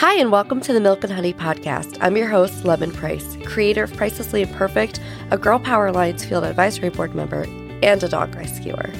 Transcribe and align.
Hi, 0.00 0.14
and 0.14 0.32
welcome 0.32 0.62
to 0.62 0.72
the 0.72 0.80
Milk 0.80 1.04
and 1.04 1.12
Honey 1.12 1.34
podcast. 1.34 1.98
I'm 2.00 2.16
your 2.16 2.26
host, 2.26 2.64
Lemon 2.64 2.90
Price, 2.90 3.36
creator 3.44 3.82
of 3.82 3.92
Pricelessly 3.92 4.40
Imperfect, 4.40 4.98
a 5.30 5.36
Girl 5.36 5.58
Power 5.58 5.88
Alliance 5.88 6.24
Field 6.24 6.42
Advisory 6.42 6.88
Board 6.88 7.14
member, 7.14 7.42
and 7.82 8.02
a 8.02 8.08
dog 8.08 8.34
rescuer. 8.34 8.90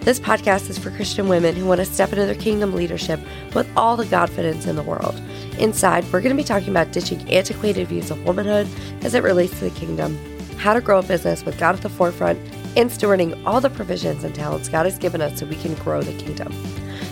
This 0.00 0.18
podcast 0.18 0.68
is 0.68 0.76
for 0.76 0.90
Christian 0.90 1.28
women 1.28 1.54
who 1.54 1.64
want 1.64 1.78
to 1.78 1.84
step 1.84 2.12
into 2.12 2.26
their 2.26 2.34
kingdom 2.34 2.74
leadership 2.74 3.20
with 3.54 3.70
all 3.76 3.96
the 3.96 4.04
confidence 4.04 4.66
in 4.66 4.74
the 4.74 4.82
world. 4.82 5.14
Inside, 5.60 6.02
we're 6.12 6.20
going 6.20 6.36
to 6.36 6.42
be 6.42 6.44
talking 6.44 6.70
about 6.70 6.90
ditching 6.90 7.20
antiquated 7.30 7.86
views 7.86 8.10
of 8.10 8.24
womanhood 8.24 8.66
as 9.04 9.14
it 9.14 9.22
relates 9.22 9.56
to 9.60 9.70
the 9.70 9.78
kingdom, 9.78 10.18
how 10.56 10.72
to 10.72 10.80
grow 10.80 10.98
a 10.98 11.04
business 11.04 11.44
with 11.44 11.56
God 11.60 11.76
at 11.76 11.82
the 11.82 11.88
forefront, 11.88 12.36
and 12.76 12.90
stewarding 12.90 13.40
all 13.46 13.60
the 13.60 13.70
provisions 13.70 14.24
and 14.24 14.34
talents 14.34 14.68
God 14.68 14.86
has 14.86 14.98
given 14.98 15.20
us 15.20 15.38
so 15.38 15.46
we 15.46 15.54
can 15.54 15.74
grow 15.76 16.02
the 16.02 16.20
kingdom. 16.20 16.52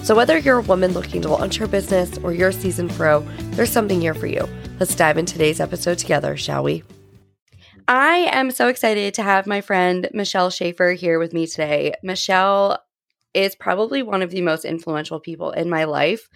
So, 0.07 0.15
whether 0.15 0.39
you're 0.39 0.61
a 0.61 0.63
woman 0.63 0.93
looking 0.93 1.21
to 1.23 1.29
launch 1.29 1.57
her 1.57 1.67
business 1.67 2.17
or 2.19 2.33
you're 2.33 2.51
a 2.51 2.53
seasoned 2.53 2.93
pro, 2.93 3.23
there's 3.57 3.73
something 3.73 4.01
here 4.01 4.15
for 4.15 4.29
you. 4.29 4.49
Let's 4.79 4.95
dive 4.95 5.19
into 5.19 5.33
today's 5.33 5.59
episode 5.59 5.99
together, 5.99 6.37
shall 6.37 6.63
we? 6.63 6.85
I 7.89 8.29
am 8.31 8.53
so 8.53 8.69
excited 8.69 9.15
to 9.15 9.25
have 9.25 9.49
my 9.49 9.61
friend 9.61 10.09
Michelle 10.15 10.51
Schaffer 10.51 10.93
here 10.93 11.19
with 11.19 11.33
me 11.33 11.49
today. 11.49 11.95
Michelle 12.05 12.79
is 13.35 13.57
probably 13.57 14.05
one 14.05 14.23
of 14.23 14.31
the 14.31 14.43
most 14.43 14.65
influential 14.65 15.19
people 15.19 15.51
in 15.51 15.69
my 15.69 15.83
life. 15.83 16.29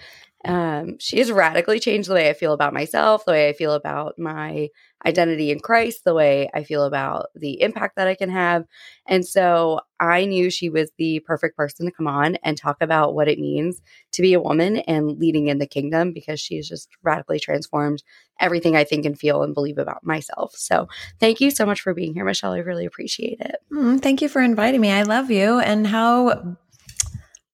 Um, 0.44 0.98
she 0.98 1.18
has 1.18 1.30
radically 1.30 1.80
changed 1.80 2.08
the 2.08 2.14
way 2.14 2.30
I 2.30 2.32
feel 2.32 2.52
about 2.52 2.72
myself, 2.72 3.24
the 3.24 3.32
way 3.32 3.48
I 3.48 3.52
feel 3.52 3.72
about 3.72 4.18
my 4.18 4.68
identity 5.04 5.50
in 5.50 5.60
Christ, 5.60 6.04
the 6.04 6.14
way 6.14 6.48
I 6.52 6.64
feel 6.64 6.84
about 6.84 7.26
the 7.34 7.60
impact 7.60 7.96
that 7.96 8.08
I 8.08 8.14
can 8.14 8.30
have. 8.30 8.64
And 9.06 9.26
so 9.26 9.80
I 9.98 10.24
knew 10.24 10.50
she 10.50 10.70
was 10.70 10.90
the 10.96 11.20
perfect 11.20 11.56
person 11.56 11.86
to 11.86 11.92
come 11.92 12.06
on 12.06 12.36
and 12.42 12.56
talk 12.56 12.78
about 12.80 13.14
what 13.14 13.28
it 13.28 13.38
means 13.38 13.80
to 14.12 14.22
be 14.22 14.34
a 14.34 14.40
woman 14.40 14.78
and 14.78 15.18
leading 15.18 15.48
in 15.48 15.58
the 15.58 15.66
kingdom 15.66 16.12
because 16.12 16.40
she's 16.40 16.68
just 16.68 16.88
radically 17.02 17.38
transformed 17.38 18.02
everything 18.40 18.76
I 18.76 18.84
think 18.84 19.04
and 19.04 19.18
feel 19.18 19.42
and 19.42 19.54
believe 19.54 19.78
about 19.78 20.04
myself. 20.04 20.54
So 20.56 20.88
thank 21.18 21.40
you 21.40 21.50
so 21.50 21.66
much 21.66 21.80
for 21.80 21.94
being 21.94 22.14
here, 22.14 22.24
Michelle. 22.24 22.52
I 22.52 22.58
really 22.58 22.86
appreciate 22.86 23.40
it. 23.40 23.56
Mm, 23.72 24.00
thank 24.00 24.22
you 24.22 24.28
for 24.28 24.40
inviting 24.40 24.80
me. 24.80 24.90
I 24.90 25.02
love 25.02 25.30
you 25.30 25.58
and 25.60 25.86
how 25.86 26.56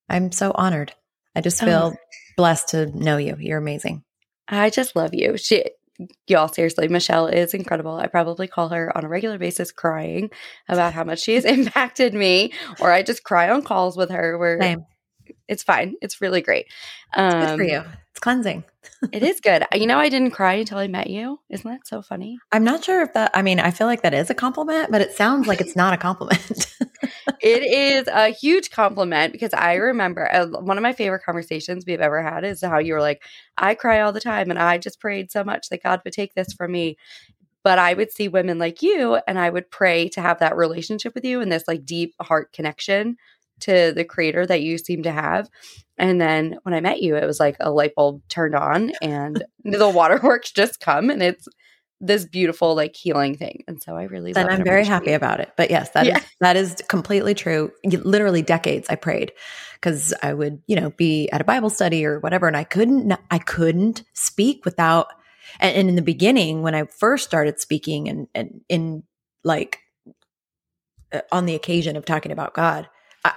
I'm 0.09 0.31
so 0.31 0.51
honored. 0.55 0.93
I 1.35 1.41
just 1.41 1.63
feel 1.63 1.93
oh. 1.93 2.06
Blessed 2.37 2.69
to 2.69 2.85
know 2.97 3.17
you. 3.17 3.35
You're 3.37 3.57
amazing. 3.57 4.03
I 4.47 4.69
just 4.69 4.95
love 4.95 5.13
you. 5.13 5.37
She 5.37 5.65
y'all 6.27 6.47
seriously 6.47 6.87
michelle 6.87 7.25
is 7.27 7.55
incredible. 7.55 7.95
I 7.95 8.05
probably 8.07 8.47
call 8.47 8.69
her 8.69 8.95
on 8.95 9.03
a 9.03 9.09
regular 9.09 9.39
basis 9.39 9.71
crying 9.71 10.29
about 10.69 10.93
how 10.93 11.03
much 11.03 11.19
she 11.19 11.33
has 11.33 11.45
impacted 11.57 12.13
me 12.13 12.53
or 12.79 12.91
i 12.91 13.01
just 13.01 13.23
cry 13.23 13.49
on 13.49 13.63
calls 13.63 13.97
with 13.97 14.11
her 14.11 14.37
where 14.37 14.61
Same. 14.61 14.85
it's 15.47 15.63
fine. 15.63 15.95
It's 16.01 16.21
really 16.21 16.41
great. 16.41 16.67
Um, 17.15 17.25
it's 17.25 17.35
good 17.35 17.57
for 17.57 17.63
um, 17.63 17.69
you. 17.69 17.91
It's 18.11 18.19
cleansing. 18.19 18.63
it 19.11 19.23
is 19.23 19.39
good. 19.39 19.65
You 19.73 19.87
know 19.87 19.97
i 19.97 20.09
didn't 20.09 20.31
cry 20.31 20.53
until 20.53 20.77
i 20.77 20.87
met 20.87 21.09
you. 21.09 21.39
Isn't 21.49 21.69
that 21.69 21.87
so 21.87 22.03
funny? 22.03 22.37
I'm 22.51 22.63
not 22.63 22.83
sure 22.83 23.01
if 23.01 23.13
that 23.13 23.31
i 23.33 23.41
mean 23.41 23.59
i 23.59 23.71
feel 23.71 23.87
like 23.87 24.03
that 24.03 24.13
is 24.13 24.29
a 24.29 24.35
compliment 24.35 24.91
but 24.91 25.01
it 25.01 25.13
sounds 25.13 25.47
like 25.47 25.61
it's 25.61 25.75
not 25.75 25.93
a 25.93 25.97
compliment 25.97 26.75
it 27.41 27.63
is 27.63 28.07
a 28.07 28.29
huge 28.29 28.71
compliment 28.71 29.33
because 29.33 29.53
I 29.53 29.75
remember 29.75 30.31
uh, 30.31 30.47
one 30.47 30.77
of 30.77 30.83
my 30.83 30.93
favorite 30.93 31.23
conversations 31.23 31.85
we've 31.85 32.01
ever 32.01 32.21
had 32.21 32.43
is 32.43 32.61
how 32.61 32.79
you 32.79 32.93
were 32.93 33.01
like, 33.01 33.23
I 33.57 33.75
cry 33.75 34.01
all 34.01 34.11
the 34.11 34.19
time 34.19 34.49
and 34.49 34.59
I 34.59 34.77
just 34.77 34.99
prayed 34.99 35.31
so 35.31 35.43
much 35.43 35.69
that 35.69 35.83
God 35.83 36.01
would 36.03 36.13
take 36.13 36.33
this 36.33 36.53
from 36.53 36.71
me. 36.71 36.97
But 37.63 37.79
I 37.79 37.93
would 37.93 38.11
see 38.11 38.29
women 38.29 38.59
like 38.59 38.81
you 38.81 39.19
and 39.27 39.37
I 39.37 39.49
would 39.49 39.69
pray 39.69 40.07
to 40.09 40.21
have 40.21 40.39
that 40.39 40.55
relationship 40.55 41.13
with 41.13 41.25
you 41.25 41.41
and 41.41 41.51
this 41.51 41.67
like 41.67 41.85
deep 41.85 42.15
heart 42.21 42.53
connection 42.53 43.17
to 43.61 43.91
the 43.93 44.05
creator 44.05 44.45
that 44.45 44.61
you 44.61 44.77
seem 44.77 45.03
to 45.03 45.11
have. 45.11 45.49
And 45.97 46.21
then 46.21 46.59
when 46.63 46.73
I 46.73 46.79
met 46.79 47.01
you, 47.01 47.15
it 47.15 47.25
was 47.25 47.39
like 47.39 47.57
a 47.59 47.71
light 47.71 47.93
bulb 47.95 48.21
turned 48.29 48.55
on 48.55 48.91
and 49.01 49.43
the 49.63 49.89
waterworks 49.89 50.51
just 50.51 50.79
come 50.79 51.09
and 51.09 51.21
it's 51.21 51.47
this 51.99 52.25
beautiful 52.25 52.75
like 52.75 52.95
healing 52.95 53.35
thing. 53.35 53.63
And 53.67 53.81
so 53.81 53.95
i 53.95 54.03
really 54.03 54.35
and 54.35 54.49
i'm 54.49 54.63
very 54.63 54.85
happy 54.85 55.13
about 55.13 55.39
it. 55.39 55.51
But 55.57 55.69
yes 55.69 55.89
that 55.91 56.05
yeah. 56.05 56.17
is, 56.17 56.23
that 56.41 56.55
is 56.55 56.75
completely 56.87 57.33
true. 57.33 57.71
Literally 57.83 58.41
decades 58.41 58.87
i 58.89 58.95
prayed 58.95 59.31
because 59.79 60.13
i 60.23 60.33
would 60.33 60.61
you 60.67 60.75
know 60.75 60.89
be 60.91 61.29
at 61.29 61.41
a 61.41 61.45
bible 61.45 61.69
study 61.69 62.05
or 62.05 62.19
whatever 62.19 62.47
and 62.47 62.57
i 62.57 62.63
couldn't 62.63 63.13
i 63.31 63.37
couldn't 63.37 64.03
speak 64.13 64.65
without 64.65 65.07
and, 65.59 65.75
and 65.75 65.89
in 65.89 65.95
the 65.95 66.01
beginning 66.01 66.61
when 66.61 66.75
i 66.75 66.85
first 66.85 67.25
started 67.25 67.59
speaking 67.59 68.09
and 68.09 68.27
and 68.33 68.61
in 68.69 69.03
like 69.43 69.79
uh, 71.13 71.21
on 71.31 71.45
the 71.45 71.55
occasion 71.55 71.95
of 71.95 72.05
talking 72.05 72.31
about 72.31 72.53
god 72.53 72.89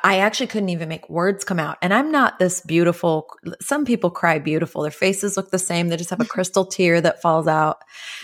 I 0.04 0.18
actually 0.18 0.46
couldn't 0.46 0.68
even 0.68 0.88
make 0.88 1.08
words 1.08 1.44
come 1.44 1.58
out. 1.58 1.78
And 1.82 1.92
I'm 1.92 2.12
not 2.12 2.38
this 2.38 2.60
beautiful. 2.60 3.28
Some 3.60 3.84
people 3.84 4.10
cry 4.10 4.38
beautiful. 4.38 4.82
Their 4.82 4.90
faces 4.90 5.36
look 5.36 5.50
the 5.50 5.58
same. 5.58 5.88
They 5.88 5.96
just 5.96 6.10
have 6.10 6.20
a 6.20 6.24
crystal 6.26 6.64
tear 6.64 7.00
that 7.00 7.22
falls 7.22 7.48
out 7.48 7.78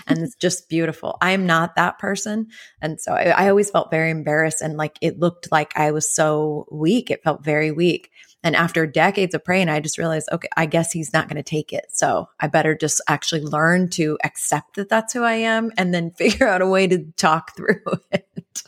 and 0.07 0.19
it's 0.19 0.37
just 0.37 0.69
beautiful. 0.69 1.19
I'm 1.21 1.47
not 1.47 1.75
that 1.77 1.99
person. 1.99 2.49
And 2.81 3.01
so 3.01 3.13
I, 3.13 3.31
I, 3.31 3.49
always 3.49 3.71
felt 3.71 3.91
very 3.91 4.11
embarrassed 4.11 4.63
and 4.63 4.77
like 4.77 4.97
it 5.01 5.19
looked 5.19 5.51
like 5.51 5.77
I 5.77 5.91
was 5.91 6.13
so 6.13 6.67
weak. 6.71 7.11
It 7.11 7.25
felt 7.25 7.45
very 7.45 7.73
weak. 7.73 8.11
And 8.43 8.55
after 8.55 8.87
decades 8.87 9.35
of 9.35 9.45
praying, 9.45 9.69
I 9.69 9.81
just 9.81 9.99
realized, 9.99 10.29
okay, 10.31 10.49
I 10.57 10.67
guess 10.67 10.93
he's 10.93 11.13
not 11.13 11.29
going 11.29 11.37
to 11.37 11.43
take 11.43 11.73
it. 11.73 11.87
So 11.91 12.29
I 12.39 12.47
better 12.47 12.77
just 12.77 13.01
actually 13.09 13.41
learn 13.41 13.91
to 13.91 14.19
accept 14.23 14.77
that 14.77 14.89
that's 14.89 15.13
who 15.13 15.25
I 15.25 15.35
am 15.35 15.73
and 15.77 15.93
then 15.93 16.11
figure 16.17 16.47
out 16.47 16.63
a 16.63 16.67
way 16.69 16.87
to 16.87 17.07
talk 17.17 17.57
through 17.57 17.83
it. 18.13 18.63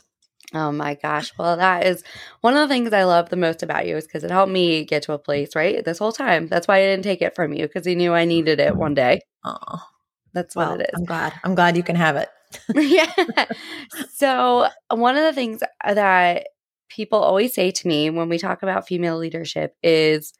Oh 0.54 0.72
my 0.72 0.94
gosh. 0.94 1.32
Well, 1.38 1.56
that 1.58 1.86
is 1.86 2.02
one 2.40 2.56
of 2.56 2.66
the 2.66 2.72
things 2.72 2.92
I 2.92 3.04
love 3.04 3.28
the 3.28 3.36
most 3.36 3.62
about 3.62 3.86
you 3.86 3.96
is 3.96 4.06
because 4.06 4.24
it 4.24 4.30
helped 4.30 4.50
me 4.52 4.84
get 4.84 5.02
to 5.02 5.12
a 5.12 5.18
place, 5.18 5.54
right? 5.54 5.84
This 5.84 5.98
whole 5.98 6.12
time. 6.12 6.46
That's 6.46 6.66
why 6.66 6.78
I 6.78 6.86
didn't 6.86 7.04
take 7.04 7.20
it 7.20 7.34
from 7.34 7.52
you 7.52 7.66
because 7.66 7.86
you 7.86 7.94
knew 7.94 8.14
I 8.14 8.24
needed 8.24 8.58
it 8.58 8.74
one 8.76 8.94
day. 8.94 9.20
Oh, 9.44 9.82
that's 10.32 10.56
well, 10.56 10.72
what 10.72 10.80
it 10.80 10.90
is. 10.92 11.00
I'm 11.00 11.04
glad. 11.04 11.32
I'm 11.44 11.54
glad 11.54 11.76
you 11.76 11.82
can 11.82 11.96
have 11.96 12.16
it. 12.16 12.28
yeah. 12.74 13.44
So, 14.14 14.68
one 14.90 15.16
of 15.16 15.24
the 15.24 15.34
things 15.34 15.62
that 15.84 16.48
people 16.88 17.18
always 17.18 17.52
say 17.52 17.70
to 17.70 17.86
me 17.88 18.08
when 18.08 18.30
we 18.30 18.38
talk 18.38 18.62
about 18.62 18.86
female 18.86 19.18
leadership 19.18 19.76
is 19.82 20.32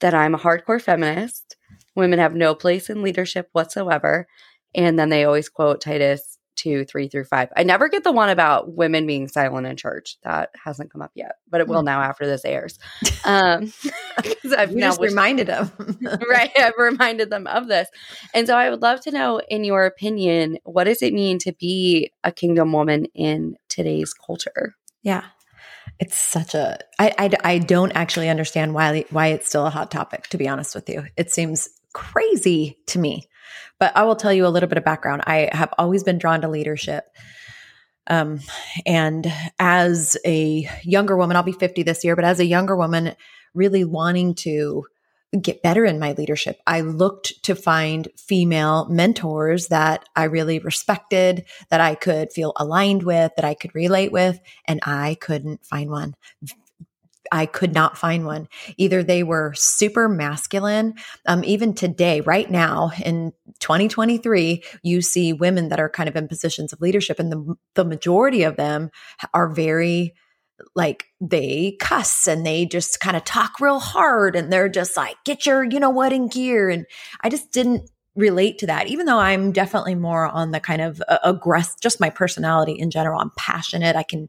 that 0.00 0.14
I'm 0.14 0.34
a 0.34 0.38
hardcore 0.38 0.80
feminist. 0.80 1.56
Women 1.94 2.18
have 2.18 2.34
no 2.34 2.54
place 2.54 2.88
in 2.88 3.02
leadership 3.02 3.48
whatsoever. 3.52 4.26
And 4.74 4.98
then 4.98 5.10
they 5.10 5.24
always 5.24 5.48
quote 5.48 5.80
Titus 5.80 6.37
two, 6.58 6.84
three 6.84 7.08
through 7.08 7.24
five. 7.24 7.48
I 7.56 7.62
never 7.62 7.88
get 7.88 8.02
the 8.02 8.12
one 8.12 8.28
about 8.28 8.74
women 8.74 9.06
being 9.06 9.28
silent 9.28 9.66
in 9.66 9.76
church. 9.76 10.16
That 10.24 10.50
hasn't 10.62 10.90
come 10.92 11.00
up 11.00 11.12
yet, 11.14 11.36
but 11.48 11.60
it 11.60 11.68
will 11.68 11.80
hmm. 11.80 11.86
now 11.86 12.02
after 12.02 12.26
this 12.26 12.44
airs. 12.44 12.78
Um, 13.24 13.72
I've 14.56 14.70
you 14.70 14.78
now 14.78 14.90
just 14.90 15.00
reminded 15.00 15.46
them, 15.48 15.70
right? 16.30 16.50
I've 16.58 16.72
reminded 16.78 17.28
them 17.30 17.46
of 17.46 17.68
this, 17.68 17.88
and 18.32 18.46
so 18.46 18.56
I 18.56 18.70
would 18.70 18.80
love 18.80 19.00
to 19.02 19.10
know, 19.10 19.40
in 19.48 19.64
your 19.64 19.84
opinion, 19.84 20.58
what 20.64 20.84
does 20.84 21.02
it 21.02 21.12
mean 21.12 21.38
to 21.40 21.52
be 21.52 22.10
a 22.24 22.32
kingdom 22.32 22.72
woman 22.72 23.06
in 23.14 23.56
today's 23.68 24.14
culture? 24.14 24.76
Yeah, 25.02 25.24
it's 25.98 26.16
such 26.16 26.54
a. 26.54 26.78
I, 26.98 27.12
I, 27.18 27.30
I 27.44 27.58
don't 27.58 27.92
actually 27.92 28.30
understand 28.30 28.72
why 28.72 29.04
why 29.10 29.28
it's 29.28 29.48
still 29.48 29.66
a 29.66 29.70
hot 29.70 29.90
topic. 29.90 30.28
To 30.28 30.38
be 30.38 30.48
honest 30.48 30.74
with 30.74 30.88
you, 30.88 31.04
it 31.16 31.30
seems 31.30 31.68
crazy 31.92 32.78
to 32.86 32.98
me. 32.98 33.28
But 33.78 33.96
I 33.96 34.04
will 34.04 34.16
tell 34.16 34.32
you 34.32 34.46
a 34.46 34.48
little 34.48 34.68
bit 34.68 34.78
of 34.78 34.84
background. 34.84 35.22
I 35.26 35.48
have 35.52 35.72
always 35.78 36.04
been 36.04 36.18
drawn 36.18 36.40
to 36.42 36.48
leadership. 36.48 37.04
Um, 38.06 38.40
and 38.86 39.30
as 39.58 40.16
a 40.24 40.68
younger 40.82 41.16
woman, 41.16 41.36
I'll 41.36 41.42
be 41.42 41.52
50 41.52 41.82
this 41.82 42.04
year, 42.04 42.16
but 42.16 42.24
as 42.24 42.40
a 42.40 42.46
younger 42.46 42.76
woman, 42.76 43.14
really 43.54 43.84
wanting 43.84 44.34
to 44.36 44.84
get 45.42 45.62
better 45.62 45.84
in 45.84 45.98
my 45.98 46.12
leadership, 46.12 46.58
I 46.66 46.80
looked 46.80 47.42
to 47.44 47.54
find 47.54 48.08
female 48.16 48.86
mentors 48.88 49.68
that 49.68 50.08
I 50.16 50.24
really 50.24 50.58
respected, 50.58 51.44
that 51.68 51.82
I 51.82 51.96
could 51.96 52.32
feel 52.32 52.54
aligned 52.56 53.02
with, 53.02 53.32
that 53.36 53.44
I 53.44 53.52
could 53.52 53.74
relate 53.74 54.10
with, 54.10 54.40
and 54.64 54.80
I 54.84 55.16
couldn't 55.20 55.66
find 55.66 55.90
one. 55.90 56.14
I 57.32 57.46
could 57.46 57.74
not 57.74 57.98
find 57.98 58.24
one. 58.24 58.48
Either 58.76 59.02
they 59.02 59.22
were 59.22 59.52
super 59.54 60.08
masculine. 60.08 60.94
Um, 61.26 61.44
even 61.44 61.74
today, 61.74 62.20
right 62.20 62.50
now 62.50 62.92
in 63.04 63.32
2023, 63.60 64.62
you 64.82 65.02
see 65.02 65.32
women 65.32 65.68
that 65.68 65.80
are 65.80 65.88
kind 65.88 66.08
of 66.08 66.16
in 66.16 66.28
positions 66.28 66.72
of 66.72 66.80
leadership, 66.80 67.18
and 67.18 67.32
the 67.32 67.54
the 67.74 67.84
majority 67.84 68.42
of 68.42 68.56
them 68.56 68.90
are 69.34 69.48
very 69.48 70.14
like 70.74 71.06
they 71.20 71.76
cuss 71.80 72.26
and 72.26 72.44
they 72.44 72.66
just 72.66 73.00
kind 73.00 73.16
of 73.16 73.24
talk 73.24 73.60
real 73.60 73.78
hard 73.78 74.34
and 74.34 74.52
they're 74.52 74.68
just 74.68 74.96
like 74.96 75.16
get 75.24 75.46
your 75.46 75.64
you 75.64 75.78
know 75.78 75.90
what 75.90 76.12
in 76.12 76.28
gear 76.28 76.68
and 76.68 76.86
i 77.20 77.28
just 77.28 77.52
didn't 77.52 77.88
relate 78.16 78.58
to 78.58 78.66
that 78.66 78.88
even 78.88 79.06
though 79.06 79.18
i'm 79.18 79.52
definitely 79.52 79.94
more 79.94 80.26
on 80.26 80.50
the 80.50 80.58
kind 80.58 80.82
of 80.82 81.00
uh, 81.08 81.18
aggressive 81.22 81.80
just 81.80 82.00
my 82.00 82.10
personality 82.10 82.72
in 82.72 82.90
general 82.90 83.20
i'm 83.20 83.30
passionate 83.36 83.94
i 83.94 84.02
can 84.02 84.28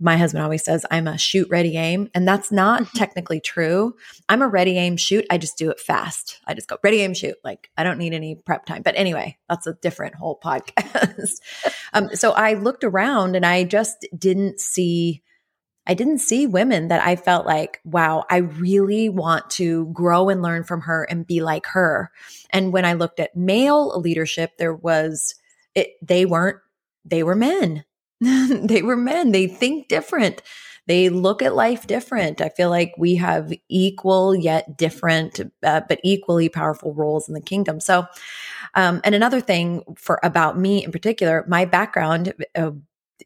my 0.00 0.16
husband 0.16 0.44
always 0.44 0.64
says 0.64 0.86
I'm 0.90 1.08
a 1.08 1.18
shoot, 1.18 1.48
ready, 1.50 1.76
aim. 1.76 2.08
And 2.14 2.26
that's 2.26 2.52
not 2.52 2.82
mm-hmm. 2.82 2.98
technically 2.98 3.40
true. 3.40 3.94
I'm 4.28 4.42
a 4.42 4.48
ready, 4.48 4.78
aim, 4.78 4.96
shoot. 4.96 5.26
I 5.30 5.38
just 5.38 5.58
do 5.58 5.70
it 5.70 5.80
fast. 5.80 6.40
I 6.46 6.54
just 6.54 6.68
go 6.68 6.78
ready, 6.82 7.00
aim, 7.00 7.14
shoot. 7.14 7.36
Like 7.42 7.70
I 7.76 7.84
don't 7.84 7.98
need 7.98 8.14
any 8.14 8.36
prep 8.36 8.66
time. 8.66 8.82
But 8.82 8.96
anyway, 8.96 9.38
that's 9.48 9.66
a 9.66 9.74
different 9.74 10.14
whole 10.14 10.38
podcast. 10.42 11.40
um, 11.92 12.14
so 12.14 12.32
I 12.32 12.54
looked 12.54 12.84
around 12.84 13.36
and 13.36 13.44
I 13.44 13.64
just 13.64 14.06
didn't 14.16 14.60
see 14.60 15.22
I 15.88 15.94
didn't 15.94 16.18
see 16.18 16.46
women 16.46 16.88
that 16.88 17.02
I 17.04 17.16
felt 17.16 17.46
like, 17.46 17.80
wow, 17.82 18.26
I 18.28 18.38
really 18.38 19.08
want 19.08 19.48
to 19.52 19.86
grow 19.86 20.28
and 20.28 20.42
learn 20.42 20.64
from 20.64 20.82
her 20.82 21.04
and 21.04 21.26
be 21.26 21.40
like 21.40 21.64
her. 21.68 22.10
And 22.50 22.74
when 22.74 22.84
I 22.84 22.92
looked 22.92 23.20
at 23.20 23.34
male 23.34 23.98
leadership, 23.98 24.58
there 24.58 24.74
was 24.74 25.34
it, 25.74 25.92
they 26.02 26.26
weren't, 26.26 26.58
they 27.06 27.22
were 27.22 27.34
men. 27.34 27.84
they 28.20 28.82
were 28.82 28.96
men. 28.96 29.32
They 29.32 29.46
think 29.46 29.88
different. 29.88 30.42
They 30.86 31.10
look 31.10 31.42
at 31.42 31.54
life 31.54 31.86
different. 31.86 32.40
I 32.40 32.48
feel 32.48 32.70
like 32.70 32.94
we 32.96 33.16
have 33.16 33.52
equal 33.68 34.34
yet 34.34 34.78
different, 34.78 35.40
uh, 35.62 35.82
but 35.86 36.00
equally 36.02 36.48
powerful 36.48 36.94
roles 36.94 37.28
in 37.28 37.34
the 37.34 37.42
kingdom. 37.42 37.78
So, 37.78 38.06
um, 38.74 39.02
and 39.04 39.14
another 39.14 39.40
thing 39.40 39.82
for 39.96 40.18
about 40.22 40.58
me 40.58 40.84
in 40.84 40.90
particular, 40.90 41.44
my 41.46 41.66
background, 41.66 42.32
uh, 42.54 42.70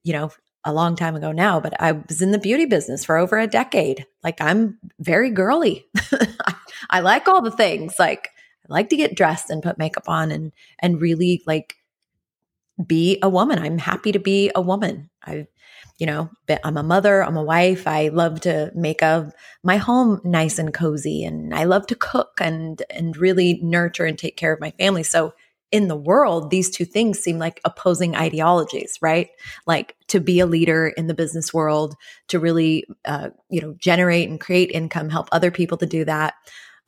you 0.03 0.13
know, 0.13 0.33
a 0.65 0.73
long 0.73 0.97
time 0.97 1.17
ago 1.17 1.33
now, 1.33 1.61
but 1.61 1.81
I 1.81 1.93
was 1.93 2.23
in 2.23 2.31
the 2.31 2.39
beauty 2.39 2.67
business 2.67 3.05
for 3.05 3.17
over 3.17 3.39
a 3.39 3.47
decade. 3.47 4.07
Like 4.23 4.41
I'm 4.41 4.79
very 5.01 5.31
girly. 5.31 5.87
I 6.91 7.01
like 7.01 7.29
all 7.29 7.43
the 7.43 7.51
things. 7.51 7.95
Like 7.99 8.29
I 8.69 8.73
like 8.73 8.89
to 8.91 8.97
get 8.97 9.17
dressed 9.17 9.51
and 9.51 9.63
put 9.63 9.79
makeup 9.79 10.09
on 10.09 10.31
and 10.31 10.53
and 10.79 11.01
really 11.01 11.43
like 11.47 11.77
be 12.85 13.19
a 13.23 13.29
woman. 13.29 13.59
I'm 13.59 13.79
happy 13.79 14.13
to 14.13 14.19
be 14.19 14.51
a 14.55 14.61
woman. 14.61 15.11
I 15.25 15.47
you 15.99 16.07
know, 16.07 16.31
I'm 16.65 16.77
a 16.77 16.83
mother, 16.83 17.23
I'm 17.23 17.37
a 17.37 17.43
wife. 17.45 17.87
I 17.87 18.09
love 18.09 18.41
to 18.41 18.73
make 18.75 19.03
a 19.03 19.33
my 19.63 19.77
home 19.77 20.21
nice 20.25 20.59
and 20.59 20.75
cozy 20.75 21.25
and 21.25 21.55
I 21.55 21.65
love 21.65 21.87
to 21.89 21.95
cook 21.95 22.41
and 22.41 22.83
and 22.91 23.17
really 23.17 23.61
nurture 23.63 24.05
and 24.05 24.19
take 24.19 24.37
care 24.37 24.53
of 24.53 24.61
my 24.61 24.73
family. 24.73 25.03
So 25.05 25.35
in 25.71 25.89
the 25.89 25.97
world, 25.97 26.51
these 26.51 26.71
two 26.71 26.85
things 26.85 27.19
seem 27.19 27.39
like 27.39 27.61
opposing 27.65 28.15
ideologies, 28.15 28.99
right? 29.01 29.31
Like 29.67 29.97
to 30.09 30.21
be 30.21 30.39
a 30.39 30.47
leader 30.47 30.89
in 30.89 31.07
the 31.07 31.15
business 31.15 31.53
world, 31.53 31.95
to 32.29 32.39
really, 32.39 32.85
uh, 33.07 33.31
you 33.49 33.61
know, 33.61 33.75
generate 33.79 34.29
and 34.29 34.39
create 34.39 34.71
income, 34.71 35.09
help 35.09 35.29
other 35.33 35.51
people 35.51 35.79
to 35.79 35.87
do 35.87 36.05
that, 36.05 36.35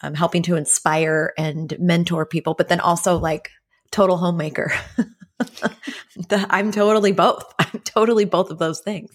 um, 0.02 0.12
helping 0.12 0.42
to 0.42 0.56
inspire 0.56 1.32
and 1.38 1.74
mentor 1.78 2.26
people, 2.26 2.52
but 2.54 2.68
then 2.68 2.80
also 2.80 3.16
like 3.16 3.50
total 3.90 4.18
homemaker. 4.18 4.70
the, 5.38 6.46
I'm 6.50 6.70
totally 6.72 7.12
both. 7.12 7.44
I'm 7.58 7.80
totally 7.84 8.24
both 8.24 8.50
of 8.50 8.58
those 8.58 8.80
things. 8.80 9.10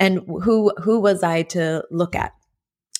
And 0.00 0.20
who 0.26 0.72
who 0.82 1.00
was 1.00 1.22
I 1.22 1.42
to 1.42 1.84
look 1.90 2.14
at? 2.14 2.32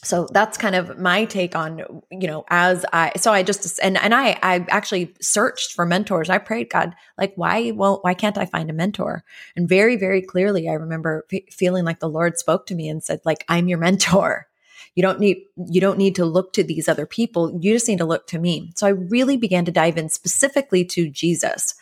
so 0.05 0.29
that's 0.33 0.59
kind 0.59 0.75
of 0.75 0.99
my 0.99 1.25
take 1.25 1.57
on 1.57 1.79
you 2.11 2.27
know 2.27 2.45
as 2.49 2.85
i 2.93 3.11
so 3.17 3.33
i 3.33 3.43
just 3.43 3.81
and 3.83 3.97
and 3.99 4.15
i 4.15 4.39
i 4.43 4.65
actually 4.69 5.15
searched 5.21 5.73
for 5.73 5.87
mentors 5.87 6.31
i 6.31 6.39
prayed 6.39 6.71
god 6.71 6.95
like 7.19 7.33
why 7.37 7.71
won't 7.73 8.05
why 8.05 8.15
can't 8.15 8.39
i 8.39 8.45
find 8.45 8.71
a 8.71 8.75
mentor 8.75 9.25
and 9.57 9.69
very 9.69 9.97
very 9.97 10.21
clearly 10.21 10.69
i 10.69 10.75
remember 10.75 11.27
f- 11.33 11.43
feeling 11.51 11.85
like 11.85 12.01
the 12.01 12.09
lord 12.09 12.39
spoke 12.39 12.67
to 12.67 12.75
me 12.75 12.89
and 12.89 13.03
said 13.03 13.21
like 13.25 13.45
i'm 13.49 13.69
your 13.69 13.79
mentor 13.79 14.47
you 14.95 15.03
don't 15.03 15.19
need 15.19 15.39
you 15.67 15.81
don't 15.81 15.99
need 15.99 16.15
to 16.15 16.25
look 16.25 16.53
to 16.53 16.63
these 16.63 16.89
other 16.89 17.07
people 17.07 17.59
you 17.61 17.73
just 17.73 17.89
need 17.89 17.99
to 17.99 18.05
look 18.05 18.27
to 18.27 18.39
me 18.39 18.73
so 18.77 18.87
i 18.87 18.91
really 18.91 19.37
began 19.37 19.65
to 19.65 19.73
dive 19.73 19.97
in 19.97 20.09
specifically 20.09 20.85
to 20.85 21.09
jesus 21.09 21.75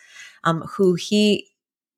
um, 0.43 0.61
who 0.61 0.95
he 0.95 1.49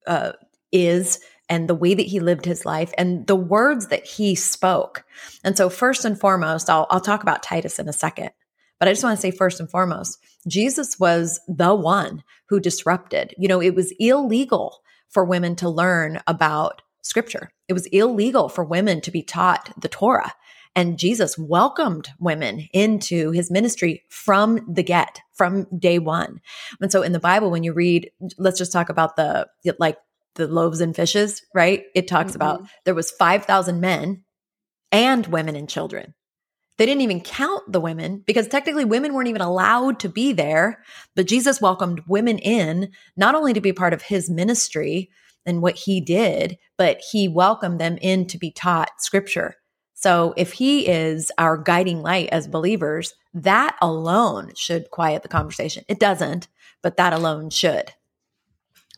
uh, 0.08 0.34
is 0.72 1.20
and 1.50 1.68
the 1.68 1.76
way 1.76 1.94
that 1.94 2.08
he 2.08 2.20
lived 2.20 2.46
his 2.46 2.66
life 2.66 2.92
and 2.98 3.28
the 3.28 3.36
words 3.36 3.88
that 3.88 4.06
he 4.06 4.36
spoke. 4.36 5.04
And 5.44 5.56
so, 5.56 5.70
first 5.70 6.06
and 6.06 6.20
foremost, 6.20 6.70
I'll, 6.70 6.88
I'll 6.90 7.02
talk 7.02 7.22
about 7.22 7.44
Titus 7.44 7.80
in 7.80 7.88
a 7.88 7.94
second, 7.94 8.32
but 8.80 8.88
I 8.88 8.92
just 8.92 9.04
want 9.04 9.18
to 9.18 9.22
say, 9.22 9.32
first 9.32 9.60
and 9.60 9.70
foremost, 9.70 10.20
Jesus 10.48 11.00
was 11.00 11.40
the 11.48 11.76
one 11.76 12.24
who 12.50 12.60
disrupted. 12.60 13.34
You 13.38 13.48
know, 13.48 13.62
it 13.62 13.76
was 13.76 13.94
illegal 14.00 14.82
for 15.10 15.24
women 15.24 15.56
to 15.58 15.70
learn 15.70 16.20
about 16.28 16.82
scripture, 17.02 17.52
it 17.68 17.74
was 17.74 17.86
illegal 17.88 18.50
for 18.50 18.64
women 18.64 19.00
to 19.02 19.12
be 19.12 19.22
taught 19.22 19.72
the 19.80 19.88
Torah. 19.88 20.34
And 20.76 21.00
Jesus 21.00 21.38
welcomed 21.38 22.10
women 22.20 22.68
into 22.74 23.32
his 23.32 23.50
ministry 23.50 24.04
from 24.10 24.60
the 24.72 24.84
get, 24.84 25.22
from 25.34 25.68
day 25.78 26.00
one. 26.00 26.42
And 26.82 26.92
so 26.92 27.02
in 27.02 27.14
the 27.14 27.20
Bible, 27.20 27.50
when 27.50 27.64
you 27.64 27.74
read, 27.74 28.12
let's 28.38 28.58
just 28.58 28.74
talk 28.74 28.90
about 28.90 29.16
the 29.16 29.48
like 29.80 29.98
the 30.36 30.48
loaves 30.48 30.82
and 30.82 30.96
fishes, 30.96 31.42
right? 31.54 31.84
It 31.96 32.08
talks 32.08 32.34
mm-hmm. 32.34 32.42
about 32.42 32.68
there 32.84 32.94
was 32.94 33.12
5,000 33.12 33.80
men 33.80 34.24
and 34.92 35.26
women 35.28 35.56
and 35.56 35.70
children. 35.70 36.14
They 36.78 36.86
didn't 36.86 37.02
even 37.02 37.22
count 37.22 37.72
the 37.72 37.80
women 37.80 38.22
because 38.26 38.50
technically 38.50 38.84
women 38.84 39.14
weren't 39.14 39.30
even 39.30 39.42
allowed 39.42 40.00
to 40.02 40.10
be 40.10 40.34
there. 40.34 40.84
But 41.16 41.28
Jesus 41.28 41.62
welcomed 41.62 42.02
women 42.08 42.38
in, 42.38 42.92
not 43.16 43.34
only 43.34 43.54
to 43.54 43.62
be 43.62 43.72
part 43.72 43.94
of 43.94 44.02
his 44.02 44.30
ministry 44.30 45.10
and 45.46 45.62
what 45.62 45.76
he 45.76 46.02
did, 46.02 46.58
but 46.78 47.02
he 47.12 47.30
welcomed 47.30 47.80
them 47.80 47.98
in 48.02 48.28
to 48.28 48.38
be 48.38 48.52
taught 48.52 48.90
scripture. 49.00 49.56
So 49.96 50.34
if 50.36 50.54
he 50.54 50.88
is 50.88 51.32
our 51.38 51.58
guiding 51.58 52.02
light 52.02 52.30
as 52.32 52.48
believers, 52.48 53.16
that 53.34 53.76
alone 53.82 54.52
should 54.56 54.92
quiet 54.92 55.24
the 55.24 55.30
conversation. 55.30 55.86
It 55.88 56.00
doesn't, 56.00 56.50
but 56.84 56.98
that 56.98 57.14
alone 57.14 57.50
should. 57.50 57.94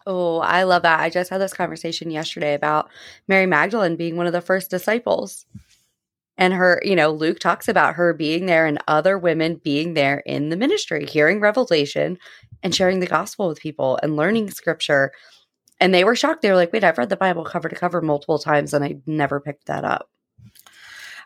Oh, 0.07 0.39
I 0.39 0.63
love 0.63 0.81
that. 0.81 0.99
I 0.99 1.09
just 1.09 1.29
had 1.29 1.39
this 1.39 1.53
conversation 1.53 2.09
yesterday 2.09 2.55
about 2.55 2.89
Mary 3.27 3.45
Magdalene 3.45 3.95
being 3.95 4.17
one 4.17 4.25
of 4.25 4.33
the 4.33 4.41
first 4.41 4.71
disciples. 4.71 5.45
And 6.37 6.53
her, 6.53 6.81
you 6.83 6.95
know, 6.95 7.11
Luke 7.11 7.39
talks 7.39 7.67
about 7.67 7.95
her 7.95 8.13
being 8.13 8.45
there 8.45 8.65
and 8.65 8.81
other 8.87 9.17
women 9.17 9.61
being 9.63 9.93
there 9.93 10.19
in 10.19 10.49
the 10.49 10.57
ministry, 10.57 11.05
hearing 11.05 11.39
revelation 11.39 12.17
and 12.63 12.73
sharing 12.73 12.99
the 12.99 13.07
gospel 13.07 13.49
with 13.49 13.59
people 13.59 13.99
and 14.01 14.15
learning 14.15 14.49
scripture. 14.49 15.11
And 15.79 15.93
they 15.93 16.03
were 16.03 16.15
shocked. 16.15 16.41
They 16.41 16.49
were 16.49 16.55
like, 16.55 16.73
wait, 16.73 16.83
I've 16.83 16.97
read 16.97 17.09
the 17.09 17.17
Bible 17.17 17.43
cover 17.43 17.69
to 17.69 17.75
cover 17.75 18.01
multiple 18.01 18.39
times 18.39 18.73
and 18.73 18.83
I 18.83 18.97
never 19.05 19.39
picked 19.39 19.67
that 19.67 19.83
up. 19.83 20.09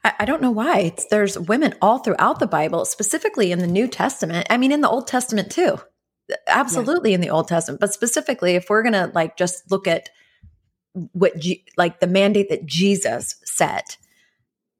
I, 0.03 0.13
I 0.19 0.25
don't 0.25 0.41
know 0.41 0.51
why. 0.51 0.79
It's, 0.79 1.05
there's 1.05 1.37
women 1.37 1.75
all 1.81 1.99
throughout 1.99 2.39
the 2.39 2.47
Bible, 2.47 2.85
specifically 2.85 3.51
in 3.51 3.59
the 3.59 3.67
New 3.67 3.87
Testament. 3.87 4.47
I 4.49 4.57
mean, 4.57 4.71
in 4.71 4.81
the 4.81 4.89
Old 4.89 5.07
Testament 5.07 5.51
too 5.51 5.79
absolutely 6.47 7.11
yeah. 7.11 7.15
in 7.15 7.21
the 7.21 7.29
Old 7.29 7.47
Testament, 7.47 7.79
but 7.79 7.93
specifically 7.93 8.55
if 8.55 8.69
we're 8.69 8.83
going 8.83 8.93
to 8.93 9.11
like 9.13 9.37
just 9.37 9.69
look 9.71 9.87
at 9.87 10.09
what 11.13 11.37
G- 11.39 11.65
like 11.77 11.99
the 11.99 12.07
mandate 12.07 12.49
that 12.49 12.65
Jesus 12.65 13.35
set, 13.43 13.97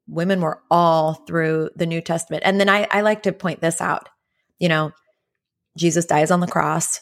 women 0.06 0.40
were 0.40 0.62
all 0.70 1.14
through 1.26 1.70
the 1.76 1.86
New 1.86 2.00
Testament. 2.00 2.42
And 2.44 2.60
then 2.60 2.68
I, 2.68 2.86
I 2.90 3.00
like 3.00 3.22
to 3.22 3.32
point 3.32 3.60
this 3.60 3.80
out. 3.80 4.08
You 4.58 4.68
know, 4.68 4.92
Jesus 5.76 6.04
dies 6.04 6.30
on 6.30 6.40
the 6.40 6.46
cross. 6.46 7.00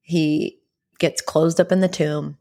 He 0.00 0.58
gets 0.98 1.20
closed 1.20 1.60
up 1.60 1.72
in 1.72 1.80
the 1.80 1.88
tomb. 1.88 2.38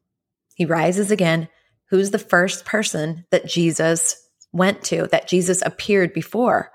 He 0.56 0.66
rises 0.66 1.12
again. 1.12 1.48
Who's 1.90 2.12
the 2.12 2.20
first 2.20 2.66
person 2.66 3.26
that 3.32 3.48
Jesus 3.48 4.27
went 4.52 4.84
to, 4.86 5.08
that 5.12 5.28
Jesus 5.28 5.62
appeared 5.66 6.14
before? 6.14 6.72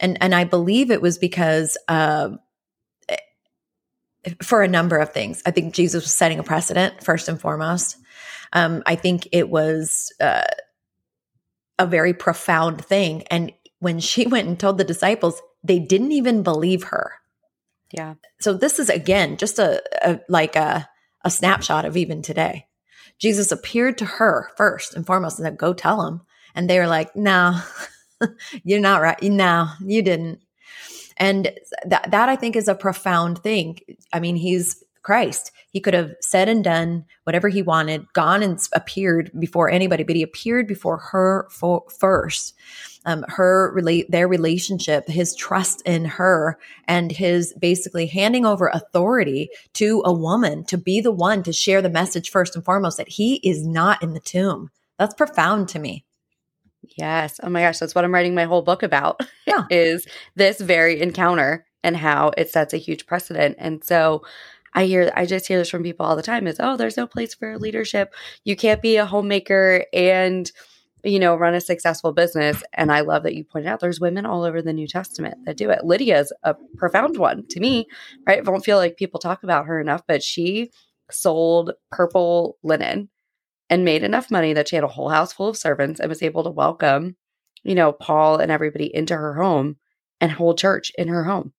And 0.00 0.18
and 0.20 0.34
I 0.34 0.44
believe 0.44 0.90
it 0.90 1.02
was 1.02 1.18
because 1.18 1.76
uh, 1.88 2.30
for 4.42 4.62
a 4.62 4.68
number 4.68 4.96
of 4.96 5.12
things. 5.12 5.42
I 5.46 5.50
think 5.50 5.74
Jesus 5.74 6.04
was 6.04 6.12
setting 6.12 6.38
a 6.38 6.44
precedent 6.44 7.02
first 7.02 7.28
and 7.28 7.40
foremost. 7.40 7.96
Um, 8.52 8.82
I 8.86 8.94
think 8.94 9.28
it 9.32 9.48
was 9.48 10.12
uh, 10.20 10.44
a 11.78 11.86
very 11.86 12.14
profound 12.14 12.84
thing. 12.84 13.24
And 13.30 13.52
when 13.80 14.00
she 14.00 14.26
went 14.26 14.48
and 14.48 14.58
told 14.58 14.78
the 14.78 14.84
disciples, 14.84 15.40
they 15.62 15.78
didn't 15.78 16.12
even 16.12 16.42
believe 16.42 16.84
her. 16.84 17.12
Yeah. 17.92 18.14
So 18.40 18.54
this 18.54 18.78
is 18.78 18.88
again 18.88 19.36
just 19.36 19.58
a, 19.58 19.82
a 20.02 20.20
like 20.28 20.56
a 20.56 20.88
a 21.24 21.30
snapshot 21.30 21.84
of 21.84 21.96
even 21.96 22.22
today. 22.22 22.66
Jesus 23.18 23.52
appeared 23.52 23.98
to 23.98 24.04
her 24.04 24.50
first 24.56 24.94
and 24.94 25.06
foremost 25.06 25.38
and 25.38 25.46
said, 25.46 25.58
"Go 25.58 25.72
tell 25.72 26.06
him." 26.06 26.22
And 26.54 26.68
they 26.68 26.78
were 26.78 26.86
like, 26.86 27.14
"No, 27.16 27.60
you're 28.64 28.80
not 28.80 29.02
right. 29.02 29.22
No, 29.22 29.68
you 29.80 30.02
didn't." 30.02 30.40
And 31.16 31.52
that, 31.86 32.10
that 32.10 32.28
I 32.28 32.36
think 32.36 32.56
is 32.56 32.68
a 32.68 32.74
profound 32.74 33.38
thing. 33.38 33.78
I 34.12 34.20
mean, 34.20 34.36
he's 34.36 34.82
Christ. 35.04 35.52
He 35.70 35.80
could 35.80 35.94
have 35.94 36.14
said 36.20 36.48
and 36.48 36.64
done 36.64 37.04
whatever 37.24 37.48
he 37.48 37.62
wanted, 37.62 38.10
gone 38.14 38.42
and 38.42 38.58
appeared 38.72 39.30
before 39.38 39.70
anybody, 39.70 40.02
but 40.02 40.16
he 40.16 40.22
appeared 40.22 40.66
before 40.66 40.96
her 40.96 41.46
for, 41.50 41.84
first. 41.98 42.54
Um, 43.06 43.22
her 43.28 43.70
relate 43.74 44.10
their 44.10 44.26
relationship, 44.26 45.06
his 45.06 45.36
trust 45.36 45.82
in 45.82 46.06
her, 46.06 46.58
and 46.88 47.12
his 47.12 47.52
basically 47.60 48.06
handing 48.06 48.46
over 48.46 48.68
authority 48.68 49.50
to 49.74 50.02
a 50.06 50.12
woman 50.12 50.64
to 50.64 50.78
be 50.78 51.02
the 51.02 51.12
one 51.12 51.42
to 51.42 51.52
share 51.52 51.82
the 51.82 51.90
message 51.90 52.30
first 52.30 52.56
and 52.56 52.64
foremost 52.64 52.96
that 52.96 53.10
he 53.10 53.36
is 53.46 53.66
not 53.66 54.02
in 54.02 54.14
the 54.14 54.20
tomb. 54.20 54.70
That's 54.98 55.12
profound 55.12 55.68
to 55.70 55.78
me. 55.78 56.06
Yes. 56.96 57.40
Oh 57.42 57.48
my 57.48 57.62
gosh, 57.62 57.78
that's 57.78 57.94
what 57.94 58.04
I'm 58.04 58.14
writing 58.14 58.34
my 58.34 58.44
whole 58.44 58.62
book 58.62 58.82
about. 58.82 59.20
Yeah. 59.46 59.64
is 59.70 60.06
this 60.36 60.60
very 60.60 61.00
encounter 61.00 61.66
and 61.82 61.96
how 61.96 62.30
it 62.36 62.50
sets 62.50 62.72
a 62.72 62.78
huge 62.78 63.06
precedent. 63.06 63.56
And 63.58 63.84
so 63.84 64.22
I 64.74 64.86
hear 64.86 65.10
I 65.14 65.26
just 65.26 65.46
hear 65.46 65.58
this 65.58 65.70
from 65.70 65.82
people 65.82 66.06
all 66.06 66.16
the 66.16 66.22
time 66.22 66.46
is, 66.46 66.56
"Oh, 66.60 66.76
there's 66.76 66.96
no 66.96 67.06
place 67.06 67.34
for 67.34 67.58
leadership. 67.58 68.12
You 68.44 68.56
can't 68.56 68.82
be 68.82 68.96
a 68.96 69.06
homemaker 69.06 69.84
and 69.92 70.50
you 71.04 71.18
know, 71.18 71.36
run 71.36 71.54
a 71.54 71.60
successful 71.60 72.12
business." 72.12 72.62
And 72.72 72.90
I 72.90 73.00
love 73.00 73.22
that 73.24 73.34
you 73.34 73.44
pointed 73.44 73.68
out 73.68 73.80
there's 73.80 74.00
women 74.00 74.26
all 74.26 74.42
over 74.44 74.62
the 74.62 74.72
New 74.72 74.88
Testament 74.88 75.36
that 75.46 75.56
do 75.56 75.70
it. 75.70 75.84
Lydia's 75.84 76.32
a 76.42 76.54
profound 76.76 77.18
one 77.18 77.44
to 77.50 77.60
me, 77.60 77.86
right? 78.26 78.38
I 78.38 78.42
don't 78.42 78.64
feel 78.64 78.78
like 78.78 78.96
people 78.96 79.20
talk 79.20 79.42
about 79.44 79.66
her 79.66 79.80
enough, 79.80 80.02
but 80.08 80.22
she 80.22 80.70
sold 81.10 81.72
purple 81.90 82.56
linen 82.64 83.10
and 83.70 83.84
made 83.84 84.02
enough 84.02 84.30
money 84.30 84.52
that 84.52 84.68
she 84.68 84.76
had 84.76 84.84
a 84.84 84.88
whole 84.88 85.08
house 85.08 85.32
full 85.32 85.48
of 85.48 85.56
servants 85.56 86.00
and 86.00 86.08
was 86.08 86.22
able 86.22 86.44
to 86.44 86.50
welcome, 86.50 87.16
you 87.62 87.74
know, 87.74 87.92
Paul 87.92 88.36
and 88.36 88.52
everybody 88.52 88.94
into 88.94 89.16
her 89.16 89.34
home 89.34 89.76
and 90.20 90.30
hold 90.30 90.58
church 90.58 90.92
in 90.96 91.08
her 91.08 91.24
home. 91.24 91.52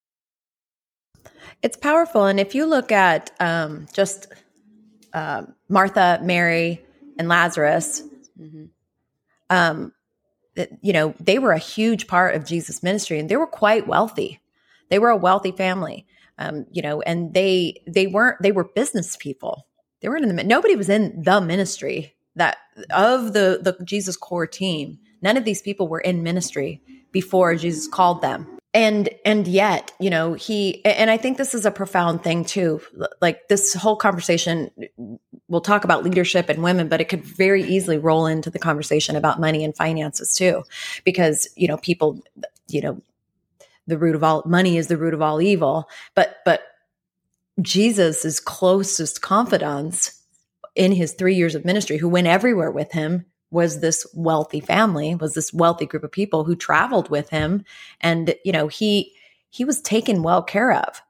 It's 1.61 1.77
powerful. 1.77 2.25
And 2.25 2.39
if 2.39 2.53
you 2.53 2.65
look 2.65 2.91
at 2.91 3.31
um, 3.39 3.87
just 3.93 4.27
uh, 5.13 5.43
Martha, 5.69 6.19
Mary, 6.21 6.85
and 7.17 7.27
Lazarus, 7.27 8.03
mm-hmm. 8.39 8.65
um, 9.49 9.91
you 10.81 10.93
know, 10.93 11.13
they 11.19 11.39
were 11.39 11.51
a 11.51 11.57
huge 11.59 12.07
part 12.07 12.35
of 12.35 12.45
Jesus' 12.45 12.83
ministry 12.83 13.19
and 13.19 13.29
they 13.29 13.37
were 13.37 13.47
quite 13.47 13.87
wealthy. 13.87 14.39
They 14.89 14.99
were 14.99 15.09
a 15.09 15.17
wealthy 15.17 15.51
family, 15.51 16.05
um, 16.37 16.65
you 16.71 16.81
know, 16.81 17.01
and 17.01 17.33
they 17.33 17.81
they 17.87 18.07
weren't 18.07 18.41
they 18.41 18.51
were 18.51 18.63
business 18.63 19.17
people. 19.17 19.67
They 20.01 20.09
weren't 20.09 20.25
in 20.25 20.35
the 20.35 20.43
nobody 20.43 20.75
was 20.75 20.89
in 20.89 21.23
the 21.23 21.41
ministry 21.41 22.15
that 22.35 22.57
of 22.91 23.33
the 23.33 23.59
the 23.61 23.83
Jesus 23.83 24.17
core 24.17 24.47
team. 24.47 24.99
None 25.21 25.37
of 25.37 25.45
these 25.45 25.61
people 25.61 25.87
were 25.87 25.99
in 25.99 26.23
ministry 26.23 26.81
before 27.11 27.55
Jesus 27.55 27.87
called 27.87 28.21
them. 28.21 28.47
And 28.73 29.09
and 29.23 29.47
yet, 29.47 29.93
you 29.99 30.09
know, 30.09 30.33
he 30.33 30.83
and 30.83 31.09
I 31.09 31.17
think 31.17 31.37
this 31.37 31.53
is 31.53 31.65
a 31.65 31.71
profound 31.71 32.23
thing 32.23 32.43
too. 32.43 32.81
Like 33.21 33.47
this 33.47 33.73
whole 33.73 33.95
conversation 33.95 34.69
we'll 35.47 35.61
talk 35.61 35.83
about 35.83 36.03
leadership 36.03 36.49
and 36.49 36.63
women, 36.63 36.87
but 36.87 37.01
it 37.01 37.09
could 37.09 37.23
very 37.23 37.63
easily 37.63 37.97
roll 37.97 38.25
into 38.25 38.49
the 38.49 38.59
conversation 38.59 39.15
about 39.15 39.39
money 39.39 39.63
and 39.63 39.75
finances 39.75 40.35
too. 40.35 40.63
Because, 41.03 41.47
you 41.55 41.67
know, 41.67 41.77
people, 41.77 42.21
you 42.67 42.81
know, 42.81 43.01
the 43.87 43.97
root 43.97 44.15
of 44.15 44.23
all 44.23 44.43
money 44.45 44.77
is 44.77 44.87
the 44.87 44.97
root 44.97 45.13
of 45.13 45.21
all 45.21 45.41
evil. 45.41 45.87
But 46.15 46.37
but 46.45 46.63
Jesus's 47.61 48.39
closest 48.39 49.21
confidants 49.21 50.21
in 50.75 50.91
his 50.91 51.13
three 51.13 51.35
years 51.35 51.55
of 51.55 51.65
ministry, 51.65 51.97
who 51.97 52.09
went 52.09 52.27
everywhere 52.27 52.71
with 52.71 52.91
him, 52.91 53.25
was 53.51 53.79
this 53.79 54.05
wealthy 54.13 54.59
family, 54.59 55.15
was 55.15 55.33
this 55.33 55.53
wealthy 55.53 55.85
group 55.85 56.03
of 56.03 56.11
people 56.11 56.43
who 56.43 56.55
traveled 56.55 57.09
with 57.09 57.29
him, 57.29 57.63
and 58.01 58.35
you 58.43 58.51
know 58.51 58.67
he 58.67 59.13
he 59.49 59.63
was 59.63 59.81
taken 59.81 60.23
well 60.23 60.43
care 60.43 60.73
of. 60.73 61.01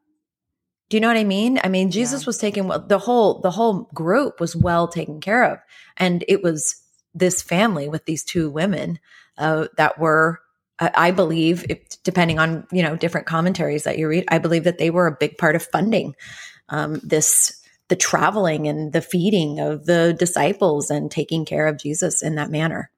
Do 0.89 0.97
you 0.97 1.01
know 1.01 1.07
what 1.07 1.17
I 1.17 1.23
mean? 1.23 1.59
I 1.63 1.67
mean, 1.67 1.89
Jesus 1.89 2.21
yeah. 2.21 2.27
was 2.27 2.37
taken 2.37 2.67
well, 2.67 2.85
the 2.85 2.99
whole 2.99 3.41
the 3.41 3.51
whole 3.51 3.89
group 3.93 4.39
was 4.39 4.55
well 4.55 4.87
taken 4.87 5.19
care 5.19 5.43
of, 5.43 5.59
and 5.97 6.23
it 6.27 6.43
was 6.43 6.81
this 7.15 7.41
family 7.41 7.89
with 7.89 8.05
these 8.05 8.23
two 8.23 8.49
women 8.49 8.99
uh, 9.37 9.67
that 9.77 9.97
were 9.97 10.41
I 10.79 11.11
believe, 11.11 11.65
if, 11.69 11.79
depending 12.03 12.37
on 12.37 12.67
you 12.71 12.83
know 12.83 12.95
different 12.95 13.27
commentaries 13.27 13.83
that 13.83 13.97
you 13.97 14.07
read, 14.07 14.25
I 14.27 14.39
believe 14.39 14.65
that 14.65 14.77
they 14.77 14.89
were 14.89 15.07
a 15.07 15.17
big 15.17 15.37
part 15.37 15.55
of 15.55 15.63
funding 15.63 16.15
um, 16.69 16.99
this 17.03 17.61
the 17.87 17.95
traveling 17.95 18.67
and 18.67 18.93
the 18.93 19.01
feeding 19.01 19.59
of 19.59 19.85
the 19.85 20.15
disciples 20.17 20.89
and 20.89 21.11
taking 21.11 21.45
care 21.45 21.67
of 21.67 21.77
Jesus 21.77 22.23
in 22.23 22.35
that 22.35 22.49
manner. 22.49 22.89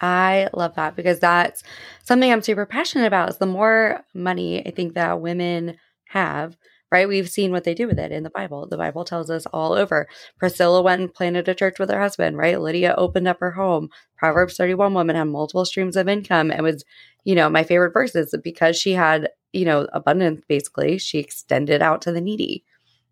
I 0.00 0.48
love 0.52 0.74
that 0.76 0.94
because 0.94 1.18
that's 1.20 1.62
something 2.04 2.30
I'm 2.30 2.42
super 2.42 2.66
passionate 2.66 3.06
about. 3.06 3.30
Is 3.30 3.38
the 3.38 3.46
more 3.46 4.04
money 4.14 4.64
I 4.66 4.70
think 4.70 4.94
that 4.94 5.20
women 5.20 5.78
have, 6.04 6.56
right? 6.90 7.08
We've 7.08 7.28
seen 7.28 7.52
what 7.52 7.64
they 7.64 7.74
do 7.74 7.86
with 7.86 7.98
it 7.98 8.12
in 8.12 8.22
the 8.22 8.30
Bible. 8.30 8.66
The 8.66 8.76
Bible 8.76 9.04
tells 9.04 9.30
us 9.30 9.46
all 9.46 9.72
over. 9.72 10.08
Priscilla 10.38 10.82
went 10.82 11.00
and 11.00 11.12
planted 11.12 11.48
a 11.48 11.54
church 11.54 11.78
with 11.78 11.90
her 11.90 12.00
husband, 12.00 12.36
right? 12.38 12.60
Lydia 12.60 12.94
opened 12.96 13.28
up 13.28 13.40
her 13.40 13.52
home. 13.52 13.90
Proverbs 14.16 14.56
31 14.56 14.94
woman 14.94 15.16
had 15.16 15.24
multiple 15.24 15.64
streams 15.64 15.96
of 15.96 16.08
income 16.08 16.50
and 16.50 16.62
was, 16.62 16.84
you 17.24 17.34
know, 17.34 17.48
my 17.48 17.62
favorite 17.62 17.92
verse 17.92 18.14
is 18.14 18.34
because 18.42 18.76
she 18.76 18.92
had, 18.92 19.28
you 19.52 19.64
know, 19.64 19.86
abundance 19.92 20.42
basically, 20.48 20.98
she 20.98 21.18
extended 21.18 21.82
out 21.82 22.02
to 22.02 22.12
the 22.12 22.20
needy 22.20 22.64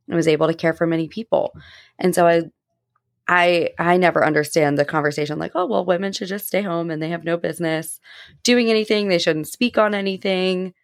and 0.09 0.17
was 0.17 0.29
able 0.29 0.47
to 0.47 0.55
care 0.55 0.73
for 0.73 0.87
many 0.87 1.09
people. 1.09 1.53
And 1.99 2.15
so 2.15 2.27
I 2.27 2.43
I 3.29 3.71
I 3.79 3.97
never 3.97 4.25
understand 4.25 4.79
the 4.79 4.85
conversation 4.85 5.39
like, 5.39 5.53
oh 5.55 5.67
well, 5.67 5.85
women 5.85 6.13
should 6.13 6.29
just 6.29 6.47
stay 6.47 6.63
home 6.63 6.91
and 6.91 7.03
they 7.03 7.09
have 7.09 7.25
no 7.25 7.37
business 7.37 8.01
doing 8.45 8.71
anything. 8.71 9.09
They 9.09 9.19
shouldn't 9.19 9.49
speak 9.49 9.79
on 9.79 9.95
anything 9.95 10.75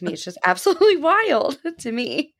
to 0.00 0.06
me 0.06 0.12
it's 0.12 0.24
just 0.24 0.38
absolutely 0.44 0.96
wild 1.08 1.58
to 1.78 1.92
me. 1.92 2.34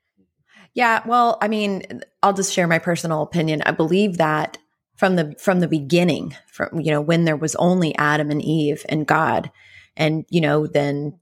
Yeah 0.74 1.02
well 1.06 1.38
i 1.40 1.48
mean 1.48 2.02
i'll 2.22 2.32
just 2.32 2.52
share 2.52 2.66
my 2.66 2.78
personal 2.78 3.22
opinion. 3.22 3.62
I 3.64 3.72
believe 3.72 4.18
that 4.18 4.58
from 4.96 5.16
the 5.16 5.34
from 5.38 5.60
the 5.60 5.68
beginning 5.68 6.36
from 6.46 6.80
you 6.80 6.90
know 6.90 7.00
when 7.00 7.24
there 7.24 7.36
was 7.36 7.54
only 7.56 7.94
adam 7.96 8.30
and 8.30 8.42
eve 8.42 8.84
and 8.88 9.06
god 9.06 9.50
and 9.96 10.24
you 10.28 10.40
know 10.40 10.66
then 10.66 11.18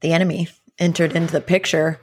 the 0.00 0.12
enemy 0.12 0.48
entered 0.78 1.14
into 1.14 1.32
the 1.32 1.40
picture. 1.40 2.00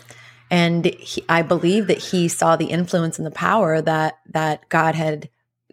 And 0.50 0.86
he, 0.86 1.24
i 1.28 1.42
believe 1.42 1.88
that 1.88 1.98
he 1.98 2.28
saw 2.28 2.56
the 2.56 2.68
influence 2.68 3.18
and 3.18 3.26
the 3.26 3.32
power 3.32 3.82
that 3.82 4.20
that 4.30 4.70
god 4.70 4.96
had 4.96 5.30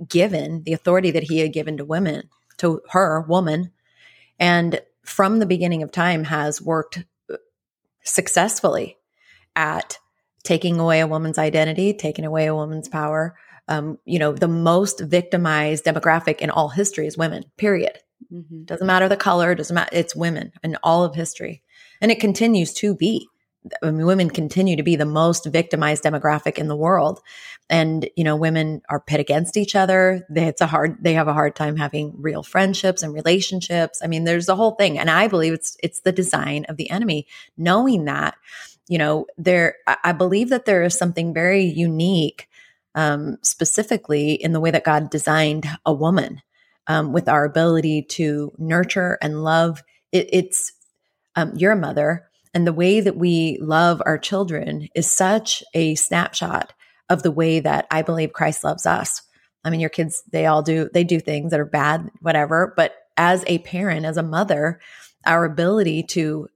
given 0.09 0.65
the 0.65 0.73
authority 0.73 1.13
that 1.13 1.25
he 1.25 1.39
had 1.39 1.53
given 1.53 1.77
to 1.77 1.85
women 1.85 2.29
to 2.59 2.81
her 2.91 3.21
woman. 3.29 3.71
And 4.39 4.81
from 5.05 5.39
the 5.39 5.47
beginning 5.47 5.83
of 5.83 5.93
time 5.93 6.25
has 6.25 6.61
worked 6.61 7.05
successfully 8.03 8.99
at 9.57 9.99
taking 10.43 10.79
away 10.79 11.01
a 11.01 11.07
woman's 11.07 11.39
identity, 11.39 11.95
taking 11.95 12.25
away 12.25 12.47
a 12.47 12.55
woman's 12.55 12.89
power. 12.89 13.37
Um, 13.67 13.99
you 14.05 14.19
know, 14.19 14.33
the 14.33 14.49
most 14.49 15.01
victimized 15.01 15.85
demographic 15.85 16.41
in 16.41 16.51
all 16.51 16.69
history 16.69 17.07
is 17.07 17.17
women, 17.17 17.45
period. 17.57 17.99
Mm-hmm. 18.33 18.65
Doesn't 18.65 18.87
matter 18.87 19.09
the 19.09 19.17
color, 19.17 19.55
doesn't 19.55 19.75
matter, 19.75 19.91
it's 19.93 20.15
women 20.15 20.53
in 20.63 20.77
all 20.83 21.05
of 21.05 21.15
history. 21.15 21.63
And 22.01 22.11
it 22.11 22.21
continues 22.21 22.73
to 22.75 22.95
be. 22.95 23.29
I 23.83 23.91
mean, 23.91 24.05
women 24.05 24.29
continue 24.29 24.77
to 24.77 24.83
be 24.83 24.97
the 24.97 25.07
most 25.07 25.47
victimized 25.47 26.05
demographic 26.05 26.59
in 26.59 26.69
the 26.69 26.77
world. 26.77 27.21
And, 27.71 28.09
you 28.15 28.23
know, 28.23 28.37
women 28.37 28.83
are 28.91 29.01
pit 29.01 29.21
against 29.21 29.57
each 29.57 29.75
other. 29.75 30.27
They, 30.29 30.47
it's 30.47 30.61
a 30.61 30.67
hard, 30.67 31.03
they 31.03 31.15
have 31.15 31.29
a 31.29 31.33
hard 31.33 31.57
time 31.57 31.77
having 31.77 32.15
real 32.19 32.43
friendships 32.43 33.03
and 33.03 33.15
relationships. 33.15 34.03
I 34.05 34.07
mean, 34.07 34.25
there's 34.25 34.47
the 34.47 34.57
whole 34.57 34.73
thing. 34.73 34.99
And 34.99 35.11
I 35.11 35.29
believe 35.29 35.55
it's, 35.55 35.79
it's 35.83 36.01
the 36.01 36.13
design 36.13 36.67
of 36.69 36.77
the 36.77 36.91
enemy. 36.91 37.27
Knowing 37.57 38.05
that, 38.05 38.37
you 38.87 38.99
know, 38.99 39.27
there, 39.39 39.77
I 39.87 40.13
believe 40.13 40.51
that 40.51 40.67
there 40.67 40.83
is 40.83 40.97
something 40.97 41.33
very 41.33 41.65
unique, 41.65 42.49
um, 42.95 43.39
specifically 43.41 44.33
in 44.33 44.53
the 44.53 44.61
way 44.61 44.71
that 44.71 44.85
God 44.85 45.09
designed 45.09 45.67
a 45.87 45.93
woman, 45.93 46.43
um, 46.87 47.15
with 47.15 47.31
our 47.31 47.47
ability 47.47 48.03
to 48.03 48.53
nurture 48.59 49.17
and 49.23 49.43
love. 49.43 49.83
It, 50.13 50.29
it's, 50.33 50.73
um, 51.35 51.55
you're 51.57 51.73
a 51.73 51.77
mother 51.77 52.29
and 52.55 52.67
the 52.67 52.73
way 52.73 53.01
that 53.01 53.17
we 53.17 53.59
love 53.61 54.01
our 54.07 54.17
children 54.17 54.89
is 54.95 55.11
such 55.11 55.63
a 55.75 55.97
snapshot 55.97 56.73
of 57.11 57.23
the 57.23 57.33
way 57.33 57.61
that 57.61 57.87
I 57.91 58.03
believe 58.03 58.33
Christ 58.33 58.65
loves 58.65 58.87
us. 58.87 59.21
I 59.65 59.71
mean, 59.71 59.81
your 59.81 59.91
kids, 59.91 60.23
they 60.31 60.47
all 60.47 60.63
do, 60.63 60.89
they 60.93 61.05
do 61.05 61.21
things 61.21 61.51
that 61.51 61.61
are 61.61 61.65
bad, 61.65 62.11
whatever. 62.21 62.73
But 62.77 62.95
as 63.17 63.45
a 63.47 63.59
parent, 63.59 64.07
as 64.07 64.17
a 64.17 64.23
mother, 64.23 64.81
our 65.27 65.45
ability 65.45 66.05
to 66.05 66.49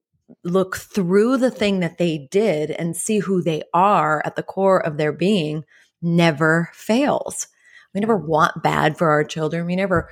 look 0.44 0.76
through 0.76 1.38
the 1.38 1.50
thing 1.50 1.80
that 1.80 1.98
they 1.98 2.28
did 2.30 2.70
and 2.70 2.96
see 2.96 3.18
who 3.18 3.42
they 3.42 3.62
are 3.74 4.22
at 4.24 4.36
the 4.36 4.42
core 4.42 4.84
of 4.84 4.96
their 4.96 5.12
being 5.12 5.64
never 6.00 6.70
fails. 6.74 7.48
We 7.94 8.00
never 8.00 8.16
want 8.16 8.62
bad 8.62 8.98
for 8.98 9.10
our 9.10 9.24
children. 9.24 9.66
We 9.66 9.76
never 9.76 10.10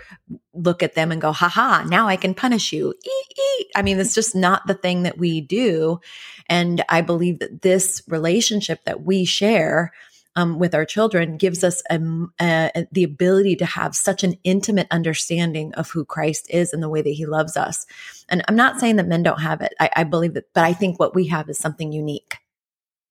look 0.55 0.83
at 0.83 0.95
them 0.95 1.13
and 1.13 1.21
go, 1.21 1.33
haha, 1.33 1.85
now 1.85 2.09
I 2.09 2.17
can 2.17 2.35
punish 2.35 2.73
you. 2.73 2.95
Eat, 3.05 3.39
eat. 3.39 3.67
I 3.77 3.83
mean, 3.83 4.01
it's 4.01 4.15
just 4.15 4.35
not 4.35 4.67
the 4.67 4.75
thing 4.75 5.03
that 5.03 5.19
we 5.19 5.41
do. 5.41 6.01
And 6.49 6.83
I 6.89 7.03
believe 7.03 7.39
that 7.41 7.63
this 7.63 8.03
relationship 8.09 8.85
that 8.85 9.03
we 9.03 9.25
share 9.25 9.93
um, 10.37 10.59
with 10.59 10.75
our 10.75 10.85
children 10.85 11.39
gives 11.39 11.65
us 11.65 11.83
a, 11.91 11.99
a, 12.41 12.87
the 12.93 13.05
ability 13.05 13.57
to 13.57 13.67
have 13.67 13.97
such 13.97 14.23
an 14.23 14.37
intimate 14.45 14.87
understanding 14.91 15.75
of 15.75 15.91
who 15.91 16.05
Christ 16.05 16.47
is 16.51 16.73
and 16.73 16.83
the 16.83 16.91
way 16.91 17.03
that 17.03 17.11
he 17.11 17.27
loves 17.27 17.57
us. 17.57 17.87
And 18.29 18.43
I'm 18.47 18.57
not 18.57 18.79
saying 18.79 18.97
that 18.97 19.09
men 19.09 19.23
don't 19.23 19.41
have 19.41 19.63
it. 19.63 19.75
I, 19.81 19.91
I 19.97 20.05
believe 20.05 20.35
that, 20.35 20.53
but 20.53 20.65
I 20.65 20.75
think 20.75 21.01
what 21.01 21.15
we 21.15 21.27
have 21.29 21.49
is 21.49 21.59
something 21.59 21.91
unique. 21.91 22.37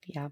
Yeah. 0.05 0.29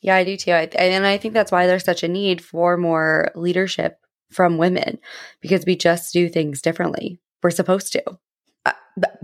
Yeah, 0.00 0.16
I 0.16 0.24
do 0.24 0.36
too. 0.36 0.52
I, 0.52 0.62
and 0.76 1.06
I 1.06 1.18
think 1.18 1.34
that's 1.34 1.52
why 1.52 1.66
there's 1.66 1.84
such 1.84 2.02
a 2.02 2.08
need 2.08 2.42
for 2.42 2.76
more 2.76 3.30
leadership 3.34 3.98
from 4.30 4.58
women 4.58 4.98
because 5.40 5.64
we 5.66 5.76
just 5.76 6.12
do 6.12 6.28
things 6.28 6.62
differently. 6.62 7.20
We're 7.42 7.50
supposed 7.50 7.92
to. 7.92 8.02
Uh, 8.66 8.72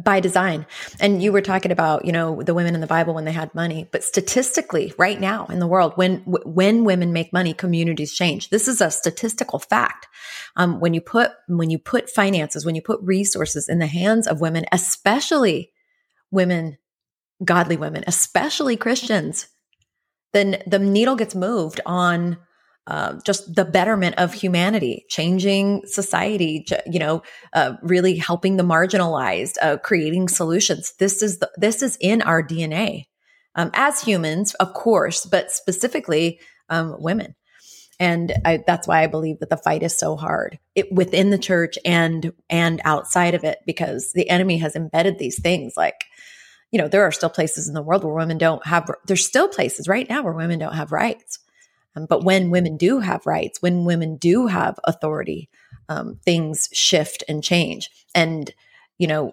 by 0.02 0.18
design. 0.18 0.64
And 0.99 1.23
you 1.23 1.30
were 1.30 1.42
talking 1.42 1.71
about, 1.71 2.06
you 2.06 2.12
know, 2.12 2.42
the 2.42 2.54
women 2.54 2.75
in 2.75 2.80
the 2.80 2.87
Bible 2.87 3.12
when 3.12 3.26
they 3.26 3.33
had 3.33 3.54
money, 3.54 3.87
but 3.92 4.02
statistically 4.02 4.95
right 4.97 5.21
now 5.21 5.45
in 5.47 5.59
the 5.59 5.66
world, 5.66 5.92
when, 5.97 6.23
when 6.25 6.85
women 6.85 7.12
make 7.12 7.35
money, 7.35 7.52
communities 7.52 8.14
change. 8.14 8.49
This 8.49 8.66
is 8.66 8.80
a 8.80 8.90
statistical 8.90 9.59
fact. 9.59 10.06
Um, 10.56 10.80
when 10.80 10.95
you 10.95 11.02
put, 11.02 11.33
when 11.49 11.68
you 11.68 11.78
put 11.78 12.09
finances, 12.09 12.64
when 12.64 12.75
you 12.75 12.80
put 12.80 13.00
resources 13.02 13.68
in 13.68 13.78
the 13.78 13.87
hands 13.87 14.26
of 14.26 14.40
women, 14.40 14.64
especially 14.73 15.71
women, 16.30 16.78
godly 17.45 17.76
women, 17.76 18.04
especially 18.06 18.78
Christians, 18.78 19.49
then 20.37 20.62
the 20.66 20.78
needle 20.78 21.16
gets 21.16 21.35
moved 21.35 21.81
on 21.87 22.37
uh, 22.87 23.14
just 23.25 23.52
the 23.55 23.64
betterment 23.64 24.14
of 24.16 24.33
humanity, 24.33 25.05
changing 25.09 25.83
society, 25.87 26.64
you 26.87 27.00
know, 27.00 27.23
uh, 27.52 27.75
really 27.83 28.16
helping 28.16 28.57
the 28.57 28.62
marginalized, 28.62 29.55
uh, 29.61 29.76
creating 29.78 30.28
solutions. 30.28 30.93
This 31.00 31.21
is 31.23 31.38
the, 31.38 31.50
this 31.57 31.83
is 31.83 31.99
in 32.00 32.23
our 32.23 32.43
DNA 32.43 33.07
um, 33.57 33.71
as 33.75 34.02
humans, 34.02 34.55
of 34.55 34.73
course, 34.75 35.26
but 35.26 35.50
specifically 35.50 36.38
um, 36.69 36.95
women. 37.00 37.35
and 37.99 38.33
I, 38.45 38.62
that's 38.66 38.87
why 38.87 39.02
I 39.02 39.07
believe 39.07 39.40
that 39.40 39.50
the 39.50 39.57
fight 39.57 39.83
is 39.83 39.99
so 39.99 40.16
hard 40.16 40.59
it, 40.75 40.93
within 40.93 41.31
the 41.31 41.38
church 41.38 41.78
and 41.85 42.33
and 42.50 42.81
outside 42.85 43.35
of 43.35 43.43
it 43.43 43.59
because 43.66 44.12
the 44.12 44.28
enemy 44.28 44.59
has 44.59 44.76
embedded 44.76 45.19
these 45.19 45.40
things 45.40 45.75
like 45.76 46.05
you 46.70 46.80
know 46.80 46.88
there 46.88 47.04
are 47.04 47.12
still 47.12 47.30
places 47.30 47.68
in 47.68 47.75
the 47.75 47.82
world 47.82 48.04
where 48.04 48.14
women 48.14 48.38
don't 48.38 48.66
have 48.66 48.90
there's 49.06 49.26
still 49.26 49.49
places 49.49 49.88
right 49.88 50.08
now 50.08 50.23
where 50.23 50.32
women 50.32 50.58
don't 50.58 50.75
have 50.75 50.92
rights. 50.92 51.38
Um, 51.94 52.06
but 52.06 52.25
when 52.25 52.50
women 52.50 52.76
do 52.76 53.00
have 53.00 53.26
rights 53.26 53.62
when 53.62 53.85
women 53.85 54.16
do 54.16 54.46
have 54.46 54.78
authority 54.85 55.49
um, 55.88 56.18
things 56.25 56.68
shift 56.73 57.25
and 57.28 57.42
change. 57.42 57.90
And 58.14 58.52
you 58.99 59.06
know 59.06 59.32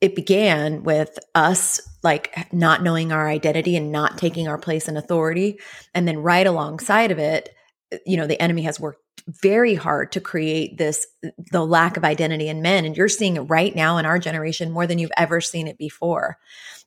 it 0.00 0.14
began 0.14 0.82
with 0.82 1.18
us 1.34 1.80
like 2.02 2.52
not 2.52 2.82
knowing 2.82 3.10
our 3.10 3.26
identity 3.26 3.74
and 3.74 3.90
not 3.90 4.18
taking 4.18 4.46
our 4.46 4.58
place 4.58 4.86
in 4.86 4.98
authority. 4.98 5.58
And 5.94 6.06
then 6.06 6.18
right 6.18 6.46
alongside 6.46 7.10
of 7.10 7.18
it 7.18 7.54
Uh, 7.92 7.98
you 8.06 8.16
know 8.16 8.26
the 8.26 8.40
enemy 8.40 8.62
has 8.62 8.80
worked 8.80 9.00
very 9.26 9.74
hard 9.74 10.12
to 10.12 10.20
create 10.20 10.76
this 10.76 11.06
uh, 11.24 11.30
the 11.50 11.64
lack 11.64 11.96
of 11.96 12.04
identity 12.04 12.48
in 12.48 12.62
men 12.62 12.84
and 12.84 12.96
you're 12.96 13.08
seeing 13.08 13.36
it 13.36 13.42
right 13.42 13.74
now 13.74 13.96
in 13.96 14.06
our 14.06 14.18
generation 14.18 14.70
more 14.70 14.86
than 14.86 14.98
you've 14.98 15.10
ever 15.16 15.40
seen 15.40 15.66
it 15.66 15.78
before. 15.78 16.38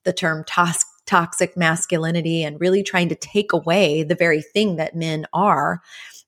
The 0.04 0.14
term 0.14 0.44
tos- 0.46 0.86
toxic 1.06 1.58
masculinity 1.58 2.44
and 2.44 2.62
really 2.62 2.84
trying 2.84 3.10
to 3.10 3.16
take 3.16 3.54
away 3.54 4.04
the 4.04 4.16
very 4.16 4.42
thing 4.42 4.76
that 4.76 4.96
men 4.96 5.26
are 5.34 5.82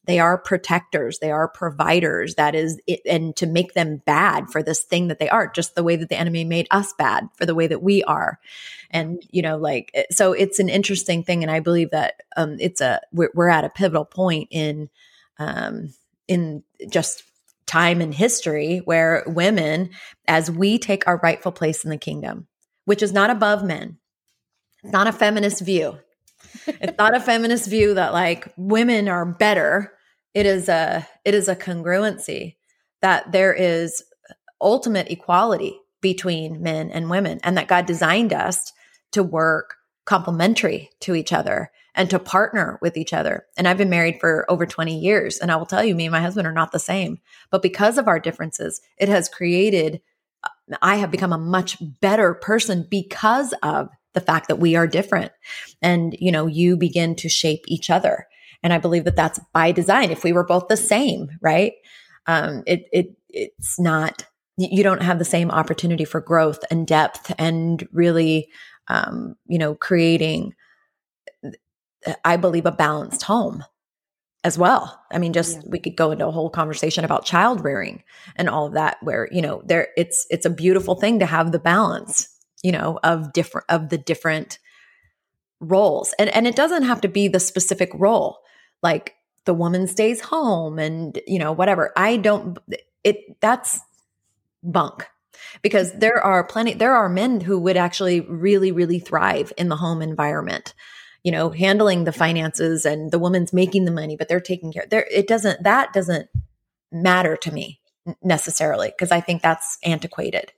they 0.10 0.18
are 0.18 0.40
protectors. 0.40 1.20
They 1.20 1.30
are 1.30 1.48
providers. 1.48 2.34
That 2.34 2.56
is 2.56 2.82
it, 2.88 3.02
and 3.06 3.36
to 3.36 3.46
make 3.46 3.76
them 3.76 4.02
bad 4.08 4.50
for 4.50 4.64
this 4.64 4.82
thing 4.82 5.08
that 5.10 5.20
they 5.20 5.30
are 5.30 5.48
just 5.48 5.76
the 5.76 5.84
way 5.84 5.98
that 5.98 6.10
the 6.10 6.18
enemy 6.18 6.44
made 6.44 6.66
us 6.72 6.94
bad 6.94 7.30
for 7.36 7.46
the 7.46 7.54
way 7.54 7.68
that 7.68 7.84
we 7.84 8.04
are. 8.06 8.40
And 8.90 9.22
you 9.30 9.44
know 9.44 9.58
like 9.58 9.92
eh, 9.94 10.06
so 10.10 10.34
it's 10.34 10.58
an 10.58 10.68
interesting 10.68 11.24
thing. 11.24 11.44
And 11.44 11.52
i 11.52 11.60
believe 11.60 11.92
that 11.92 12.22
um 12.36 12.58
it's 12.60 12.82
a 12.82 13.02
we're, 13.14 13.30
we're 13.36 13.50
at 13.50 13.66
a 13.66 13.70
pivotal 13.70 14.04
point 14.04 14.48
in 14.50 14.90
um 15.38 15.94
in 16.28 16.64
just 16.90 17.22
time 17.68 18.02
and 18.02 18.16
history 18.16 18.80
where 18.80 19.24
women 19.28 19.92
as 20.28 20.50
we 20.50 20.80
take 20.80 21.08
our 21.08 21.18
rightful 21.22 21.52
place 21.52 21.84
in 21.84 21.92
the 21.92 22.00
kingdom 22.00 22.48
which 22.86 23.04
is 23.04 23.14
not 23.14 23.30
above 23.30 23.64
men 23.64 24.00
it's 24.84 24.94
not 24.94 25.08
a 25.08 25.12
feminist 25.12 25.62
view. 25.62 26.00
It's 26.66 26.98
not 26.98 27.16
a 27.16 27.20
feminist 27.20 27.70
view 27.70 27.96
that 27.96 28.14
like 28.14 28.52
women 28.58 29.08
are 29.10 29.26
better 29.26 29.94
it 30.34 30.46
is 30.46 30.70
a 30.70 31.08
it 31.26 31.34
is 31.34 31.48
a 31.48 31.56
congruency 31.56 32.56
that 33.02 33.32
there 33.32 33.54
is 33.54 34.04
ultimate 34.62 35.10
equality 35.10 35.80
between 36.02 36.62
men 36.62 36.90
and 36.92 37.10
women 37.10 37.40
and 37.44 37.58
that 37.58 37.68
God 37.68 37.86
designed 37.86 38.34
us 38.34 38.72
to 39.12 39.24
work 39.24 39.76
complementary 40.06 40.90
to 41.02 41.16
each 41.16 41.34
other 41.34 41.72
and 41.96 42.10
to 42.10 42.20
partner 42.20 42.80
with 42.82 42.98
each 42.98 43.14
other. 43.14 43.46
And 43.58 43.68
I've 43.68 43.78
been 43.78 43.90
married 43.90 44.20
for 44.20 44.50
over 44.50 44.66
20 44.66 44.98
years 44.98 45.38
and 45.38 45.52
I 45.52 45.56
will 45.56 45.66
tell 45.66 45.84
you 45.84 45.96
me 45.96 46.06
and 46.06 46.12
my 46.12 46.22
husband 46.22 46.48
are 46.48 46.54
not 46.54 46.72
the 46.72 46.80
same. 46.80 47.20
But 47.52 47.62
because 47.62 47.98
of 47.98 48.08
our 48.08 48.20
differences, 48.20 48.82
it 48.98 49.10
has 49.10 49.30
created 49.30 50.02
I 50.82 50.98
have 50.98 51.12
become 51.12 51.34
a 51.34 51.38
much 51.38 51.78
better 52.00 52.34
person 52.34 52.88
because 52.90 53.54
of 53.62 53.90
the 54.14 54.22
fact 54.22 54.48
that 54.48 54.60
we 54.60 54.76
are 54.76 54.88
different. 54.88 55.32
And 55.82 56.16
you 56.20 56.32
know, 56.32 56.48
you 56.48 56.78
begin 56.78 57.16
to 57.18 57.30
shape 57.30 57.66
each 57.68 57.90
other 57.90 58.28
and 58.64 58.74
I 58.74 58.78
believe 58.78 59.06
that 59.06 59.16
that's 59.16 59.40
by 59.54 59.72
design. 59.72 60.12
If 60.12 60.24
we 60.24 60.34
were 60.34 60.46
both 60.46 60.68
the 60.68 60.78
same, 60.78 61.30
right? 61.42 61.74
Um, 62.28 62.64
it, 62.68 62.86
it, 62.92 63.08
it's 63.30 63.80
not, 63.80 64.26
you 64.58 64.84
don't 64.84 65.02
have 65.02 65.20
the 65.20 65.26
same 65.26 65.52
opportunity 65.52 66.06
for 66.06 66.20
growth 66.20 66.60
and 66.70 66.86
depth 66.86 67.34
and 67.38 67.88
really, 67.92 68.50
um, 68.88 69.36
you 69.48 69.58
know, 69.58 69.76
creating, 69.76 70.54
I 72.26 72.38
believe, 72.38 72.66
a 72.66 72.72
balanced 72.72 73.24
home 73.24 73.64
as 74.44 74.58
well. 74.58 75.02
I 75.12 75.18
mean, 75.18 75.34
just 75.34 75.58
yeah. 75.58 75.62
we 75.68 75.80
could 75.80 75.96
go 75.96 76.12
into 76.12 76.28
a 76.28 76.32
whole 76.32 76.50
conversation 76.50 77.06
about 77.06 77.26
child 77.26 77.64
rearing 77.64 78.04
and 78.36 78.50
all 78.50 78.68
of 78.68 78.74
that, 78.74 78.98
where 79.02 79.28
you 79.32 79.42
know, 79.42 79.62
there 79.66 79.90
it's 79.98 80.26
it's 80.30 80.46
a 80.46 80.50
beautiful 80.50 80.96
thing 80.96 81.20
to 81.20 81.26
have 81.26 81.52
the 81.52 81.60
balance, 81.60 82.30
you 82.64 82.72
know, 82.72 83.00
of 83.04 83.34
different 83.34 83.66
of 83.70 83.90
the 83.90 83.98
different 83.98 84.60
roles, 85.60 86.14
and 86.20 86.30
and 86.30 86.48
it 86.48 86.56
doesn't 86.56 86.84
have 86.84 87.02
to 87.02 87.10
be 87.10 87.28
the 87.28 87.40
specific 87.40 87.90
role 87.94 88.40
like 88.82 89.16
the 89.46 89.54
woman 89.54 89.88
stays 89.88 90.22
home 90.22 90.80
and 90.80 91.20
you 91.28 91.40
know 91.40 91.52
whatever. 91.52 91.92
I 91.96 92.18
don't 92.18 92.58
it 93.04 93.40
that's 93.42 93.80
bunk. 94.64 95.08
Because 95.62 95.94
there 95.94 96.22
are 96.22 96.44
plenty 96.44 96.74
there 96.74 96.96
are 96.96 97.10
men 97.10 97.42
who 97.42 97.60
would 97.60 97.78
actually 97.78 98.22
really 98.22 98.72
really 98.72 99.00
thrive 99.00 99.54
in 99.58 99.70
the 99.70 99.78
home 99.78 100.02
environment 100.02 100.74
you 101.24 101.32
know 101.32 101.50
handling 101.50 102.04
the 102.04 102.12
finances 102.12 102.86
and 102.86 103.12
the 103.12 103.20
woman's 103.20 103.54
making 103.54 103.86
the 103.86 103.92
money 103.92 104.16
but 104.18 104.28
they're 104.28 104.40
taking 104.42 104.72
care 104.72 104.86
there 104.90 105.08
it 105.10 105.28
doesn't 105.28 105.64
that 105.64 105.92
doesn't 105.94 106.30
matter 106.92 107.36
to 107.38 107.52
me 107.52 107.80
necessarily 108.22 108.90
because 108.90 109.12
i 109.12 109.22
think 109.22 109.42
that's 109.42 109.78
antiquated. 109.84 110.52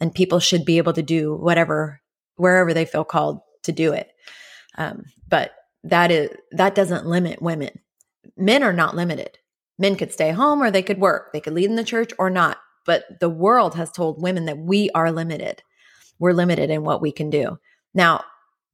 And 0.00 0.14
people 0.14 0.40
should 0.40 0.64
be 0.64 0.78
able 0.78 0.92
to 0.94 1.02
do 1.02 1.34
whatever 1.34 2.00
wherever 2.36 2.74
they 2.74 2.84
feel 2.84 3.04
called 3.04 3.40
to 3.62 3.72
do 3.72 3.92
it. 3.92 4.10
Um, 4.76 5.04
but 5.28 5.52
that 5.84 6.10
is 6.10 6.30
that 6.52 6.74
doesn't 6.74 7.06
limit 7.06 7.42
women. 7.42 7.80
Men 8.36 8.62
are 8.62 8.72
not 8.72 8.94
limited. 8.94 9.38
Men 9.78 9.96
could 9.96 10.12
stay 10.12 10.30
home 10.30 10.62
or 10.62 10.70
they 10.70 10.82
could 10.82 11.00
work. 11.00 11.32
They 11.32 11.40
could 11.40 11.54
lead 11.54 11.70
in 11.70 11.76
the 11.76 11.84
church 11.84 12.12
or 12.18 12.30
not. 12.30 12.58
But 12.84 13.20
the 13.20 13.30
world 13.30 13.74
has 13.74 13.90
told 13.90 14.22
women 14.22 14.46
that 14.46 14.58
we 14.58 14.90
are 14.90 15.12
limited. 15.12 15.62
We're 16.18 16.32
limited 16.32 16.70
in 16.70 16.84
what 16.84 17.00
we 17.00 17.12
can 17.12 17.30
do. 17.30 17.58
Now, 17.94 18.24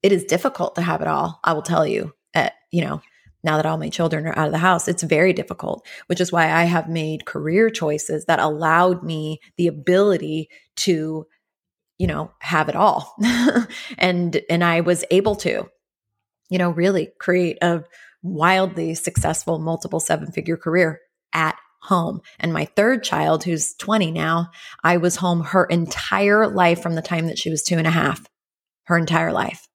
it 0.02 0.12
is 0.12 0.24
difficult 0.24 0.74
to 0.74 0.82
have 0.82 1.00
it 1.00 1.08
all. 1.08 1.40
I 1.44 1.52
will 1.52 1.62
tell 1.62 1.86
you 1.86 2.12
at, 2.34 2.54
you 2.70 2.82
know, 2.84 3.00
now 3.44 3.56
that 3.56 3.66
all 3.66 3.78
my 3.78 3.88
children 3.88 4.26
are 4.26 4.38
out 4.38 4.46
of 4.46 4.52
the 4.52 4.58
house, 4.58 4.88
it's 4.88 5.02
very 5.02 5.32
difficult, 5.32 5.86
which 6.06 6.20
is 6.20 6.32
why 6.32 6.50
I 6.50 6.64
have 6.64 6.88
made 6.88 7.24
career 7.24 7.70
choices 7.70 8.24
that 8.26 8.40
allowed 8.40 9.02
me 9.02 9.40
the 9.56 9.68
ability 9.68 10.48
to, 10.76 11.26
you 11.98 12.06
know, 12.06 12.32
have 12.40 12.68
it 12.68 12.76
all. 12.76 13.16
and 13.98 14.40
and 14.50 14.64
I 14.64 14.80
was 14.80 15.04
able 15.10 15.36
to 15.36 15.68
you 16.48 16.58
know, 16.58 16.70
really 16.70 17.10
create 17.18 17.58
a 17.62 17.84
wildly 18.22 18.94
successful 18.94 19.58
multiple 19.58 20.00
seven 20.00 20.32
figure 20.32 20.56
career 20.56 21.00
at 21.32 21.56
home. 21.80 22.20
And 22.40 22.52
my 22.52 22.64
third 22.64 23.04
child, 23.04 23.44
who's 23.44 23.74
20 23.74 24.10
now, 24.10 24.50
I 24.82 24.96
was 24.96 25.16
home 25.16 25.42
her 25.42 25.64
entire 25.64 26.48
life 26.48 26.82
from 26.82 26.94
the 26.94 27.02
time 27.02 27.26
that 27.26 27.38
she 27.38 27.50
was 27.50 27.62
two 27.62 27.78
and 27.78 27.86
a 27.86 27.90
half, 27.90 28.26
her 28.84 28.98
entire 28.98 29.32
life. 29.32 29.68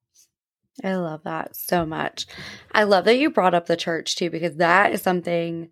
I 0.83 0.95
love 0.95 1.23
that 1.23 1.55
so 1.55 1.85
much. 1.85 2.25
I 2.71 2.83
love 2.83 3.05
that 3.05 3.17
you 3.17 3.29
brought 3.29 3.53
up 3.53 3.67
the 3.67 3.77
church 3.77 4.15
too, 4.15 4.29
because 4.29 4.55
that 4.55 4.91
is 4.91 5.01
something 5.01 5.69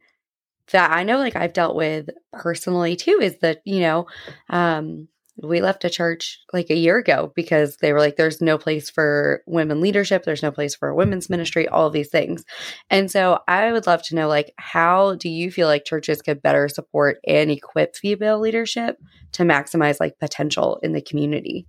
that 0.71 0.91
I 0.91 1.03
know 1.03 1.17
like 1.17 1.35
I've 1.35 1.53
dealt 1.53 1.75
with 1.75 2.09
personally 2.31 2.95
too, 2.95 3.19
is 3.21 3.39
that, 3.39 3.61
you 3.65 3.81
know, 3.81 4.07
um, 4.49 5.07
we 5.43 5.61
left 5.61 5.85
a 5.85 5.89
church 5.89 6.39
like 6.53 6.69
a 6.69 6.75
year 6.75 6.97
ago 6.97 7.31
because 7.35 7.77
they 7.77 7.93
were 7.93 7.99
like 7.99 8.15
there's 8.15 8.41
no 8.41 8.57
place 8.57 8.89
for 8.89 9.43
women 9.47 9.81
leadership. 9.81 10.23
There's 10.23 10.43
no 10.43 10.51
place 10.51 10.75
for 10.75 10.93
women's 10.93 11.29
ministry 11.29 11.67
all 11.67 11.89
these 11.89 12.09
things. 12.09 12.45
And 12.89 13.09
so 13.09 13.39
i 13.47 13.71
would 13.71 13.87
love 13.87 14.03
to 14.03 14.15
know 14.15 14.27
like 14.27 14.53
how 14.57 15.15
do 15.15 15.29
you 15.29 15.51
feel 15.51 15.67
like 15.67 15.85
churches 15.85 16.21
could 16.21 16.41
better 16.41 16.67
support 16.67 17.19
and 17.27 17.51
equip 17.51 17.95
female 17.95 18.39
leadership 18.39 18.97
to 19.33 19.43
maximize 19.43 19.99
like 19.99 20.19
potential 20.19 20.79
in 20.83 20.93
the 20.93 21.01
community 21.01 21.65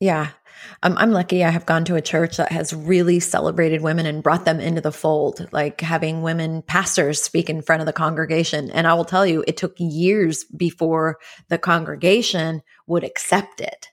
yeah 0.00 0.28
um, 0.82 0.94
I'm 0.96 1.12
lucky 1.12 1.44
I 1.44 1.50
have 1.50 1.66
gone 1.66 1.84
to 1.86 1.96
a 1.96 2.02
church 2.02 2.36
that 2.36 2.52
has 2.52 2.74
really 2.74 3.20
celebrated 3.20 3.82
women 3.82 4.06
and 4.06 4.22
brought 4.22 4.44
them 4.44 4.60
into 4.60 4.80
the 4.80 4.92
fold, 4.92 5.48
like 5.52 5.80
having 5.80 6.22
women 6.22 6.62
pastors 6.62 7.22
speak 7.22 7.50
in 7.50 7.62
front 7.62 7.80
of 7.80 7.86
the 7.86 7.92
congregation. 7.92 8.70
And 8.70 8.86
I 8.86 8.94
will 8.94 9.04
tell 9.04 9.26
you, 9.26 9.44
it 9.46 9.56
took 9.56 9.74
years 9.78 10.44
before 10.44 11.18
the 11.48 11.58
congregation 11.58 12.62
would 12.86 13.04
accept 13.04 13.60
it. 13.60 13.88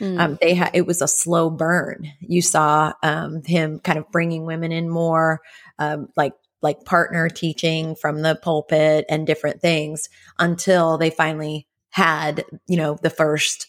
Mm. 0.00 0.20
Um, 0.20 0.38
they 0.40 0.54
had 0.54 0.70
it 0.74 0.86
was 0.86 1.02
a 1.02 1.08
slow 1.08 1.50
burn. 1.50 2.10
You 2.20 2.42
saw 2.42 2.92
um, 3.02 3.42
him 3.44 3.80
kind 3.80 3.98
of 3.98 4.10
bringing 4.10 4.46
women 4.46 4.72
in 4.72 4.88
more, 4.88 5.40
um, 5.78 6.08
like 6.16 6.32
like 6.62 6.84
partner 6.84 7.28
teaching 7.28 7.94
from 7.94 8.22
the 8.22 8.38
pulpit 8.42 9.04
and 9.08 9.26
different 9.26 9.60
things 9.60 10.08
until 10.38 10.98
they 10.98 11.10
finally 11.10 11.66
had 11.90 12.44
you 12.66 12.76
know 12.76 12.96
the 13.02 13.10
first 13.10 13.66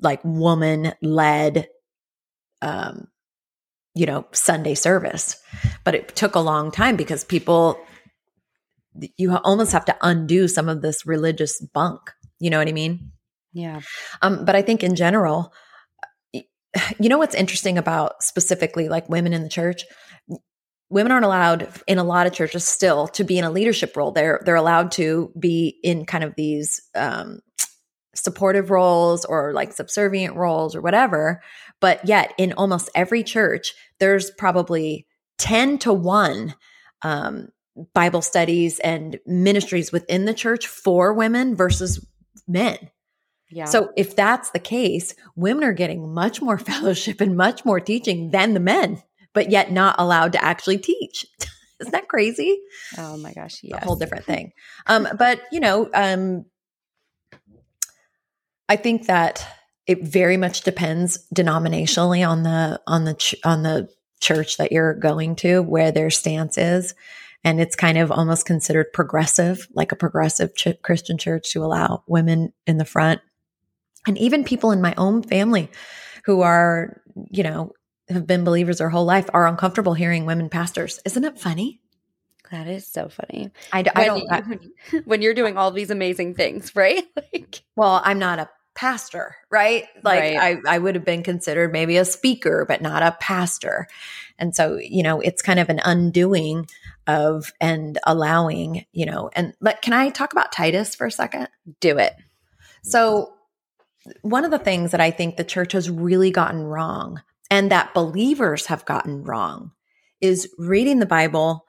like 0.00 0.20
woman 0.24 0.92
led 1.02 1.68
um 2.62 3.08
you 3.94 4.06
know 4.06 4.26
sunday 4.32 4.74
service. 4.74 5.36
But 5.84 5.94
it 5.94 6.14
took 6.16 6.34
a 6.34 6.40
long 6.40 6.70
time 6.70 6.96
because 6.96 7.24
people 7.24 7.78
you 9.16 9.34
almost 9.36 9.72
have 9.72 9.84
to 9.84 9.96
undo 10.02 10.48
some 10.48 10.68
of 10.68 10.82
this 10.82 11.06
religious 11.06 11.60
bunk. 11.60 12.00
You 12.38 12.50
know 12.50 12.58
what 12.58 12.68
i 12.68 12.72
mean? 12.72 13.12
Yeah. 13.52 13.80
Um 14.22 14.44
but 14.44 14.54
i 14.54 14.62
think 14.62 14.82
in 14.82 14.94
general 14.94 15.52
you 16.98 17.08
know 17.08 17.18
what's 17.18 17.34
interesting 17.34 17.78
about 17.78 18.22
specifically 18.22 18.88
like 18.88 19.08
women 19.08 19.32
in 19.32 19.42
the 19.42 19.48
church? 19.48 19.84
Women 20.88 21.12
aren't 21.12 21.24
allowed 21.24 21.68
in 21.86 21.98
a 21.98 22.04
lot 22.04 22.26
of 22.26 22.32
churches 22.32 22.66
still 22.66 23.06
to 23.08 23.24
be 23.24 23.38
in 23.38 23.44
a 23.44 23.50
leadership 23.50 23.96
role. 23.96 24.10
They're 24.10 24.40
they're 24.44 24.56
allowed 24.56 24.92
to 24.92 25.32
be 25.38 25.78
in 25.82 26.04
kind 26.04 26.24
of 26.24 26.34
these 26.36 26.80
um 26.94 27.40
supportive 28.14 28.70
roles 28.70 29.24
or 29.24 29.52
like 29.52 29.72
subservient 29.72 30.36
roles 30.36 30.74
or 30.74 30.80
whatever. 30.80 31.42
But 31.80 32.06
yet, 32.06 32.34
in 32.38 32.52
almost 32.54 32.90
every 32.94 33.22
church, 33.22 33.74
there's 33.98 34.30
probably 34.30 35.06
10 35.38 35.78
to 35.78 35.92
1 35.92 36.54
um, 37.02 37.48
Bible 37.94 38.22
studies 38.22 38.78
and 38.80 39.18
ministries 39.26 39.92
within 39.92 40.24
the 40.24 40.34
church 40.34 40.66
for 40.66 41.12
women 41.14 41.54
versus 41.54 42.04
men. 42.46 42.76
Yeah. 43.50 43.64
So 43.64 43.90
if 43.96 44.14
that's 44.14 44.50
the 44.50 44.58
case, 44.58 45.14
women 45.34 45.64
are 45.64 45.72
getting 45.72 46.12
much 46.12 46.40
more 46.40 46.58
fellowship 46.58 47.20
and 47.20 47.36
much 47.36 47.64
more 47.64 47.80
teaching 47.80 48.30
than 48.30 48.54
the 48.54 48.60
men, 48.60 49.02
but 49.32 49.50
yet 49.50 49.72
not 49.72 49.96
allowed 49.98 50.32
to 50.32 50.44
actually 50.44 50.78
teach. 50.78 51.26
Isn't 51.80 51.92
that 51.92 52.08
crazy? 52.08 52.60
Oh 52.98 53.16
my 53.16 53.32
gosh, 53.32 53.60
yes. 53.62 53.82
A 53.82 53.84
whole 53.86 53.96
different 53.96 54.24
thing. 54.26 54.52
Um, 54.86 55.08
but 55.18 55.40
you 55.50 55.60
know, 55.60 55.88
um, 55.94 56.44
I 58.70 58.76
think 58.76 59.06
that 59.06 59.44
it 59.88 60.04
very 60.04 60.36
much 60.36 60.62
depends 60.62 61.26
denominationally 61.34 62.26
on 62.26 62.44
the 62.44 62.80
on 62.86 63.04
the 63.04 63.14
ch- 63.14 63.34
on 63.44 63.64
the 63.64 63.88
church 64.20 64.58
that 64.58 64.70
you're 64.70 64.94
going 64.94 65.34
to, 65.36 65.60
where 65.60 65.90
their 65.90 66.08
stance 66.08 66.56
is, 66.56 66.94
and 67.42 67.60
it's 67.60 67.74
kind 67.74 67.98
of 67.98 68.12
almost 68.12 68.46
considered 68.46 68.92
progressive, 68.92 69.66
like 69.74 69.90
a 69.90 69.96
progressive 69.96 70.54
ch- 70.54 70.80
Christian 70.82 71.18
church 71.18 71.50
to 71.50 71.64
allow 71.64 72.04
women 72.06 72.52
in 72.64 72.78
the 72.78 72.84
front, 72.84 73.20
and 74.06 74.16
even 74.18 74.44
people 74.44 74.70
in 74.70 74.80
my 74.80 74.94
own 74.96 75.24
family 75.24 75.68
who 76.24 76.42
are, 76.42 77.02
you 77.28 77.42
know, 77.42 77.72
have 78.08 78.28
been 78.28 78.44
believers 78.44 78.78
their 78.78 78.90
whole 78.90 79.04
life 79.04 79.28
are 79.34 79.48
uncomfortable 79.48 79.94
hearing 79.94 80.26
women 80.26 80.48
pastors. 80.48 81.00
Isn't 81.04 81.24
it 81.24 81.40
funny? 81.40 81.80
That 82.52 82.68
is 82.68 82.86
so 82.86 83.08
funny. 83.08 83.50
I, 83.72 83.84
I 83.96 84.04
don't. 84.04 84.24
You, 84.92 85.02
when 85.06 85.22
you're 85.22 85.34
doing 85.34 85.56
all 85.56 85.72
these 85.72 85.90
amazing 85.90 86.34
things, 86.34 86.76
right? 86.76 87.04
like, 87.16 87.62
well, 87.74 88.00
I'm 88.04 88.20
not 88.20 88.38
a 88.38 88.48
pastor, 88.74 89.36
right? 89.50 89.84
Like 90.02 90.20
right. 90.20 90.62
I, 90.66 90.74
I 90.74 90.78
would 90.78 90.94
have 90.94 91.04
been 91.04 91.22
considered 91.22 91.72
maybe 91.72 91.96
a 91.96 92.04
speaker, 92.04 92.64
but 92.66 92.82
not 92.82 93.02
a 93.02 93.16
pastor. 93.20 93.86
And 94.38 94.54
so, 94.54 94.78
you 94.78 95.02
know, 95.02 95.20
it's 95.20 95.42
kind 95.42 95.58
of 95.58 95.68
an 95.68 95.80
undoing 95.84 96.68
of 97.06 97.52
and 97.60 97.98
allowing, 98.06 98.86
you 98.92 99.06
know, 99.06 99.30
and 99.34 99.54
but 99.60 99.82
can 99.82 99.92
I 99.92 100.10
talk 100.10 100.32
about 100.32 100.52
Titus 100.52 100.94
for 100.94 101.06
a 101.06 101.12
second? 101.12 101.48
Do 101.80 101.98
it. 101.98 102.14
So 102.82 103.34
one 104.22 104.44
of 104.44 104.50
the 104.50 104.58
things 104.58 104.92
that 104.92 105.00
I 105.00 105.10
think 105.10 105.36
the 105.36 105.44
church 105.44 105.72
has 105.72 105.90
really 105.90 106.30
gotten 106.30 106.62
wrong 106.62 107.22
and 107.50 107.70
that 107.70 107.92
believers 107.94 108.66
have 108.66 108.84
gotten 108.84 109.24
wrong 109.24 109.72
is 110.20 110.48
reading 110.58 110.98
the 110.98 111.06
Bible 111.06 111.66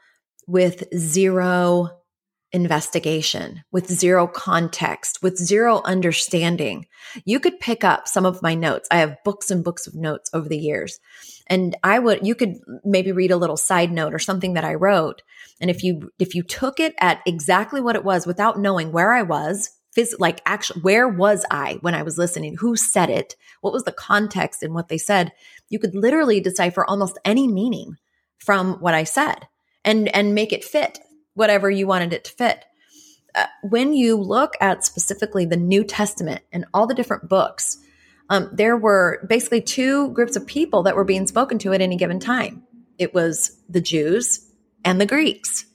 with 0.48 0.84
zero 0.96 1.90
investigation, 2.54 3.64
with 3.72 3.88
zero 3.88 4.28
context, 4.28 5.24
with 5.24 5.38
zero 5.38 5.82
understanding. 5.86 6.86
You 7.24 7.40
could 7.40 7.60
pick 7.60 7.84
up 7.84 8.08
some 8.08 8.26
of 8.26 8.42
my 8.42 8.56
notes. 8.56 8.88
I 8.92 8.98
have 8.98 9.24
books 9.24 9.52
and 9.52 9.64
books 9.64 9.88
of 9.88 9.96
notes 9.96 10.30
over 10.34 10.50
the 10.50 10.58
years. 10.58 11.00
And 11.48 11.76
I 11.84 12.00
would 12.00 12.26
you 12.26 12.36
could 12.36 12.60
maybe 12.84 13.12
read 13.12 13.32
a 13.32 13.38
little 13.38 13.58
side 13.58 13.92
note 13.92 14.14
or 14.14 14.20
something 14.20 14.54
that 14.54 14.66
I 14.66 14.76
wrote. 14.76 15.22
And 15.60 15.70
if 15.70 15.84
you 15.84 16.12
if 16.20 16.36
you 16.36 16.44
took 16.44 16.80
it 16.80 16.94
at 17.00 17.22
exactly 17.26 17.82
what 17.82 17.96
it 17.96 18.04
was 18.04 18.28
without 18.28 18.60
knowing 18.60 18.92
where 18.92 19.14
I 19.14 19.22
was, 19.22 19.70
phys- 19.96 20.20
like 20.20 20.42
actually 20.46 20.82
where 20.82 21.08
was 21.08 21.46
I 21.50 21.78
when 21.82 21.96
I 21.96 22.04
was 22.04 22.18
listening? 22.18 22.58
Who 22.60 22.76
said 22.76 23.10
it? 23.10 23.36
What 23.62 23.74
was 23.74 23.84
the 23.84 23.92
context 23.92 24.62
in 24.62 24.74
what 24.74 24.90
they 24.90 24.98
said? 24.98 25.32
You 25.70 25.80
could 25.80 25.96
literally 25.96 26.42
decipher 26.42 26.86
almost 26.86 27.18
any 27.24 27.48
meaning 27.48 27.96
from 28.40 28.74
what 28.76 28.94
I 28.94 29.06
said 29.06 29.48
and 29.86 30.14
and 30.16 30.36
make 30.36 30.52
it 30.52 30.66
fit 30.66 31.00
whatever 31.42 31.72
you 31.72 31.88
wanted 31.88 32.14
it 32.14 32.24
to 32.24 32.32
fit. 32.34 32.66
Uh, 33.34 33.48
when 33.64 33.94
you 33.94 34.16
look 34.16 34.54
at 34.62 34.86
specifically 34.86 35.44
the 35.44 35.58
New 35.58 35.84
Testament 35.84 36.44
and 36.52 36.66
all 36.72 36.86
the 36.86 36.94
different 36.94 37.28
books, 37.28 37.80
um, 38.30 38.52
there 38.54 38.78
were 38.78 39.26
basically 39.28 39.60
two 39.60 40.12
groups 40.12 40.36
of 40.36 40.46
people 40.46 40.84
that 40.84 40.96
were 40.96 41.04
being 41.04 41.26
spoken 41.26 41.58
to 41.58 41.74
at 41.74 41.82
any 41.82 41.98
given 41.98 42.20
time. 42.20 42.62
It 43.00 43.16
was 43.16 43.58
the 43.68 43.82
Jews 43.82 44.48
and 44.86 45.02
the 45.02 45.08
Greeks, 45.08 45.66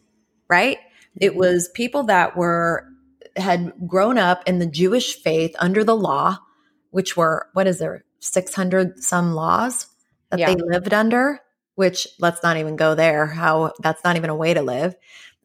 right? 0.48 0.78
It 1.16 1.30
mm-hmm. 1.30 1.40
was 1.40 1.68
people 1.74 2.04
that 2.04 2.36
were 2.36 2.86
had 3.34 3.72
grown 3.88 4.18
up 4.18 4.44
in 4.46 4.60
the 4.60 4.66
Jewish 4.66 5.20
faith 5.20 5.56
under 5.58 5.82
the 5.82 5.96
law, 5.96 6.38
which 6.90 7.16
were 7.16 7.48
what 7.54 7.66
is 7.66 7.80
there, 7.80 8.04
six 8.20 8.54
hundred 8.54 9.02
some 9.02 9.32
laws 9.34 9.88
that 10.30 10.38
yeah. 10.38 10.54
they 10.54 10.54
lived 10.54 10.94
under. 10.94 11.40
Which 11.74 12.08
let's 12.18 12.42
not 12.42 12.56
even 12.56 12.76
go 12.76 12.94
there. 12.94 13.26
How 13.26 13.72
that's 13.80 14.02
not 14.02 14.16
even 14.16 14.30
a 14.30 14.36
way 14.36 14.54
to 14.54 14.62
live. 14.62 14.94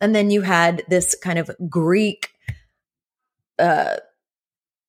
And 0.01 0.15
then 0.15 0.31
you 0.31 0.41
had 0.41 0.83
this 0.89 1.15
kind 1.15 1.39
of 1.39 1.51
Greek 1.69 2.31
uh, 3.59 3.97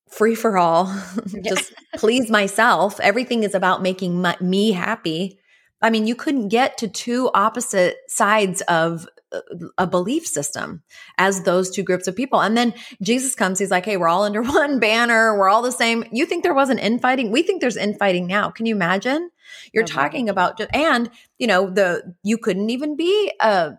free 0.08 0.34
for 0.34 0.58
all, 0.58 0.94
just 1.44 1.72
please 1.96 2.30
myself. 2.30 2.98
Everything 3.00 3.42
is 3.42 3.54
about 3.54 3.82
making 3.82 4.20
my, 4.20 4.36
me 4.40 4.72
happy. 4.72 5.38
I 5.80 5.90
mean, 5.90 6.06
you 6.06 6.14
couldn't 6.14 6.48
get 6.48 6.78
to 6.78 6.88
two 6.88 7.30
opposite 7.34 7.96
sides 8.08 8.60
of 8.62 9.06
uh, 9.32 9.40
a 9.78 9.86
belief 9.86 10.26
system 10.26 10.82
as 11.18 11.42
those 11.42 11.70
two 11.70 11.82
groups 11.82 12.06
of 12.06 12.14
people. 12.14 12.40
And 12.40 12.56
then 12.56 12.74
Jesus 13.02 13.34
comes, 13.34 13.58
he's 13.58 13.70
like, 13.70 13.84
Hey, 13.84 13.96
we're 13.96 14.08
all 14.08 14.24
under 14.24 14.42
one 14.44 14.78
banner. 14.78 15.36
We're 15.36 15.48
all 15.48 15.62
the 15.62 15.72
same. 15.72 16.04
You 16.12 16.26
think 16.26 16.44
there 16.44 16.54
wasn't 16.54 16.80
infighting? 16.80 17.32
We 17.32 17.42
think 17.42 17.60
there's 17.60 17.76
infighting 17.76 18.26
now. 18.26 18.50
Can 18.50 18.66
you 18.66 18.74
imagine? 18.74 19.30
You're 19.72 19.84
okay. 19.84 19.94
talking 19.94 20.28
about, 20.28 20.60
and 20.72 21.10
you 21.38 21.46
know, 21.46 21.68
the, 21.68 22.14
you 22.22 22.38
couldn't 22.38 22.70
even 22.70 22.96
be 22.96 23.32
a 23.40 23.72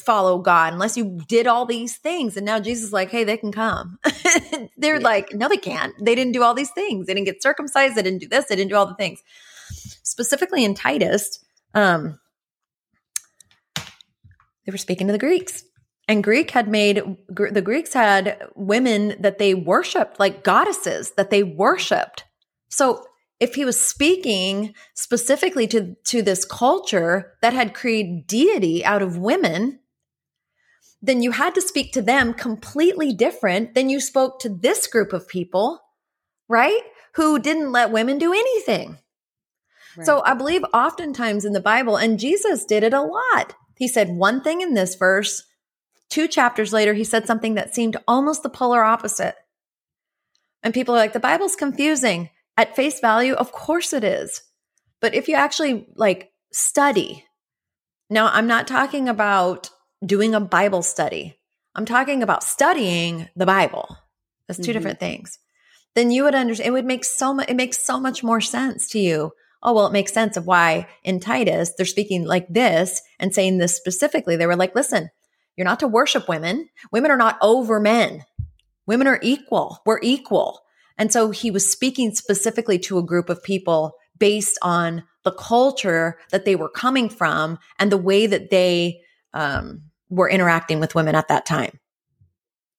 follow 0.00 0.38
God 0.38 0.72
unless 0.72 0.96
you 0.96 1.18
did 1.28 1.46
all 1.46 1.66
these 1.66 1.96
things. 1.96 2.36
And 2.36 2.46
now 2.46 2.60
Jesus 2.60 2.86
is 2.86 2.92
like, 2.92 3.10
hey, 3.10 3.24
they 3.24 3.36
can 3.36 3.52
come. 3.52 3.98
They're 4.76 4.96
yeah. 4.96 5.04
like, 5.04 5.32
no, 5.34 5.48
they 5.48 5.56
can't. 5.56 5.94
They 6.00 6.14
didn't 6.14 6.32
do 6.32 6.42
all 6.42 6.54
these 6.54 6.70
things. 6.70 7.06
They 7.06 7.14
didn't 7.14 7.26
get 7.26 7.42
circumcised. 7.42 7.94
They 7.94 8.02
didn't 8.02 8.20
do 8.20 8.28
this. 8.28 8.46
They 8.46 8.56
didn't 8.56 8.70
do 8.70 8.76
all 8.76 8.86
the 8.86 8.94
things. 8.94 9.22
Specifically 10.02 10.64
in 10.64 10.74
Titus, 10.74 11.44
um, 11.74 12.18
they 13.76 14.72
were 14.72 14.78
speaking 14.78 15.06
to 15.06 15.12
the 15.12 15.18
Greeks. 15.18 15.64
And 16.08 16.24
Greek 16.24 16.50
had 16.50 16.68
made, 16.68 17.02
the 17.28 17.62
Greeks 17.62 17.92
had 17.92 18.38
women 18.54 19.14
that 19.20 19.38
they 19.38 19.54
worshiped, 19.54 20.18
like 20.18 20.42
goddesses 20.42 21.12
that 21.12 21.30
they 21.30 21.42
worshiped. 21.42 22.24
So 22.70 23.04
if 23.40 23.54
he 23.54 23.64
was 23.64 23.80
speaking 23.80 24.74
specifically 24.94 25.66
to, 25.68 25.94
to 26.04 26.22
this 26.22 26.44
culture 26.44 27.34
that 27.42 27.52
had 27.52 27.74
created 27.74 28.26
deity 28.26 28.84
out 28.84 29.02
of 29.02 29.18
women, 29.18 29.80
then 31.00 31.22
you 31.22 31.30
had 31.32 31.54
to 31.54 31.60
speak 31.60 31.92
to 31.92 32.02
them 32.02 32.34
completely 32.34 33.12
different 33.12 33.74
than 33.74 33.88
you 33.88 34.00
spoke 34.00 34.40
to 34.40 34.48
this 34.48 34.86
group 34.86 35.12
of 35.12 35.28
people, 35.28 35.80
right? 36.48 36.80
Who 37.14 37.38
didn't 37.38 37.72
let 37.72 37.92
women 37.92 38.18
do 38.18 38.32
anything. 38.32 38.98
Right. 39.96 40.06
So 40.06 40.22
I 40.24 40.34
believe 40.34 40.64
oftentimes 40.74 41.44
in 41.44 41.52
the 41.52 41.60
Bible, 41.60 41.96
and 41.96 42.18
Jesus 42.18 42.64
did 42.64 42.82
it 42.82 42.92
a 42.92 43.02
lot. 43.02 43.54
He 43.76 43.88
said 43.88 44.10
one 44.10 44.42
thing 44.42 44.60
in 44.60 44.74
this 44.74 44.96
verse, 44.96 45.44
two 46.10 46.26
chapters 46.26 46.72
later, 46.72 46.94
he 46.94 47.04
said 47.04 47.26
something 47.26 47.54
that 47.54 47.74
seemed 47.74 47.96
almost 48.06 48.42
the 48.42 48.50
polar 48.50 48.82
opposite. 48.82 49.36
And 50.62 50.74
people 50.74 50.94
are 50.94 50.98
like, 50.98 51.12
the 51.12 51.20
Bible's 51.20 51.56
confusing. 51.56 52.30
At 52.56 52.74
face 52.74 52.98
value, 52.98 53.34
of 53.34 53.52
course 53.52 53.92
it 53.92 54.02
is. 54.02 54.42
But 55.00 55.14
if 55.14 55.28
you 55.28 55.36
actually 55.36 55.86
like 55.94 56.32
study, 56.52 57.24
now 58.10 58.28
I'm 58.32 58.48
not 58.48 58.66
talking 58.66 59.08
about 59.08 59.70
doing 60.04 60.34
a 60.34 60.40
Bible 60.40 60.82
study. 60.82 61.38
I'm 61.74 61.84
talking 61.84 62.22
about 62.22 62.42
studying 62.42 63.28
the 63.36 63.46
Bible. 63.46 63.96
That's 64.46 64.58
2 64.58 64.62
mm-hmm. 64.62 64.72
different 64.72 65.00
things. 65.00 65.38
Then 65.94 66.10
you 66.10 66.24
would 66.24 66.34
understand 66.34 66.68
it 66.68 66.72
would 66.72 66.84
make 66.84 67.04
so 67.04 67.34
much 67.34 67.48
it 67.48 67.56
makes 67.56 67.78
so 67.78 67.98
much 67.98 68.22
more 68.22 68.40
sense 68.40 68.88
to 68.90 68.98
you. 68.98 69.32
Oh, 69.62 69.72
well, 69.72 69.86
it 69.86 69.92
makes 69.92 70.12
sense 70.12 70.36
of 70.36 70.46
why 70.46 70.86
in 71.02 71.18
Titus 71.18 71.72
they're 71.76 71.86
speaking 71.86 72.24
like 72.24 72.46
this 72.48 73.02
and 73.18 73.34
saying 73.34 73.58
this 73.58 73.76
specifically. 73.76 74.36
They 74.36 74.46
were 74.46 74.54
like, 74.54 74.76
listen, 74.76 75.10
you're 75.56 75.64
not 75.64 75.80
to 75.80 75.88
worship 75.88 76.28
women. 76.28 76.68
Women 76.92 77.10
are 77.10 77.16
not 77.16 77.38
over 77.42 77.80
men. 77.80 78.24
Women 78.86 79.08
are 79.08 79.18
equal. 79.22 79.82
We're 79.84 80.00
equal. 80.02 80.60
And 80.96 81.12
so 81.12 81.30
he 81.30 81.50
was 81.50 81.70
speaking 81.70 82.14
specifically 82.14 82.78
to 82.80 82.98
a 82.98 83.04
group 83.04 83.28
of 83.28 83.42
people 83.42 83.94
based 84.18 84.58
on 84.62 85.02
the 85.24 85.32
culture 85.32 86.18
that 86.30 86.44
they 86.44 86.54
were 86.54 86.68
coming 86.68 87.08
from 87.08 87.58
and 87.78 87.90
the 87.90 87.96
way 87.96 88.26
that 88.26 88.50
they 88.50 89.00
um, 89.34 89.82
were 90.10 90.28
interacting 90.28 90.80
with 90.80 90.94
women 90.94 91.14
at 91.14 91.28
that 91.28 91.46
time. 91.46 91.78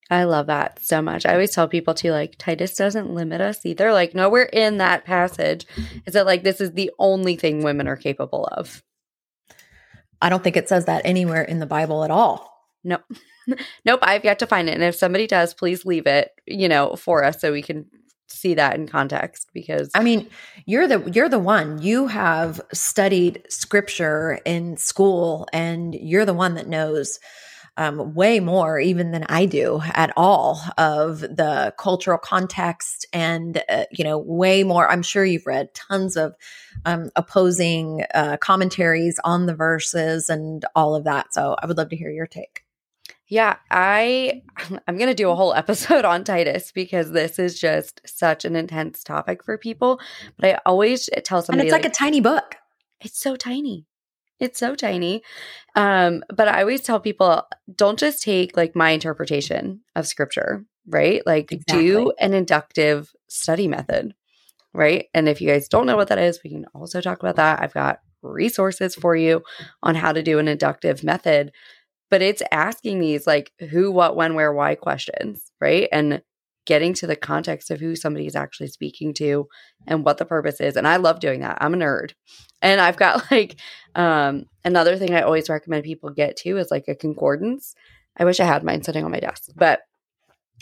I 0.09 0.23
love 0.23 0.47
that 0.47 0.79
so 0.81 1.01
much. 1.01 1.25
I 1.25 1.33
always 1.33 1.51
tell 1.51 1.67
people 1.67 1.93
to 1.95 2.11
like 2.11 2.35
Titus 2.37 2.75
doesn't 2.75 3.13
limit 3.13 3.41
us 3.41 3.63
either. 3.65 3.93
Like, 3.93 4.15
no, 4.15 4.29
we're 4.29 4.43
in 4.43 4.77
that 4.77 5.05
passage. 5.05 5.67
Is 6.07 6.13
that 6.13 6.25
like 6.25 6.43
this 6.43 6.59
is 6.59 6.71
the 6.71 6.91
only 6.97 7.35
thing 7.35 7.61
women 7.61 7.87
are 7.87 7.95
capable 7.95 8.45
of? 8.51 8.83
I 10.21 10.29
don't 10.29 10.43
think 10.43 10.57
it 10.57 10.67
says 10.67 10.85
that 10.85 11.03
anywhere 11.05 11.43
in 11.43 11.59
the 11.59 11.67
Bible 11.67 12.03
at 12.03 12.11
all. 12.11 12.51
Nope. 12.83 13.03
nope. 13.85 13.99
I've 14.01 14.25
yet 14.25 14.39
to 14.39 14.47
find 14.47 14.67
it. 14.67 14.73
And 14.73 14.83
if 14.83 14.95
somebody 14.95 15.27
does, 15.27 15.53
please 15.53 15.85
leave 15.85 16.07
it, 16.07 16.31
you 16.47 16.67
know, 16.67 16.95
for 16.95 17.23
us 17.23 17.39
so 17.39 17.51
we 17.51 17.61
can 17.61 17.85
see 18.29 18.53
that 18.55 18.75
in 18.75 18.87
context 18.87 19.49
because 19.53 19.89
I 19.95 20.03
mean, 20.03 20.29
you're 20.65 20.87
the 20.87 21.09
you're 21.11 21.29
the 21.29 21.39
one. 21.39 21.81
You 21.81 22.07
have 22.07 22.61
studied 22.73 23.43
scripture 23.49 24.39
in 24.45 24.77
school 24.77 25.47
and 25.53 25.93
you're 25.95 26.25
the 26.25 26.33
one 26.33 26.55
that 26.55 26.67
knows 26.67 27.19
um, 27.77 28.13
way 28.13 28.41
more 28.41 28.77
even 28.79 29.11
than 29.11 29.23
I 29.29 29.45
do 29.45 29.81
at 29.93 30.11
all 30.17 30.61
of 30.77 31.21
the 31.21 31.73
cultural 31.77 32.17
context 32.17 33.05
and 33.13 33.61
uh, 33.69 33.85
you 33.91 34.03
know 34.03 34.17
way 34.17 34.63
more. 34.63 34.89
I'm 34.89 35.01
sure 35.01 35.23
you've 35.23 35.47
read 35.47 35.73
tons 35.73 36.17
of 36.17 36.35
um, 36.85 37.09
opposing 37.15 38.03
uh, 38.13 38.37
commentaries 38.37 39.19
on 39.23 39.45
the 39.45 39.55
verses 39.55 40.29
and 40.29 40.65
all 40.75 40.95
of 40.95 41.05
that. 41.05 41.33
So 41.33 41.55
I 41.61 41.65
would 41.65 41.77
love 41.77 41.89
to 41.89 41.95
hear 41.95 42.11
your 42.11 42.27
take. 42.27 42.63
Yeah, 43.29 43.57
I 43.71 44.41
I'm 44.87 44.97
going 44.97 45.09
to 45.09 45.15
do 45.15 45.29
a 45.29 45.35
whole 45.35 45.53
episode 45.53 46.03
on 46.03 46.23
Titus 46.23 46.71
because 46.71 47.11
this 47.11 47.39
is 47.39 47.59
just 47.59 48.01
such 48.05 48.43
an 48.43 48.55
intense 48.55 49.03
topic 49.03 49.43
for 49.43 49.57
people, 49.57 49.99
but 50.37 50.49
I 50.49 50.59
always 50.65 51.09
tell 51.23 51.41
somebody 51.41 51.61
And 51.61 51.67
it's 51.67 51.73
like, 51.73 51.83
like 51.83 51.91
a 51.91 51.95
tiny 51.95 52.19
book. 52.19 52.55
It's 53.01 53.19
so 53.19 53.35
tiny. 53.35 53.85
It's 54.39 54.59
so 54.59 54.73
tiny. 54.73 55.21
Um, 55.75 56.23
but 56.33 56.47
I 56.47 56.61
always 56.61 56.81
tell 56.81 56.99
people 56.99 57.43
don't 57.73 57.99
just 57.99 58.23
take 58.23 58.55
like 58.55 58.75
my 58.75 58.91
interpretation 58.91 59.81
of 59.95 60.07
scripture, 60.07 60.65
right? 60.87 61.21
Like 61.25 61.51
exactly. 61.51 61.87
do 61.87 62.13
an 62.19 62.33
inductive 62.33 63.11
study 63.27 63.67
method, 63.67 64.13
right? 64.73 65.07
And 65.13 65.27
if 65.27 65.41
you 65.41 65.47
guys 65.49 65.67
don't 65.67 65.85
know 65.85 65.97
what 65.97 66.07
that 66.07 66.19
is, 66.19 66.39
we 66.43 66.49
can 66.51 66.65
also 66.73 67.01
talk 67.01 67.19
about 67.19 67.35
that. 67.35 67.61
I've 67.61 67.73
got 67.73 67.99
resources 68.21 68.95
for 68.95 69.15
you 69.15 69.43
on 69.83 69.95
how 69.95 70.11
to 70.11 70.23
do 70.23 70.39
an 70.39 70.47
inductive 70.47 71.03
method. 71.03 71.51
But 72.09 72.21
it's 72.21 72.41
asking 72.51 72.99
these 72.99 73.27
like 73.27 73.51
who, 73.69 73.91
what, 73.91 74.15
when, 74.15 74.33
where, 74.33 74.53
why 74.53 74.75
questions, 74.75 75.51
right? 75.61 75.87
And 75.91 76.21
getting 76.65 76.93
to 76.93 77.07
the 77.07 77.15
context 77.15 77.71
of 77.71 77.79
who 77.79 77.95
somebody 77.95 78.27
is 78.27 78.35
actually 78.35 78.67
speaking 78.67 79.11
to 79.11 79.47
and 79.87 80.05
what 80.05 80.17
the 80.19 80.25
purpose 80.25 80.61
is. 80.61 80.75
And 80.75 80.87
I 80.87 80.97
love 80.97 81.19
doing 81.19 81.39
that. 81.41 81.57
I'm 81.61 81.73
a 81.73 81.77
nerd. 81.77 82.11
And 82.61 82.79
I've 82.79 82.97
got 82.97 83.29
like 83.31 83.59
um, 83.95 84.45
another 84.63 84.95
thing 84.95 85.13
I 85.13 85.21
always 85.21 85.49
recommend 85.49 85.83
people 85.83 86.11
get 86.11 86.37
to 86.37 86.57
is 86.57 86.69
like 86.69 86.87
a 86.87 86.95
concordance. 86.95 87.73
I 88.17 88.25
wish 88.25 88.39
I 88.39 88.45
had 88.45 88.63
mine 88.63 88.83
sitting 88.83 89.03
on 89.03 89.11
my 89.11 89.19
desk, 89.19 89.49
but 89.55 89.81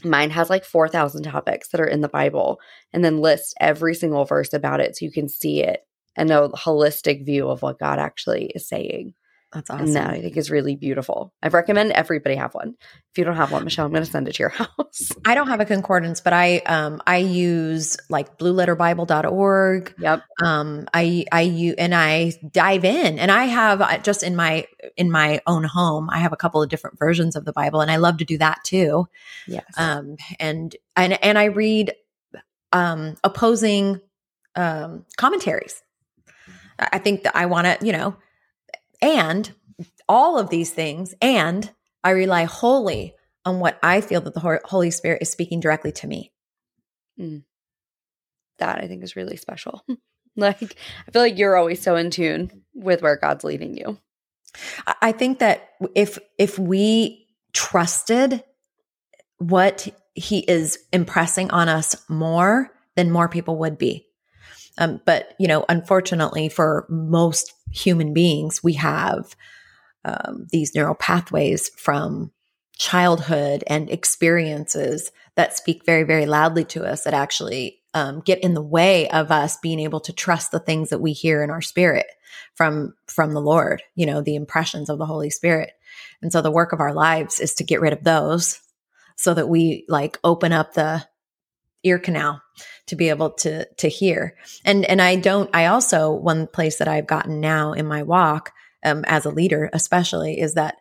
mine 0.04 0.30
has 0.30 0.50
like 0.50 0.64
4,000 0.64 1.24
topics 1.24 1.70
that 1.70 1.82
are 1.82 1.88
in 1.88 2.02
the 2.02 2.08
Bible 2.08 2.60
and 2.94 3.04
then 3.04 3.20
lists 3.20 3.54
every 3.60 3.96
single 3.96 4.26
verse 4.26 4.54
about 4.54 4.80
it 4.80 4.96
so 4.96 5.06
you 5.06 5.12
can 5.12 5.28
see 5.28 5.64
it 5.64 5.82
and 6.16 6.32
a 6.32 6.50
holistic 6.50 7.26
view 7.26 7.50
of 7.50 7.62
what 7.62 7.80
God 7.80 8.00
actually 8.00 8.46
is 8.56 8.68
saying. 8.68 9.14
That's 9.54 9.70
awesome. 9.70 9.86
And 9.86 9.96
that 9.96 10.10
I 10.10 10.20
think 10.20 10.36
is 10.36 10.52
really 10.52 10.76
beautiful. 10.76 11.34
I 11.42 11.48
recommend 11.48 11.94
everybody 11.94 12.36
have 12.36 12.54
one. 12.54 12.76
If 13.12 13.18
you 13.18 13.24
don't 13.24 13.38
have 13.38 13.52
one, 13.52 13.64
Michelle, 13.64 13.86
I'm 13.86 13.92
going 13.92 14.04
to 14.04 14.12
send 14.12 14.28
it 14.28 14.36
to 14.36 14.44
your 14.44 14.50
house. 14.50 15.12
I 15.26 15.36
don't 15.36 15.48
have 15.48 15.62
a 15.62 15.66
concordance, 15.66 16.20
but 16.20 16.34
I 16.34 16.58
um 16.60 17.02
I 17.08 17.18
use 17.18 17.96
like 18.10 18.38
blueletterbible.org. 18.38 19.96
Yep. 20.00 20.24
Um 20.44 20.88
I 20.94 21.26
I 21.32 21.42
use 21.42 21.76
and 21.78 21.96
I 21.96 22.34
dive 22.52 22.84
in 22.84 23.20
and 23.20 23.32
I 23.32 23.46
have 23.46 23.82
uh, 23.82 23.98
just 24.00 24.22
in 24.22 24.36
my 24.36 24.68
in 24.98 25.10
my 25.10 25.42
own 25.48 25.64
home, 25.64 26.10
I 26.10 26.20
have 26.20 26.34
a 26.34 26.38
couple 26.38 26.62
of 26.62 26.68
different 26.68 27.00
versions 27.00 27.38
of 27.38 27.46
the 27.46 27.54
Bible 27.54 27.80
and 27.80 27.90
I 27.90 27.96
love 27.96 28.18
to 28.18 28.26
do 28.26 28.38
that 28.40 28.66
too. 28.66 29.08
Yes. 29.48 29.66
Um 29.78 30.18
and 30.42 30.76
and 30.98 31.24
and 31.24 31.38
I 31.38 31.46
read 31.46 31.94
um 32.74 33.16
opposing 33.24 34.02
um 34.56 35.06
commentaries. 35.16 35.82
I 36.80 37.00
think 37.00 37.24
that 37.24 37.36
I 37.36 37.46
want 37.48 37.66
to, 37.66 37.86
you 37.86 37.92
know, 37.92 38.18
and 39.02 39.52
all 40.08 40.40
of 40.40 40.50
these 40.50 40.72
things, 40.72 41.14
and 41.22 41.70
I 42.04 42.12
rely 42.12 42.46
wholly 42.46 43.16
on 43.46 43.60
what 43.60 43.80
I 43.82 44.02
feel 44.02 44.22
that 44.22 44.34
the 44.34 44.60
Holy 44.66 44.92
Spirit 44.92 45.22
is 45.22 45.32
speaking 45.32 45.60
directly 45.60 45.92
to 45.94 46.08
me. 46.08 46.32
Mm. 47.20 47.44
That 48.60 48.84
I 48.84 48.88
think 48.88 49.04
is 49.04 49.16
really 49.16 49.38
special. 49.38 49.84
like, 50.36 50.62
I 51.08 51.12
feel 51.12 51.22
like 51.22 51.38
you're 51.38 51.56
always 51.56 51.82
so 51.82 51.96
in 51.96 52.10
tune 52.10 52.64
with 52.74 53.02
where 53.02 53.18
God's 53.18 53.44
leading 53.44 53.78
you. 53.78 53.98
I 55.02 55.12
think 55.12 55.40
that 55.40 55.70
if 55.94 56.18
if 56.38 56.58
we 56.58 57.28
trusted 57.54 58.44
what 59.38 59.88
he 60.16 60.40
is 60.40 60.80
impressing 60.92 61.52
on 61.52 61.70
us 61.70 61.96
more, 62.10 62.72
then 62.96 63.12
more 63.12 63.30
people 63.30 63.58
would 63.58 63.78
be. 63.78 64.07
Um, 64.78 65.02
but 65.06 65.34
you 65.40 65.48
know, 65.48 65.66
unfortunately, 65.70 66.50
for 66.50 66.86
most 66.90 67.54
human 67.72 68.13
beings, 68.13 68.63
we 68.63 68.74
have 68.74 69.36
um, 70.06 70.48
these 70.52 70.74
neural 70.74 70.96
pathways 70.96 71.70
from 71.70 72.32
childhood 72.78 73.63
and 73.68 73.90
experiences 73.90 75.12
that 75.36 75.58
speak 75.58 75.86
very, 75.86 76.04
very 76.04 76.26
loudly 76.26 76.63
to 76.63 76.86
us 76.86 77.04
that 77.04 77.13
actually 77.13 77.80
um, 77.94 78.22
get 78.22 78.40
in 78.40 78.54
the 78.54 78.62
way 78.62 79.10
of 79.10 79.32
us 79.32 79.58
being 79.58 79.80
able 79.80 80.00
to 80.00 80.13
trust 80.13 80.52
the 80.52 80.60
things 80.60 80.90
that 80.90 81.00
we 81.00 81.13
hear 81.13 81.44
in 81.44 81.50
our 81.50 81.62
spirit 81.62 82.06
from 82.54 82.94
from 83.08 83.34
the 83.34 83.42
Lord. 83.42 83.82
You 83.96 84.06
know, 84.06 84.22
the 84.22 84.36
impressions 84.36 84.90
of 84.90 85.00
the 85.00 85.06
Holy 85.06 85.30
Spirit. 85.30 85.72
And 86.22 86.32
so, 86.32 86.42
the 86.42 86.52
work 86.52 86.74
of 86.74 86.80
our 86.80 86.94
lives 86.94 87.40
is 87.40 87.54
to 87.56 87.63
get 87.63 87.82
rid 87.82 87.94
of 87.94 88.04
those, 88.04 88.60
so 89.16 89.34
that 89.34 89.50
we 89.50 89.86
like 89.88 90.20
open 90.24 90.54
up 90.54 90.74
the 90.74 91.06
ear 91.88 92.00
canal 92.00 92.41
to 92.88 92.95
be 92.95 93.10
able 93.10 93.32
to 93.32 93.65
to 93.76 93.88
hear. 93.88 94.36
And 94.65 94.86
and 94.86 95.02
I 95.02 95.15
don't 95.15 95.50
I 95.54 95.65
also 95.65 96.12
one 96.12 96.47
place 96.47 96.78
that 96.78 96.88
I've 96.88 97.08
gotten 97.08 97.39
now 97.39 97.73
in 97.73 97.88
my 97.88 98.04
walk 98.04 98.52
um, 98.86 99.04
as 99.08 99.26
a 99.26 99.32
leader 99.32 99.69
especially 99.73 100.39
is 100.39 100.54
that 100.54 100.76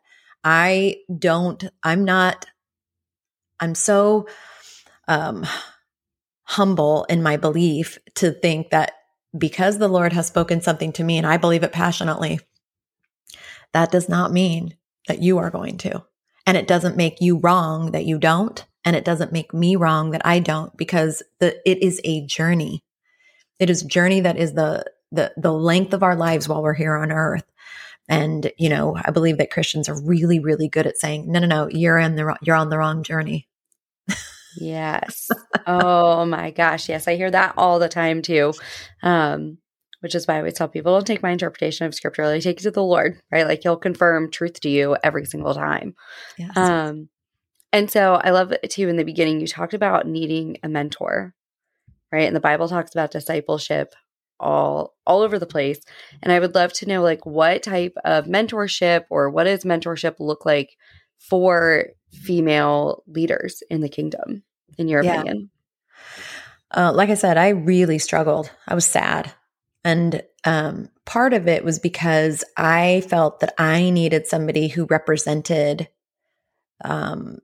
I 0.45 0.97
don't 1.19 1.65
I'm 1.83 2.05
not 2.05 2.47
I'm 3.61 3.75
so 3.75 4.29
um 5.09 5.47
humble 6.45 7.05
in 7.05 7.23
my 7.23 7.37
belief 7.37 7.99
to 8.15 8.31
think 8.31 8.71
that 8.71 8.93
because 9.37 9.79
the 9.79 9.89
Lord 9.89 10.13
has 10.13 10.27
spoken 10.27 10.61
something 10.61 10.93
to 10.93 11.05
me 11.05 11.19
and 11.19 11.27
I 11.27 11.37
believe 11.37 11.63
it 11.65 11.73
passionately 11.73 12.41
that 13.73 13.91
does 13.91 14.09
not 14.09 14.33
mean 14.33 14.75
that 15.07 15.23
you 15.23 15.39
are 15.39 15.51
going 15.51 15.77
to. 15.79 16.05
And 16.47 16.57
it 16.57 16.67
doesn't 16.67 16.97
make 16.97 17.21
you 17.21 17.39
wrong 17.39 17.91
that 17.91 18.07
you 18.07 18.19
don't 18.19 18.65
and 18.87 18.95
it 18.95 19.05
doesn't 19.05 19.33
make 19.33 19.53
me 19.53 19.75
wrong 19.75 20.13
that 20.13 20.25
I 20.25 20.39
don't 20.39 20.75
because 20.77 21.23
the 21.41 21.61
it 21.69 21.83
is 21.83 22.01
a 22.05 22.25
journey. 22.25 22.85
It 23.59 23.69
is 23.69 23.83
a 23.83 23.89
journey 23.89 24.21
that 24.21 24.39
is 24.39 24.55
the 24.55 24.85
the 25.11 25.33
the 25.37 25.53
length 25.53 25.93
of 25.93 26.05
our 26.05 26.15
lives 26.15 26.49
while 26.49 26.63
we're 26.63 26.73
here 26.73 26.97
on 26.97 27.11
earth. 27.11 27.45
And 28.09 28.51
you 28.57 28.69
know, 28.69 28.97
I 28.97 29.11
believe 29.11 29.39
that 29.39 29.51
Christians 29.51 29.89
are 29.89 30.01
really 30.01 30.39
really 30.39 30.69
good 30.69 30.87
at 30.87 30.97
saying, 30.97 31.31
"No, 31.31 31.41
no, 31.41 31.47
no, 31.47 31.69
you're 31.69 31.99
in 31.99 32.15
the 32.15 32.37
you're 32.43 32.57
on 32.57 32.71
the 32.71 32.79
wrong 32.79 33.03
journey." 33.03 33.49
yes. 34.57 35.29
oh 35.67 36.25
my 36.25 36.53
gosh, 36.53 36.89
yes, 36.89 37.09
I 37.09 37.17
hear 37.17 37.31
that 37.33 37.55
all 37.57 37.81
the 37.81 37.89
time 37.89 38.23
too. 38.23 38.55
Um 39.03 39.59
which 40.01 40.15
is 40.15 40.29
why 40.29 40.35
I 40.35 40.39
always 40.39 40.55
tell 40.55 40.69
people 40.69 40.93
don't 40.93 41.07
take 41.07 41.23
my 41.23 41.31
interpretation 41.31 41.87
of 41.87 41.95
scripture, 41.95 42.27
like 42.29 42.43
take 42.43 42.61
it 42.61 42.63
to 42.63 42.71
the 42.71 42.83
Lord, 42.83 43.21
right? 43.33 43.47
Like 43.47 43.63
he'll 43.65 43.79
confirm 43.79 44.31
truth 44.31 44.61
to 44.61 44.69
you 44.69 44.97
every 45.03 45.25
single 45.25 45.55
time. 45.55 45.97
Yes. 46.39 46.57
Um 46.57 47.09
and 47.77 47.91
so 47.91 48.15
I 48.15 48.31
love 48.31 48.53
it 48.53 48.71
too 48.71 48.89
in 48.89 48.97
the 48.97 49.05
beginning, 49.05 49.41
you 49.41 49.47
talked 49.47 49.75
about 49.75 50.07
needing 50.07 50.57
a 50.63 50.69
mentor, 50.69 51.35
right? 52.11 52.27
And 52.27 52.35
the 52.35 52.41
Bible 52.41 52.69
talks 52.69 52.93
about 52.93 53.11
discipleship 53.11 53.95
all 54.41 54.95
all 55.07 55.21
over 55.21 55.39
the 55.39 55.47
place. 55.47 55.81
And 56.23 56.33
I 56.33 56.41
would 56.41 56.55
love 56.55 56.73
to 56.75 56.87
know 56.87 57.03
like 57.03 57.27
what 57.27 57.63
type 57.63 57.95
of 58.05 58.25
mentorship 58.25 59.05
or 59.11 59.29
what 59.29 59.45
does 59.45 59.65
mentorship 59.65 60.17
look 60.19 60.47
like 60.47 60.77
for 61.19 61.89
female 62.13 63.03
leaders 63.07 63.63
in 63.71 63.83
the 63.83 63.91
kingdom, 63.91 64.43
in 64.79 64.89
your 64.89 65.03
yeah. 65.03 65.21
opinion? 65.21 65.51
Uh, 66.75 66.93
like 66.95 67.11
I 67.11 67.15
said, 67.15 67.37
I 67.37 67.51
really 67.51 67.99
struggled. 67.99 68.51
I 68.67 68.75
was 68.75 68.87
sad. 68.87 69.33
And 69.85 70.23
um, 70.45 70.89
part 71.05 71.35
of 71.35 71.47
it 71.47 71.63
was 71.63 71.79
because 71.79 72.43
I 72.57 73.03
felt 73.09 73.41
that 73.41 73.55
I 73.59 73.91
needed 73.91 74.27
somebody 74.27 74.69
who 74.69 74.87
represented 74.87 75.89
um, 76.85 77.39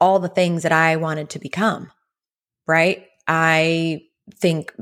all 0.00 0.18
the 0.18 0.28
things 0.28 0.62
that 0.62 0.72
I 0.72 0.96
wanted 0.96 1.30
to 1.30 1.38
become, 1.38 1.90
right? 2.66 3.06
I 3.26 4.02
think, 4.34 4.72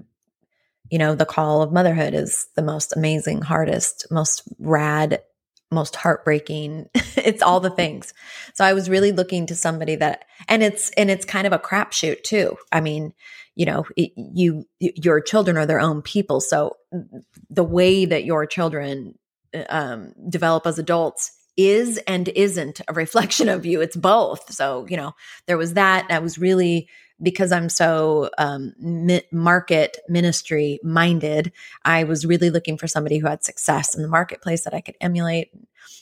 you 0.90 0.98
know, 0.98 1.14
the 1.14 1.26
call 1.26 1.62
of 1.62 1.72
motherhood 1.72 2.14
is 2.14 2.46
the 2.56 2.62
most 2.62 2.96
amazing, 2.96 3.42
hardest, 3.42 4.06
most 4.10 4.42
rad, 4.58 5.22
most 5.70 5.96
heartbreaking. 5.96 6.88
it's 6.94 7.42
all 7.42 7.60
the 7.60 7.68
mm-hmm. 7.68 7.76
things. 7.76 8.14
So 8.54 8.64
I 8.64 8.72
was 8.72 8.90
really 8.90 9.12
looking 9.12 9.46
to 9.46 9.54
somebody 9.54 9.96
that, 9.96 10.24
and 10.48 10.62
it's, 10.62 10.90
and 10.90 11.10
it's 11.10 11.24
kind 11.24 11.46
of 11.46 11.52
a 11.52 11.58
crapshoot 11.58 12.22
too. 12.22 12.56
I 12.72 12.80
mean, 12.80 13.12
you 13.54 13.66
know, 13.66 13.84
it, 13.96 14.12
you, 14.16 14.66
your 14.80 15.20
children 15.20 15.56
are 15.56 15.66
their 15.66 15.80
own 15.80 16.02
people. 16.02 16.40
So 16.40 16.76
mm, 16.92 17.06
the 17.48 17.64
way 17.64 18.04
that 18.04 18.24
your 18.24 18.46
children 18.46 19.16
uh, 19.54 19.64
um, 19.68 20.12
develop 20.28 20.66
as 20.66 20.78
adults 20.78 21.30
is 21.56 21.98
and 22.06 22.28
isn't 22.28 22.80
a 22.88 22.92
reflection 22.92 23.48
of 23.48 23.64
you. 23.64 23.80
It's 23.80 23.96
both. 23.96 24.52
So, 24.52 24.86
you 24.88 24.96
know, 24.96 25.12
there 25.46 25.58
was 25.58 25.74
that. 25.74 26.06
I 26.10 26.18
was 26.18 26.38
really, 26.38 26.88
because 27.22 27.52
I'm 27.52 27.68
so 27.68 28.30
um, 28.38 28.74
mi- 28.78 29.22
market 29.30 29.98
ministry 30.08 30.80
minded, 30.82 31.52
I 31.84 32.04
was 32.04 32.26
really 32.26 32.50
looking 32.50 32.76
for 32.76 32.88
somebody 32.88 33.18
who 33.18 33.28
had 33.28 33.44
success 33.44 33.94
in 33.94 34.02
the 34.02 34.08
marketplace 34.08 34.64
that 34.64 34.74
I 34.74 34.80
could 34.80 34.96
emulate. 35.00 35.50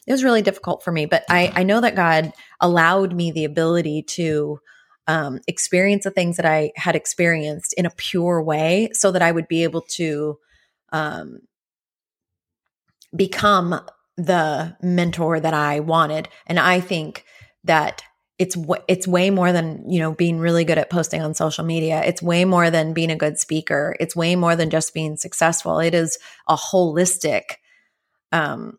It 0.06 0.12
was 0.12 0.24
really 0.24 0.42
difficult 0.42 0.82
for 0.82 0.90
me, 0.90 1.06
but 1.06 1.24
I, 1.28 1.52
I 1.54 1.62
know 1.64 1.80
that 1.80 1.96
God 1.96 2.32
allowed 2.60 3.14
me 3.14 3.30
the 3.30 3.44
ability 3.44 4.02
to 4.02 4.60
um, 5.06 5.40
experience 5.46 6.04
the 6.04 6.10
things 6.10 6.36
that 6.36 6.46
I 6.46 6.72
had 6.76 6.96
experienced 6.96 7.74
in 7.74 7.86
a 7.86 7.90
pure 7.90 8.42
way 8.42 8.88
so 8.92 9.12
that 9.12 9.22
I 9.22 9.32
would 9.32 9.48
be 9.48 9.64
able 9.64 9.82
to 9.82 10.38
um, 10.92 11.40
become 13.14 13.80
the 14.16 14.77
mentor 14.83 15.40
that 15.40 15.55
I 15.55 15.81
wanted. 15.81 16.29
And 16.46 16.59
I 16.59 16.81
think 16.81 17.25
that 17.64 18.03
it's 18.38 18.57
it's 18.88 19.07
way 19.07 19.31
more 19.31 19.53
than 19.53 19.88
you 19.88 20.01
know 20.01 20.12
being 20.12 20.38
really 20.38 20.64
good 20.64 20.79
at 20.79 20.90
posting 20.90 21.20
on 21.22 21.35
social 21.35 21.64
media 21.64 22.03
it's 22.05 22.22
way 22.22 22.44
more 22.46 22.70
than 22.70 22.94
being 22.94 23.11
a 23.11 23.16
good 23.16 23.38
speaker 23.38 23.94
it's 24.01 24.16
way 24.16 24.35
more 24.35 24.57
than 24.57 24.70
just 24.70 24.94
being 24.94 25.16
successful 25.16 25.79
it 25.79 25.94
is 25.94 26.18
a 26.48 26.57
holistic 26.57 27.42
um 28.33 28.79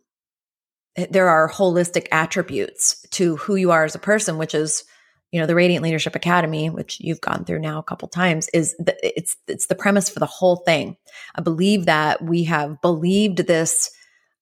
there 0.95 1.27
are 1.29 1.49
holistic 1.49 2.07
attributes 2.11 3.01
to 3.11 3.35
who 3.37 3.55
you 3.55 3.71
are 3.71 3.83
as 3.83 3.95
a 3.95 3.99
person, 3.99 4.37
which 4.37 4.53
is, 4.53 4.83
you 5.31 5.39
know, 5.39 5.47
the 5.47 5.55
Radiant 5.55 5.83
Leadership 5.83 6.15
Academy, 6.15 6.69
which 6.69 6.99
you've 6.99 7.21
gone 7.21 7.45
through 7.45 7.59
now 7.59 7.79
a 7.79 7.83
couple 7.83 8.07
times, 8.07 8.47
is 8.53 8.75
the, 8.77 8.95
it's 9.01 9.35
it's 9.47 9.67
the 9.67 9.75
premise 9.75 10.09
for 10.09 10.19
the 10.19 10.25
whole 10.25 10.57
thing. 10.57 10.95
I 11.35 11.41
believe 11.41 11.85
that 11.85 12.23
we 12.23 12.43
have 12.43 12.81
believed 12.81 13.39
this 13.39 13.89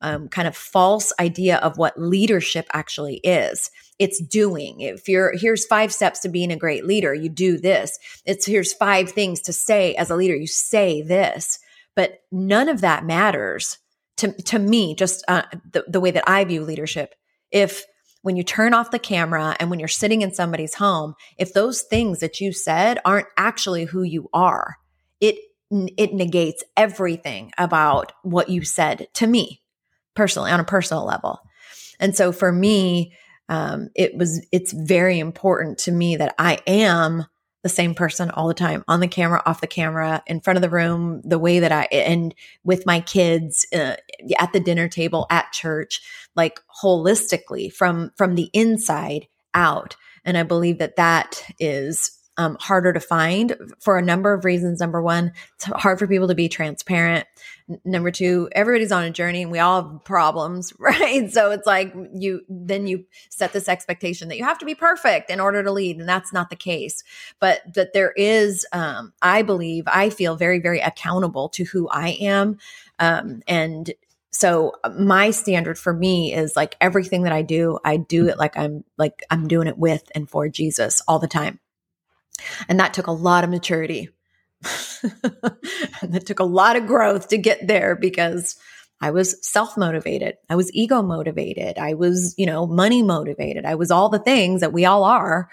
um, 0.01 0.27
kind 0.27 0.47
of 0.47 0.55
false 0.55 1.13
idea 1.19 1.57
of 1.57 1.77
what 1.77 1.99
leadership 1.99 2.67
actually 2.73 3.17
is. 3.17 3.69
It's 3.99 4.19
doing. 4.19 4.81
If 4.81 5.07
you're 5.07 5.33
here's 5.37 5.65
five 5.65 5.93
steps 5.93 6.19
to 6.21 6.29
being 6.29 6.51
a 6.51 6.57
great 6.57 6.85
leader, 6.85 7.13
you 7.13 7.29
do 7.29 7.57
this. 7.57 7.99
It's 8.25 8.45
here's 8.45 8.73
five 8.73 9.11
things 9.11 9.41
to 9.41 9.53
say 9.53 9.93
as 9.95 10.09
a 10.09 10.15
leader. 10.15 10.35
You 10.35 10.47
say 10.47 11.01
this, 11.01 11.59
but 11.95 12.21
none 12.31 12.67
of 12.67 12.81
that 12.81 13.05
matters 13.05 13.77
to 14.17 14.33
to 14.43 14.59
me. 14.59 14.95
Just 14.95 15.23
uh, 15.27 15.43
the 15.71 15.85
the 15.87 15.99
way 15.99 16.11
that 16.11 16.27
I 16.27 16.43
view 16.45 16.63
leadership. 16.63 17.13
If 17.51 17.85
when 18.23 18.35
you 18.35 18.43
turn 18.43 18.73
off 18.73 18.91
the 18.91 18.99
camera 18.99 19.55
and 19.59 19.69
when 19.69 19.79
you're 19.79 19.87
sitting 19.87 20.21
in 20.21 20.33
somebody's 20.33 20.75
home, 20.75 21.15
if 21.37 21.53
those 21.53 21.81
things 21.81 22.19
that 22.19 22.39
you 22.39 22.53
said 22.53 22.99
aren't 23.03 23.27
actually 23.37 23.85
who 23.85 24.01
you 24.01 24.29
are, 24.33 24.77
it 25.19 25.35
it 25.69 26.13
negates 26.13 26.63
everything 26.75 27.51
about 27.57 28.13
what 28.23 28.49
you 28.49 28.63
said 28.63 29.07
to 29.13 29.27
me 29.27 29.61
personally 30.15 30.51
on 30.51 30.59
a 30.59 30.65
personal 30.65 31.05
level. 31.05 31.39
And 31.99 32.15
so 32.15 32.31
for 32.31 32.51
me, 32.51 33.13
um, 33.49 33.89
it 33.95 34.15
was 34.15 34.45
it's 34.51 34.71
very 34.71 35.19
important 35.19 35.77
to 35.79 35.91
me 35.91 36.15
that 36.15 36.33
I 36.39 36.59
am 36.65 37.25
the 37.63 37.69
same 37.69 37.93
person 37.93 38.31
all 38.31 38.47
the 38.47 38.53
time 38.53 38.83
on 38.87 39.01
the 39.01 39.07
camera, 39.07 39.41
off 39.45 39.61
the 39.61 39.67
camera, 39.67 40.23
in 40.25 40.41
front 40.41 40.57
of 40.57 40.61
the 40.61 40.69
room, 40.69 41.21
the 41.23 41.37
way 41.37 41.59
that 41.59 41.71
I 41.71 41.83
and 41.91 42.33
with 42.63 42.85
my 42.85 43.01
kids 43.01 43.67
uh, 43.73 43.95
at 44.39 44.53
the 44.53 44.59
dinner 44.59 44.87
table, 44.87 45.27
at 45.29 45.51
church, 45.51 46.01
like 46.35 46.59
holistically 46.81 47.71
from 47.71 48.11
from 48.17 48.35
the 48.35 48.49
inside 48.53 49.27
out. 49.53 49.95
And 50.23 50.37
I 50.37 50.43
believe 50.43 50.79
that 50.79 50.95
that 50.95 51.43
is 51.59 52.17
um, 52.37 52.57
harder 52.59 52.93
to 52.93 52.99
find 52.99 53.55
for 53.79 53.97
a 53.97 54.01
number 54.01 54.33
of 54.33 54.45
reasons. 54.45 54.79
Number 54.79 55.01
one, 55.01 55.33
it's 55.55 55.65
hard 55.65 55.99
for 55.99 56.07
people 56.07 56.27
to 56.27 56.35
be 56.35 56.47
transparent. 56.47 57.27
Number 57.83 58.11
two, 58.11 58.49
everybody's 58.53 58.91
on 58.91 59.03
a 59.03 59.11
journey 59.11 59.41
and 59.41 59.51
we 59.51 59.59
all 59.59 59.83
have 59.83 60.03
problems, 60.03 60.73
right? 60.79 61.31
So 61.31 61.51
it's 61.51 61.67
like 61.67 61.93
you 62.13 62.41
then 62.49 62.87
you 62.87 63.05
set 63.29 63.53
this 63.53 63.69
expectation 63.69 64.29
that 64.29 64.37
you 64.37 64.43
have 64.43 64.59
to 64.59 64.65
be 64.65 64.75
perfect 64.75 65.29
in 65.29 65.39
order 65.39 65.61
to 65.63 65.71
lead, 65.71 65.97
and 65.97 66.07
that's 66.07 66.33
not 66.33 66.49
the 66.49 66.55
case. 66.55 67.03
But 67.39 67.61
that 67.73 67.93
there 67.93 68.11
is, 68.11 68.65
um, 68.71 69.13
I 69.21 69.41
believe, 69.41 69.83
I 69.87 70.09
feel 70.09 70.35
very, 70.35 70.59
very 70.59 70.79
accountable 70.79 71.49
to 71.49 71.63
who 71.65 71.89
I 71.89 72.09
am, 72.21 72.57
um, 72.99 73.41
and 73.47 73.91
so 74.31 74.73
my 74.97 75.31
standard 75.31 75.77
for 75.77 75.93
me 75.93 76.33
is 76.33 76.55
like 76.55 76.77
everything 76.79 77.23
that 77.23 77.33
I 77.33 77.41
do, 77.41 77.77
I 77.83 77.97
do 77.97 78.27
it 78.29 78.37
like 78.37 78.57
I'm 78.57 78.85
like 78.97 79.23
I'm 79.29 79.47
doing 79.47 79.67
it 79.67 79.77
with 79.77 80.09
and 80.15 80.29
for 80.29 80.47
Jesus 80.47 81.01
all 81.07 81.19
the 81.19 81.27
time. 81.27 81.59
And 82.67 82.79
that 82.79 82.93
took 82.93 83.07
a 83.07 83.11
lot 83.11 83.43
of 83.43 83.49
maturity. 83.49 84.09
and 85.03 86.13
that 86.13 86.25
took 86.25 86.39
a 86.39 86.45
lot 86.45 86.75
of 86.75 86.87
growth 86.87 87.29
to 87.29 87.37
get 87.37 87.67
there 87.67 87.95
because 87.95 88.55
I 89.01 89.11
was 89.11 89.35
self 89.45 89.77
motivated. 89.77 90.37
I 90.49 90.55
was 90.55 90.71
ego 90.73 91.01
motivated. 91.01 91.77
I 91.79 91.95
was, 91.95 92.35
you 92.37 92.45
know, 92.45 92.67
money 92.67 93.01
motivated. 93.01 93.65
I 93.65 93.75
was 93.75 93.89
all 93.89 94.09
the 94.09 94.19
things 94.19 94.61
that 94.61 94.73
we 94.73 94.85
all 94.85 95.03
are. 95.03 95.49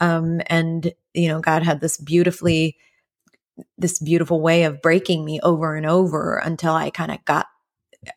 Um, 0.00 0.40
and, 0.46 0.92
you 1.14 1.28
know, 1.28 1.40
God 1.40 1.62
had 1.62 1.80
this 1.80 1.96
beautifully, 1.96 2.76
this 3.78 3.98
beautiful 3.98 4.40
way 4.40 4.64
of 4.64 4.82
breaking 4.82 5.24
me 5.24 5.40
over 5.42 5.76
and 5.76 5.86
over 5.86 6.36
until 6.36 6.74
I 6.74 6.90
kind 6.90 7.10
of 7.10 7.24
got, 7.24 7.46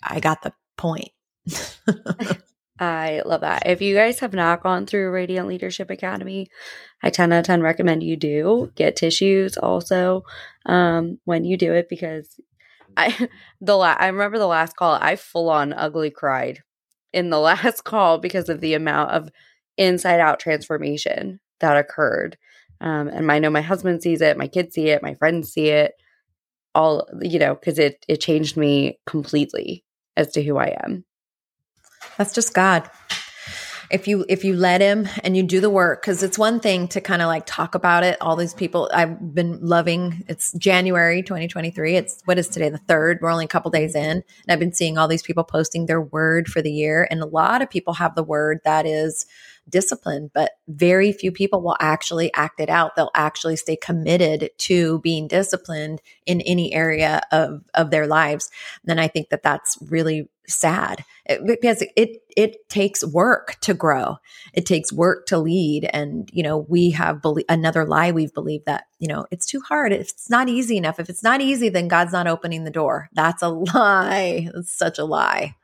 I 0.01 0.19
got 0.19 0.41
the 0.41 0.53
point. 0.77 1.09
I 2.79 3.21
love 3.25 3.41
that. 3.41 3.67
If 3.67 3.81
you 3.81 3.95
guys 3.95 4.19
have 4.19 4.33
not 4.33 4.63
gone 4.63 4.85
through 4.85 5.11
Radiant 5.11 5.47
Leadership 5.47 5.89
Academy, 5.91 6.47
I 7.03 7.09
10 7.09 7.31
out 7.31 7.39
of 7.39 7.45
10 7.45 7.61
recommend 7.61 8.03
you 8.03 8.15
do. 8.15 8.71
Get 8.75 8.95
tissues 8.95 9.57
also 9.57 10.23
um, 10.65 11.19
when 11.25 11.45
you 11.45 11.55
do 11.55 11.73
it 11.73 11.87
because 11.87 12.39
I 12.97 13.29
the 13.61 13.75
la- 13.75 13.97
I 13.99 14.07
remember 14.07 14.39
the 14.39 14.47
last 14.47 14.75
call 14.75 14.97
I 14.99 15.15
full 15.15 15.49
on 15.49 15.73
ugly 15.73 16.09
cried 16.09 16.63
in 17.11 17.29
the 17.29 17.39
last 17.39 17.83
call 17.83 18.17
because 18.17 18.49
of 18.49 18.61
the 18.61 18.73
amount 18.73 19.11
of 19.11 19.29
inside 19.77 20.19
out 20.19 20.39
transformation 20.39 21.39
that 21.59 21.77
occurred. 21.77 22.37
Um, 22.81 23.07
and 23.07 23.31
I 23.31 23.39
know 23.39 23.49
my 23.49 23.61
husband 23.61 24.01
sees 24.01 24.21
it, 24.21 24.37
my 24.37 24.47
kids 24.47 24.73
see 24.73 24.89
it, 24.89 25.03
my 25.03 25.13
friends 25.13 25.51
see 25.51 25.69
it, 25.69 25.93
all 26.75 27.07
you 27.21 27.39
know, 27.39 27.55
because 27.55 27.79
it 27.79 28.03
it 28.07 28.17
changed 28.17 28.57
me 28.57 28.99
completely 29.05 29.83
as 30.17 30.31
to 30.31 30.43
who 30.43 30.57
I 30.57 30.75
am. 30.83 31.05
That's 32.17 32.33
just 32.33 32.53
God. 32.53 32.89
If 33.91 34.07
you 34.07 34.25
if 34.27 34.43
you 34.43 34.55
let 34.55 34.81
him 34.81 35.07
and 35.23 35.37
you 35.37 35.43
do 35.43 35.59
the 35.59 35.69
work 35.69 36.03
cuz 36.03 36.23
it's 36.23 36.37
one 36.37 36.59
thing 36.59 36.87
to 36.87 37.01
kind 37.01 37.21
of 37.21 37.27
like 37.27 37.43
talk 37.45 37.75
about 37.75 38.03
it 38.03 38.17
all 38.21 38.35
these 38.35 38.53
people 38.53 38.89
I've 38.91 39.35
been 39.35 39.59
loving 39.61 40.23
it's 40.27 40.51
January 40.53 41.21
2023 41.21 41.97
it's 41.97 42.21
what 42.25 42.39
is 42.39 42.47
today 42.47 42.69
the 42.69 42.79
3rd 42.79 43.21
we're 43.21 43.29
only 43.29 43.45
a 43.45 43.47
couple 43.47 43.69
days 43.69 43.93
in 43.93 44.23
and 44.23 44.23
I've 44.49 44.57
been 44.57 44.73
seeing 44.73 44.97
all 44.97 45.07
these 45.07 45.21
people 45.21 45.43
posting 45.43 45.85
their 45.85 46.01
word 46.01 46.47
for 46.47 46.59
the 46.59 46.71
year 46.71 47.07
and 47.11 47.21
a 47.21 47.27
lot 47.27 47.61
of 47.61 47.69
people 47.69 47.93
have 47.95 48.15
the 48.15 48.23
word 48.23 48.61
that 48.63 48.87
is 48.87 49.27
discipline, 49.69 50.29
but 50.33 50.51
very 50.67 51.11
few 51.11 51.31
people 51.31 51.61
will 51.61 51.77
actually 51.79 52.33
act 52.33 52.59
it 52.59 52.69
out. 52.69 52.95
They'll 52.95 53.11
actually 53.15 53.55
stay 53.55 53.75
committed 53.75 54.49
to 54.59 54.99
being 54.99 55.27
disciplined 55.27 56.01
in 56.25 56.41
any 56.41 56.73
area 56.73 57.21
of, 57.31 57.63
of 57.73 57.91
their 57.91 58.07
lives. 58.07 58.49
And 58.87 58.99
I 58.99 59.07
think 59.07 59.29
that 59.29 59.43
that's 59.43 59.77
really 59.89 60.29
sad 60.47 61.03
it, 61.25 61.45
because 61.45 61.83
it, 61.95 62.21
it 62.35 62.69
takes 62.69 63.05
work 63.05 63.57
to 63.61 63.73
grow. 63.73 64.17
It 64.53 64.65
takes 64.65 64.91
work 64.91 65.25
to 65.27 65.37
lead. 65.37 65.89
And, 65.93 66.29
you 66.33 66.43
know, 66.43 66.65
we 66.69 66.91
have 66.91 67.21
be- 67.21 67.45
another 67.47 67.85
lie 67.85 68.11
we've 68.11 68.33
believed 68.33 68.65
that, 68.65 68.85
you 68.99 69.07
know, 69.07 69.25
it's 69.31 69.45
too 69.45 69.61
hard. 69.61 69.93
If 69.93 70.09
it's 70.09 70.29
not 70.29 70.49
easy 70.49 70.77
enough, 70.77 70.99
if 70.99 71.09
it's 71.09 71.23
not 71.23 71.41
easy, 71.41 71.69
then 71.69 71.87
God's 71.87 72.13
not 72.13 72.27
opening 72.27 72.63
the 72.63 72.71
door. 72.71 73.09
That's 73.13 73.41
a 73.41 73.49
lie. 73.73 74.49
It's 74.53 74.71
such 74.71 74.99
a 74.99 75.05
lie. 75.05 75.55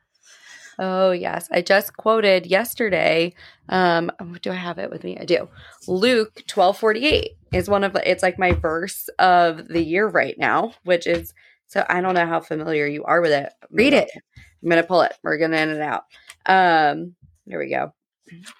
Oh, 0.78 1.10
yes. 1.10 1.46
I 1.52 1.60
just 1.60 1.94
quoted 1.98 2.46
yesterday. 2.46 3.34
Um, 3.68 4.10
oh, 4.18 4.36
do 4.40 4.50
I 4.50 4.54
have 4.54 4.78
it 4.78 4.90
with 4.90 5.04
me? 5.04 5.18
I 5.20 5.26
do. 5.26 5.46
Luke 5.86 6.42
1248 6.52 7.32
is 7.52 7.68
one 7.68 7.84
of 7.84 7.92
the, 7.92 8.10
it's 8.10 8.22
like 8.22 8.38
my 8.38 8.52
verse 8.52 9.10
of 9.18 9.68
the 9.68 9.82
year 9.82 10.08
right 10.08 10.38
now, 10.38 10.72
which 10.84 11.06
is, 11.06 11.34
so 11.70 11.86
I 11.88 12.00
don't 12.00 12.14
know 12.14 12.26
how 12.26 12.40
familiar 12.40 12.86
you 12.86 13.04
are 13.04 13.20
with 13.20 13.30
it. 13.30 13.52
Read 13.70 13.92
it. 13.92 14.10
I'm 14.14 14.68
going 14.68 14.82
to 14.82 14.86
pull 14.86 15.02
it. 15.02 15.14
We're 15.22 15.38
going 15.38 15.52
to 15.52 15.58
end 15.58 15.70
it 15.70 15.80
out. 15.80 16.02
Um, 16.44 17.14
there 17.46 17.60
we 17.60 17.70
go. 17.70 17.92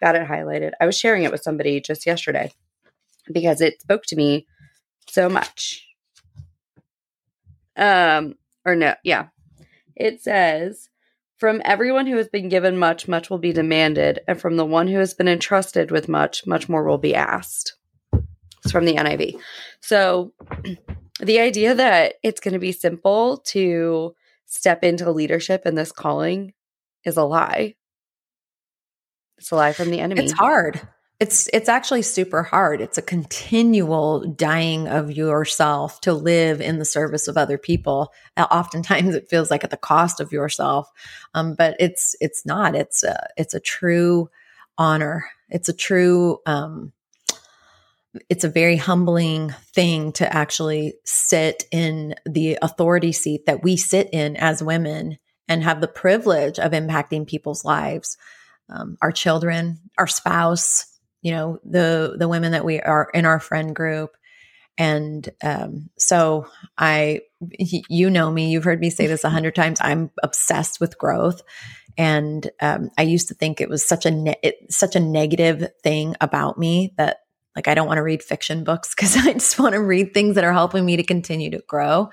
Got 0.00 0.14
it 0.14 0.28
highlighted. 0.28 0.72
I 0.80 0.86
was 0.86 0.96
sharing 0.96 1.24
it 1.24 1.32
with 1.32 1.42
somebody 1.42 1.80
just 1.80 2.06
yesterday 2.06 2.52
because 3.30 3.60
it 3.60 3.82
spoke 3.82 4.04
to 4.04 4.16
me 4.16 4.46
so 5.08 5.28
much. 5.28 5.84
Um, 7.76 8.36
or 8.64 8.76
no, 8.76 8.94
yeah. 9.02 9.26
It 9.96 10.22
says, 10.22 10.88
from 11.38 11.60
everyone 11.64 12.06
who 12.06 12.16
has 12.16 12.28
been 12.28 12.48
given 12.48 12.78
much, 12.78 13.08
much 13.08 13.28
will 13.28 13.38
be 13.38 13.52
demanded, 13.52 14.20
and 14.28 14.40
from 14.40 14.56
the 14.56 14.64
one 14.64 14.86
who 14.86 14.98
has 14.98 15.14
been 15.14 15.28
entrusted 15.28 15.90
with 15.90 16.08
much, 16.08 16.46
much 16.46 16.68
more 16.68 16.84
will 16.84 16.98
be 16.98 17.14
asked. 17.14 17.74
It's 18.62 18.70
from 18.70 18.84
the 18.84 18.94
NIV. 18.94 19.40
So 19.80 20.32
the 21.20 21.40
idea 21.40 21.74
that 21.74 22.14
it's 22.22 22.40
going 22.40 22.54
to 22.54 22.60
be 22.60 22.72
simple 22.72 23.38
to 23.38 24.14
step 24.46 24.82
into 24.82 25.10
leadership 25.10 25.66
in 25.66 25.74
this 25.74 25.92
calling 25.92 26.52
is 27.04 27.16
a 27.16 27.24
lie. 27.24 27.74
It's 29.38 29.50
a 29.50 29.56
lie 29.56 29.72
from 29.72 29.90
the 29.90 30.00
enemy. 30.00 30.24
It's 30.24 30.32
hard. 30.32 30.80
It's 31.18 31.48
it's 31.52 31.68
actually 31.68 32.02
super 32.02 32.42
hard. 32.42 32.80
It's 32.80 32.96
a 32.96 33.02
continual 33.02 34.26
dying 34.26 34.88
of 34.88 35.12
yourself 35.12 36.00
to 36.02 36.14
live 36.14 36.62
in 36.62 36.78
the 36.78 36.84
service 36.84 37.28
of 37.28 37.36
other 37.36 37.58
people. 37.58 38.12
Oftentimes, 38.38 39.14
it 39.14 39.28
feels 39.28 39.50
like 39.50 39.62
at 39.62 39.70
the 39.70 39.76
cost 39.76 40.20
of 40.20 40.32
yourself, 40.32 40.90
um, 41.34 41.54
but 41.54 41.76
it's 41.78 42.16
it's 42.20 42.46
not. 42.46 42.74
It's 42.74 43.02
a 43.02 43.28
it's 43.36 43.54
a 43.54 43.60
true 43.60 44.30
honor. 44.78 45.26
It's 45.50 45.68
a 45.68 45.74
true. 45.74 46.38
Um, 46.46 46.92
it's 48.28 48.44
a 48.44 48.48
very 48.48 48.76
humbling 48.76 49.54
thing 49.74 50.12
to 50.12 50.32
actually 50.32 50.94
sit 51.04 51.64
in 51.70 52.14
the 52.26 52.58
authority 52.60 53.12
seat 53.12 53.46
that 53.46 53.62
we 53.62 53.76
sit 53.76 54.08
in 54.12 54.36
as 54.36 54.62
women 54.62 55.18
and 55.48 55.62
have 55.62 55.80
the 55.80 55.88
privilege 55.88 56.58
of 56.58 56.72
impacting 56.72 57.26
people's 57.26 57.64
lives, 57.64 58.16
um, 58.68 58.96
our 59.02 59.12
children, 59.12 59.78
our 59.98 60.06
spouse, 60.06 60.86
you 61.22 61.32
know 61.32 61.58
the 61.64 62.16
the 62.18 62.28
women 62.28 62.52
that 62.52 62.64
we 62.64 62.80
are 62.80 63.08
in 63.12 63.24
our 63.24 63.40
friend 63.40 63.74
group. 63.74 64.16
And 64.78 65.28
um, 65.42 65.90
so 65.98 66.46
i 66.78 67.20
you 67.58 68.08
know 68.08 68.30
me 68.30 68.50
you've 68.50 68.64
heard 68.64 68.80
me 68.80 68.90
say 68.90 69.06
this 69.06 69.24
a 69.24 69.30
hundred 69.36 69.54
times. 69.54 69.78
I'm 69.80 70.10
obsessed 70.22 70.80
with 70.80 70.98
growth. 70.98 71.42
And 71.98 72.50
um, 72.60 72.90
i 72.96 73.02
used 73.02 73.28
to 73.28 73.34
think 73.34 73.60
it 73.60 73.68
was 73.68 73.86
such 73.86 74.06
a 74.06 74.10
ne- 74.10 74.40
it, 74.42 74.72
such 74.72 74.96
a 74.96 75.00
negative 75.00 75.68
thing 75.82 76.16
about 76.20 76.58
me 76.58 76.94
that 76.96 77.18
like 77.56 77.68
i 77.68 77.74
don't 77.74 77.86
want 77.88 77.98
to 77.98 78.02
read 78.02 78.22
fiction 78.22 78.64
books 78.64 78.94
because 78.94 79.16
i 79.26 79.32
just 79.32 79.58
want 79.58 79.74
to 79.74 79.80
read 79.82 80.14
things 80.14 80.34
that 80.36 80.44
are 80.44 80.52
helping 80.52 80.84
me 80.84 80.96
to 80.96 81.04
continue 81.04 81.50
to 81.50 81.62
grow 81.66 82.08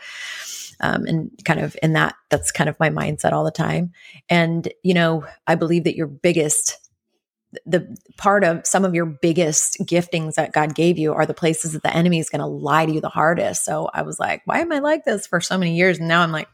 Um, 0.79 1.05
and 1.05 1.31
kind 1.45 1.59
of 1.59 1.75
in 1.81 1.93
that, 1.93 2.15
that's 2.29 2.51
kind 2.51 2.69
of 2.69 2.79
my 2.79 2.89
mindset 2.89 3.33
all 3.33 3.43
the 3.43 3.51
time. 3.51 3.93
And, 4.29 4.71
you 4.83 4.93
know, 4.93 5.25
I 5.47 5.55
believe 5.55 5.85
that 5.85 5.95
your 5.95 6.07
biggest 6.07 6.77
the 7.65 7.97
part 8.17 8.43
of 8.43 8.67
some 8.67 8.85
of 8.85 8.93
your 8.93 9.05
biggest 9.05 9.79
giftings 9.79 10.35
that 10.35 10.51
God 10.51 10.75
gave 10.75 10.97
you 10.97 11.13
are 11.13 11.25
the 11.25 11.33
places 11.33 11.71
that 11.73 11.83
the 11.83 11.95
enemy 11.95 12.19
is 12.19 12.29
going 12.29 12.41
to 12.41 12.45
lie 12.47 12.85
to 12.85 12.91
you 12.91 13.01
the 13.01 13.09
hardest. 13.09 13.65
So 13.65 13.89
I 13.93 14.03
was 14.03 14.19
like, 14.19 14.41
why 14.45 14.59
am 14.59 14.71
I 14.73 14.79
like 14.79 15.05
this 15.05 15.27
for 15.27 15.41
so 15.41 15.57
many 15.57 15.75
years? 15.75 15.97
And 15.97 16.09
now 16.09 16.21
I'm 16.21 16.31
like, 16.33 16.49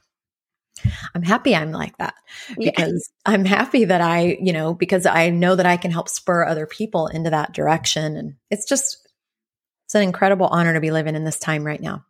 I'm 1.15 1.23
happy 1.23 1.55
I'm 1.55 1.71
like 1.71 1.97
that 1.97 2.13
because 2.57 3.11
yeah. 3.25 3.34
I'm 3.34 3.45
happy 3.45 3.86
that 3.86 4.01
I, 4.01 4.38
you 4.41 4.53
know, 4.53 4.73
because 4.73 5.05
I 5.05 5.29
know 5.29 5.55
that 5.55 5.65
I 5.65 5.77
can 5.77 5.91
help 5.91 6.09
spur 6.09 6.45
other 6.45 6.65
people 6.65 7.07
into 7.07 7.29
that 7.29 7.53
direction. 7.53 8.15
And 8.17 8.36
it's 8.49 8.67
just, 8.67 9.07
it's 9.86 9.95
an 9.95 10.03
incredible 10.03 10.47
honor 10.47 10.73
to 10.73 10.81
be 10.81 10.91
living 10.91 11.15
in 11.15 11.23
this 11.23 11.39
time 11.39 11.63
right 11.63 11.81
now. 11.81 12.05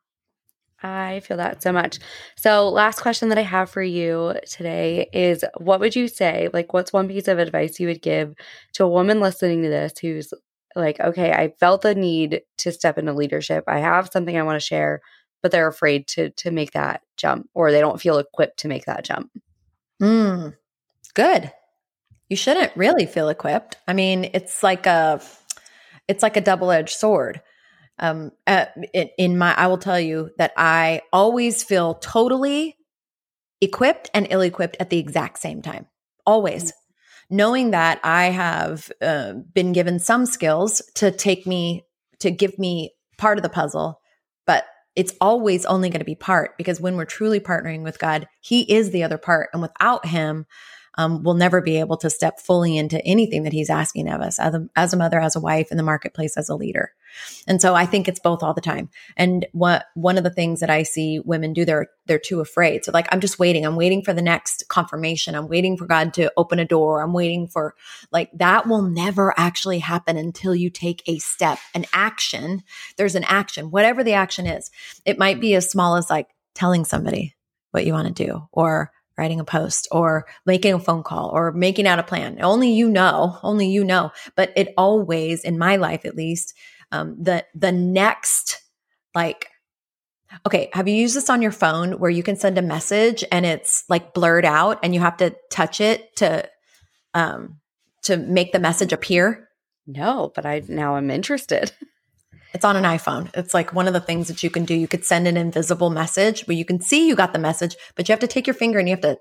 I 0.84 1.22
feel 1.22 1.38
that 1.38 1.64
so 1.64 1.72
much. 1.72 2.00
So, 2.36 2.68
last 2.70 3.02
question 3.02 3.30
that 3.30 3.38
I 3.38 3.44
have 3.44 3.70
for 3.70 3.82
you 3.82 4.34
today 4.46 5.10
is 5.14 5.46
what 5.58 5.80
would 5.80 5.96
you 5.96 6.10
say? 6.10 6.50
Like, 6.52 6.74
what's 6.74 6.92
one 6.92 7.08
piece 7.08 7.30
of 7.30 7.40
advice 7.40 7.80
you 7.80 7.88
would 7.88 8.02
give 8.02 8.34
to 8.74 8.84
a 8.84 8.90
woman 8.90 9.22
listening 9.22 9.64
to 9.64 9.70
this 9.70 9.94
who's 10.00 10.34
like, 10.76 11.00
okay, 11.00 11.32
I 11.32 11.54
felt 11.60 11.84
the 11.84 11.96
need 11.96 12.42
to 12.60 12.72
step 12.72 12.98
into 12.98 13.14
leadership. 13.14 13.64
I 13.68 13.80
have 13.80 14.10
something 14.12 14.38
I 14.38 14.44
want 14.44 14.60
to 14.60 14.66
share, 14.66 15.02
but 15.44 15.52
they're 15.52 15.68
afraid 15.68 16.08
to 16.08 16.32
to 16.32 16.50
make 16.50 16.72
that 16.72 17.02
jump 17.16 17.48
or 17.54 17.72
they 17.72 17.82
don't 17.82 18.02
feel 18.02 18.18
equipped 18.18 18.60
to 18.60 18.68
make 18.68 18.86
that 18.86 19.04
jump. 19.04 19.30
Mm, 20.02 20.56
good. 21.14 21.52
You 22.30 22.36
shouldn't 22.36 22.76
really 22.76 23.06
feel 23.06 23.30
equipped. 23.30 23.78
I 23.88 23.94
mean, 23.94 24.32
it's 24.34 24.64
like 24.64 24.88
a 24.88 25.22
it's 26.08 26.24
like 26.24 26.38
a 26.38 26.42
double-edged 26.42 26.98
sword 26.98 27.42
um, 28.00 28.32
uh, 28.48 28.66
in, 28.94 29.10
in 29.18 29.38
my, 29.38 29.54
I 29.56 29.68
will 29.68 29.78
tell 29.78 30.00
you 30.00 30.32
that 30.38 30.52
I 30.58 31.02
always 31.12 31.64
feel 31.64 31.96
totally 31.96 32.78
equipped 33.62 34.10
and 34.14 34.28
ill 34.30 34.42
equipped 34.42 34.78
at 34.80 34.90
the 34.90 35.00
exact 35.00 35.40
same 35.40 35.62
time. 35.62 35.86
Always. 36.26 36.66
Mm-hmm. 36.66 37.36
Knowing 37.36 37.72
that 37.72 38.00
I 38.04 38.26
have 38.26 38.92
uh, 39.02 39.34
been 39.54 39.74
given 39.74 40.00
some 40.00 40.26
skills 40.26 40.82
to 40.96 41.12
take 41.12 41.48
me, 41.48 41.86
to 42.20 42.30
give 42.30 42.60
me 42.60 42.94
part 43.18 43.38
of 43.38 43.44
the 43.44 43.50
puzzle, 43.50 44.02
but 44.46 44.66
it's 44.96 45.14
always 45.20 45.66
only 45.66 45.90
going 45.90 46.00
to 46.00 46.06
be 46.06 46.16
part 46.16 46.58
because 46.58 46.80
when 46.80 46.96
we're 46.96 47.06
truly 47.06 47.40
partnering 47.40 47.82
with 47.82 48.00
God, 48.00 48.28
He 48.42 48.62
is 48.72 48.92
the 48.92 49.04
other 49.04 49.18
part. 49.18 49.50
And 49.54 49.62
without 49.62 50.06
Him, 50.06 50.46
um, 50.96 51.24
we'll 51.24 51.34
never 51.34 51.62
be 51.62 51.80
able 51.80 51.98
to 51.98 52.10
step 52.10 52.40
fully 52.40 52.78
into 52.78 53.04
anything 53.06 53.44
that 53.44 53.54
he's 53.54 53.70
asking 53.70 54.10
of 54.10 54.22
us 54.22 54.40
as 54.40 54.54
a, 54.54 54.68
as 54.76 54.94
a 54.94 54.98
mother, 54.98 55.20
as 55.20 55.36
a 55.36 55.40
wife, 55.40 55.72
in 55.72 55.78
the 55.78 55.84
marketplace, 55.84 56.38
as 56.38 56.50
a 56.50 56.56
leader. 56.56 56.92
And 57.48 57.62
so 57.62 57.76
I 57.76 57.86
think 57.86 58.08
it's 58.08 58.20
both 58.20 58.44
all 58.44 58.54
the 58.54 58.62
time. 58.62 58.90
And 59.18 59.46
what 59.52 59.86
one 59.94 60.18
of 60.18 60.24
the 60.24 60.30
things 60.30 60.60
that 60.60 60.70
I 60.70 60.84
see 60.84 61.20
women 61.20 61.54
do, 61.54 61.66
they're 61.66 61.88
they're 62.06 62.20
too 62.20 62.42
afraid. 62.42 62.84
So 62.84 62.92
like 62.92 63.08
I'm 63.12 63.20
just 63.20 63.40
waiting. 63.40 63.66
I'm 63.66 63.76
waiting 63.76 64.04
for 64.04 64.14
the 64.14 64.22
next 64.22 64.68
confirmation. 64.68 65.36
I'm 65.36 65.48
waiting 65.48 65.78
for 65.78 65.86
God 65.86 66.14
to 66.16 66.32
open 66.38 66.60
a 66.60 66.66
door. 66.66 67.02
I'm 67.02 67.14
waiting 67.14 67.48
for 67.48 67.76
like 68.12 68.30
that 68.34 68.68
will 68.68 68.82
never 68.82 69.34
actually 69.38 69.80
happen 69.80 70.18
until 70.18 70.56
you 70.56 70.70
take 70.70 71.04
a 71.08 71.20
step, 71.20 71.60
an 71.74 71.86
action. 71.94 72.64
There's 72.98 73.16
an 73.16 73.26
action, 73.26 73.72
whatever 73.72 74.04
the 74.04 74.14
action 74.14 74.48
is. 74.48 74.72
It 75.06 75.20
might 75.20 75.40
be 75.40 75.56
as 75.56 75.70
small 75.70 75.96
as 75.96 76.10
like 76.10 76.28
telling 76.56 76.86
somebody 76.86 77.36
what 77.72 77.86
you 77.86 77.94
want 77.94 78.16
to 78.16 78.26
do 78.26 78.48
or 78.52 78.92
writing 79.18 79.40
a 79.40 79.46
post 79.46 79.88
or 79.92 80.26
making 80.46 80.74
a 80.74 80.80
phone 80.80 81.04
call 81.04 81.30
or 81.30 81.52
making 81.52 81.88
out 81.88 82.00
a 82.00 82.04
plan. 82.04 82.42
Only 82.42 82.72
you 82.72 82.90
know, 82.90 83.38
only 83.44 83.70
you 83.70 83.84
know. 83.84 84.12
But 84.36 84.52
it 84.56 84.74
always, 84.78 85.44
in 85.44 85.58
my 85.58 85.76
life 85.76 86.06
at 86.06 86.16
least, 86.16 86.54
um, 86.92 87.16
the 87.22 87.46
the 87.56 87.72
next 87.72 88.62
like 89.16 89.48
okay 90.46 90.70
have 90.74 90.88
you 90.88 90.96
used 90.96 91.16
this 91.16 91.30
on 91.30 91.42
your 91.42 91.52
phone 91.52 91.94
where 92.00 92.10
you 92.10 92.24
can 92.24 92.36
send 92.36 92.58
a 92.58 92.62
message 92.62 93.24
and 93.32 93.46
it's 93.46 93.84
like 93.90 94.14
blurred 94.14 94.46
out 94.46 94.80
and 94.84 94.94
you 94.94 95.00
have 95.00 95.18
to 95.18 95.36
touch 95.52 95.82
it 95.82 96.16
to 96.16 96.48
um 97.14 97.60
to 98.02 98.18
make 98.18 98.52
the 98.52 98.60
message 98.60 98.94
appear 98.94 99.50
no 99.86 100.32
but 100.34 100.46
i 100.46 100.62
now 100.68 100.96
i'm 100.96 101.12
interested 101.12 101.72
It's 102.54 102.66
on 102.66 102.76
an 102.76 102.84
iPhone. 102.84 103.30
It's 103.34 103.54
like 103.54 103.74
one 103.74 103.88
of 103.88 103.94
the 103.94 104.00
things 104.00 104.28
that 104.28 104.44
you 104.44 104.50
can 104.50 104.66
do. 104.66 104.76
You 104.76 104.88
could 104.88 105.04
send 105.04 105.28
an 105.28 105.38
invisible 105.38 105.90
message 105.90 106.48
where 106.48 106.58
you 106.58 106.66
can 106.66 106.80
see 106.82 107.08
you 107.08 107.16
got 107.16 107.34
the 107.34 107.40
message, 107.40 107.76
but 107.96 108.08
you 108.08 108.14
have 108.14 108.20
to 108.20 108.28
take 108.28 108.46
your 108.46 108.54
finger 108.54 108.80
and 108.80 108.88
you 108.88 108.96
have 108.96 109.02
to 109.02 109.18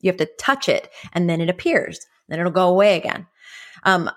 you 0.00 0.10
have 0.10 0.18
to 0.18 0.28
touch 0.38 0.68
it 0.68 0.90
and 1.12 1.28
then 1.28 1.40
it 1.40 1.50
appears. 1.50 1.98
Then 2.28 2.38
it'll 2.38 2.52
go 2.52 2.68
away 2.68 2.96
again. 2.96 3.26
Um, 3.84 4.10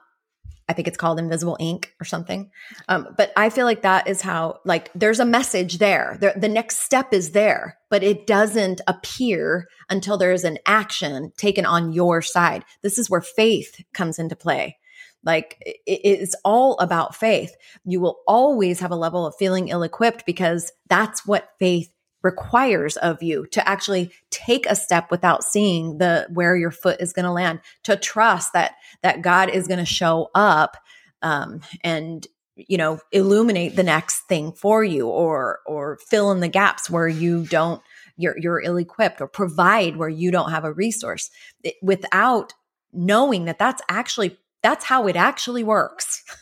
I 0.69 0.73
think 0.73 0.87
it's 0.87 0.97
called 0.97 1.19
invisible 1.19 1.57
ink 1.59 1.93
or 1.99 2.05
something. 2.05 2.49
Um, 2.87 3.09
but 3.17 3.33
I 3.35 3.49
feel 3.49 3.65
like 3.65 3.81
that 3.81 4.07
is 4.07 4.21
how, 4.21 4.59
like, 4.63 4.89
there's 4.95 5.19
a 5.19 5.25
message 5.25 5.79
there. 5.79 6.17
The, 6.21 6.33
the 6.37 6.47
next 6.47 6.79
step 6.79 7.13
is 7.13 7.31
there, 7.31 7.77
but 7.89 8.03
it 8.03 8.25
doesn't 8.25 8.79
appear 8.87 9.67
until 9.89 10.17
there's 10.17 10.45
an 10.45 10.59
action 10.65 11.33
taken 11.35 11.65
on 11.65 11.91
your 11.91 12.21
side. 12.21 12.63
This 12.83 12.97
is 12.97 13.09
where 13.09 13.21
faith 13.21 13.83
comes 13.93 14.17
into 14.17 14.35
play. 14.35 14.77
Like 15.23 15.57
it's 15.85 16.35
all 16.43 16.77
about 16.79 17.15
faith. 17.15 17.55
You 17.85 17.99
will 17.99 18.19
always 18.27 18.79
have 18.79 18.91
a 18.91 18.95
level 18.95 19.25
of 19.25 19.35
feeling 19.37 19.67
ill 19.67 19.83
equipped 19.83 20.25
because 20.25 20.71
that's 20.87 21.25
what 21.25 21.49
faith 21.59 21.91
requires 22.23 22.97
of 22.97 23.21
you 23.23 23.45
to 23.47 23.67
actually 23.67 24.11
take 24.29 24.65
a 24.67 24.75
step 24.75 25.09
without 25.09 25.43
seeing 25.43 25.97
the 25.97 26.27
where 26.33 26.55
your 26.55 26.71
foot 26.71 27.01
is 27.01 27.13
going 27.13 27.25
to 27.25 27.31
land 27.31 27.59
to 27.83 27.95
trust 27.95 28.53
that 28.53 28.73
that 29.01 29.23
god 29.23 29.49
is 29.49 29.67
going 29.67 29.79
to 29.79 29.85
show 29.85 30.29
up 30.35 30.77
um, 31.23 31.61
and 31.83 32.27
you 32.55 32.77
know 32.77 32.99
illuminate 33.11 33.75
the 33.75 33.83
next 33.83 34.21
thing 34.27 34.51
for 34.51 34.83
you 34.83 35.07
or 35.07 35.59
or 35.65 35.97
fill 36.09 36.31
in 36.31 36.41
the 36.41 36.47
gaps 36.47 36.89
where 36.89 37.07
you 37.07 37.45
don't 37.45 37.81
you're 38.17 38.37
you're 38.37 38.61
ill 38.61 38.77
equipped 38.77 39.21
or 39.21 39.27
provide 39.27 39.95
where 39.95 40.09
you 40.09 40.31
don't 40.31 40.51
have 40.51 40.65
a 40.65 40.73
resource 40.73 41.31
it, 41.63 41.75
without 41.81 42.53
knowing 42.93 43.45
that 43.45 43.57
that's 43.57 43.81
actually 43.89 44.37
that's 44.63 44.85
how 44.85 45.07
it 45.07 45.15
actually 45.15 45.63
works. 45.63 46.23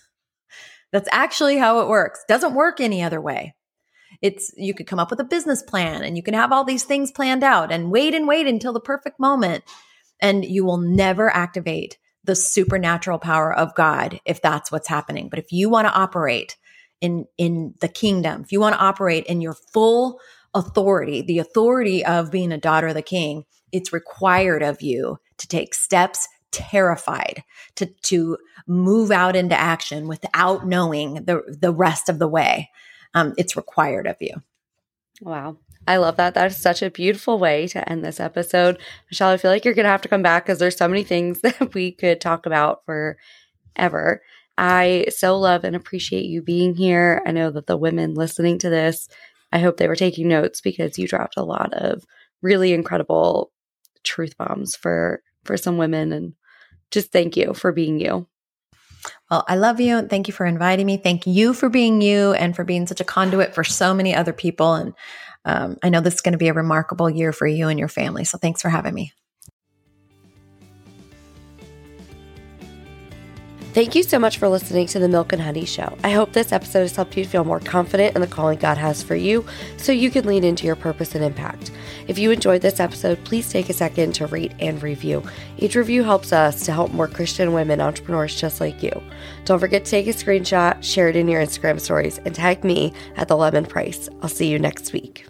That's 0.92 1.10
actually 1.12 1.58
how 1.58 1.82
it 1.82 1.88
works. 1.88 2.24
Doesn't 2.28 2.56
work 2.56 2.82
any 2.82 3.04
other 3.04 3.22
way. 3.22 3.54
It's 4.24 4.52
you 4.58 4.74
could 4.74 4.88
come 4.88 4.98
up 4.98 5.12
with 5.12 5.20
a 5.20 5.24
business 5.24 5.62
plan 5.62 6.02
and 6.02 6.18
you 6.18 6.24
can 6.24 6.34
have 6.34 6.52
all 6.52 6.64
these 6.64 6.84
things 6.84 7.12
planned 7.12 7.44
out 7.44 7.72
and 7.72 7.92
wait 7.92 8.16
and 8.16 8.28
wait 8.28 8.48
until 8.48 8.74
the 8.74 8.80
perfect 8.80 9.20
moment 9.20 9.64
and 10.20 10.44
you 10.44 10.66
will 10.66 10.78
never 10.80 11.30
activate 11.30 11.98
the 12.24 12.36
supernatural 12.36 13.20
power 13.20 13.54
of 13.54 13.76
God 13.76 14.20
if 14.26 14.42
that's 14.42 14.72
what's 14.72 14.88
happening. 14.88 15.30
But 15.30 15.40
if 15.40 15.52
you 15.52 15.70
want 15.70 15.88
to 15.88 15.94
operate 15.94 16.58
in 17.02 17.26
in 17.38 17.76
the 17.80 17.88
kingdom, 17.88 18.42
if 18.42 18.52
you 18.52 18.60
want 18.60 18.76
to 18.76 18.82
operate 18.82 19.26
in 19.26 19.42
your 19.42 19.56
full 19.74 20.20
authority, 20.54 21.22
the 21.22 21.40
authority 21.40 22.04
of 22.04 22.32
being 22.32 22.52
a 22.52 22.58
daughter 22.58 22.88
of 22.88 22.96
the 22.96 23.02
king, 23.02 23.44
it's 23.72 23.94
required 23.94 24.64
of 24.64 24.82
you 24.82 25.18
to 25.38 25.48
take 25.48 25.74
steps 25.74 26.28
terrified 26.52 27.44
to 27.76 27.86
to 28.04 28.38
move 28.68 29.12
out 29.12 29.36
into 29.36 29.60
action 29.60 30.08
without 30.08 30.66
knowing 30.68 31.26
the 31.26 31.42
the 31.48 31.74
rest 31.74 32.10
of 32.10 32.20
the 32.20 32.28
way 32.28 32.70
um, 33.14 33.34
it's 33.38 33.56
required 33.56 34.08
of 34.08 34.16
you 34.20 34.36
wow 35.22 35.58
I 35.88 35.98
love 35.98 36.18
that. 36.18 36.36
That 36.36 36.52
is 36.52 36.58
such 36.58 36.84
a 36.84 36.92
beautiful 36.92 37.40
way 37.40 37.66
to 37.70 37.90
end 37.90 38.06
this 38.06 38.20
episode. 38.20 38.78
Michelle, 39.10 39.32
I 39.32 39.38
feel 39.38 39.50
like 39.50 39.66
you're 39.66 39.74
going 39.74 39.86
to 39.86 39.90
have 39.90 40.04
to 40.04 40.10
come 40.10 40.22
back 40.22 40.46
because 40.46 40.60
there's 40.60 40.78
so 40.78 40.88
many 40.88 41.04
things 41.04 41.42
that 41.42 41.74
we 41.74 41.92
could 41.92 42.22
talk 42.22 42.46
about 42.46 42.86
forever. 42.86 44.22
I 44.56 45.06
so 45.10 45.40
love 45.40 45.64
and 45.64 45.76
appreciate 45.76 46.26
you 46.26 46.42
being 46.44 46.76
here. 46.76 47.24
I 47.26 47.32
know 47.32 47.50
that 47.50 47.66
the 47.66 47.78
women 47.78 48.14
listening 48.14 48.60
to 48.60 48.70
this, 48.70 49.08
I 49.52 49.60
hope 49.60 49.78
they 49.78 49.88
were 49.88 49.96
taking 49.96 50.28
notes 50.28 50.62
because 50.62 51.00
you 51.00 51.08
dropped 51.08 51.38
a 51.38 51.44
lot 51.44 51.74
of 51.74 52.06
really 52.42 52.74
incredible 52.74 53.52
truth 54.04 54.38
bombs 54.38 54.76
for 54.76 55.24
for 55.44 55.58
some 55.58 55.78
women 55.78 56.12
and 56.12 56.34
just 56.92 57.12
thank 57.12 57.38
you 57.38 57.54
for 57.54 57.72
being 57.72 58.00
you. 58.00 58.28
Well, 59.30 59.46
I 59.48 59.56
love 59.56 59.80
you. 59.80 59.98
And 59.98 60.10
thank 60.10 60.28
you 60.28 60.34
for 60.34 60.46
inviting 60.46 60.86
me. 60.86 60.98
Thank 60.98 61.28
you 61.28 61.54
for 61.54 61.70
being 61.70 62.02
you 62.02 62.34
and 62.34 62.56
for 62.56 62.64
being 62.64 62.88
such 62.88 63.00
a 63.00 63.06
conduit 63.06 63.54
for 63.54 63.64
so 63.64 63.94
many 63.94 64.16
other 64.16 64.34
people. 64.34 64.74
And 64.74 64.94
um, 65.46 65.78
I 65.84 65.90
know 65.90 66.02
this 66.02 66.16
is 66.16 66.22
going 66.22 66.34
to 66.34 66.38
be 66.40 66.48
a 66.48 66.54
remarkable 66.54 67.10
year 67.10 67.32
for 67.32 67.48
you 67.48 67.68
and 67.68 67.80
your 67.80 67.88
family. 67.88 68.26
So 68.26 68.38
thanks 68.38 68.62
for 68.62 68.70
having 68.70 68.94
me. 68.94 69.14
Thank 73.80 73.96
you 73.96 74.04
so 74.04 74.20
much 74.20 74.40
for 74.40 74.50
listening 74.50 74.88
to 74.88 75.00
the 75.00 75.08
Milk 75.08 75.32
and 75.32 75.42
Honey 75.42 75.64
Show. 75.64 75.98
I 76.04 76.10
hope 76.10 76.34
this 76.34 76.52
episode 76.52 76.82
has 76.82 76.98
helped 76.98 77.16
you 77.16 77.24
feel 77.24 77.46
more 77.46 77.62
confident 77.62 78.14
in 78.14 78.20
the 78.20 78.28
calling 78.28 78.60
God 78.60 78.78
has 78.78 79.02
for 79.02 79.16
you 79.16 79.46
so 79.78 79.94
you 79.94 80.12
can 80.12 80.26
lean 80.26 80.44
into 80.44 80.66
your 80.66 80.76
purpose 80.76 81.16
and 81.16 81.24
impact. 81.24 81.72
If 82.06 82.20
you 82.20 82.32
enjoyed 82.32 82.62
this 82.62 82.82
episode, 82.82 83.24
please 83.24 83.50
take 83.50 83.70
a 83.70 83.74
second 83.74 84.16
to 84.16 84.28
rate 84.28 84.52
and 84.60 84.84
review. 84.84 85.24
Each 85.60 85.78
review 85.78 86.04
helps 86.04 86.34
us 86.34 86.66
to 86.66 86.74
help 86.74 86.92
more 86.92 87.08
Christian 87.08 87.54
women 87.54 87.80
entrepreneurs 87.80 88.36
just 88.36 88.60
like 88.60 88.84
you. 88.84 88.92
Don't 89.46 89.60
forget 89.60 89.86
to 89.86 89.92
take 89.92 90.08
a 90.08 90.10
screenshot, 90.10 90.84
share 90.84 91.08
it 91.08 91.16
in 91.16 91.30
your 91.30 91.42
Instagram 91.42 91.80
stories, 91.80 92.18
and 92.26 92.36
tag 92.36 92.66
me 92.66 92.92
at 93.16 93.30
the 93.30 93.38
Lemon 93.38 93.66
Price. 93.66 94.10
I'll 94.22 94.28
see 94.28 94.50
you 94.50 94.60
next 94.60 94.92
week. 94.92 95.26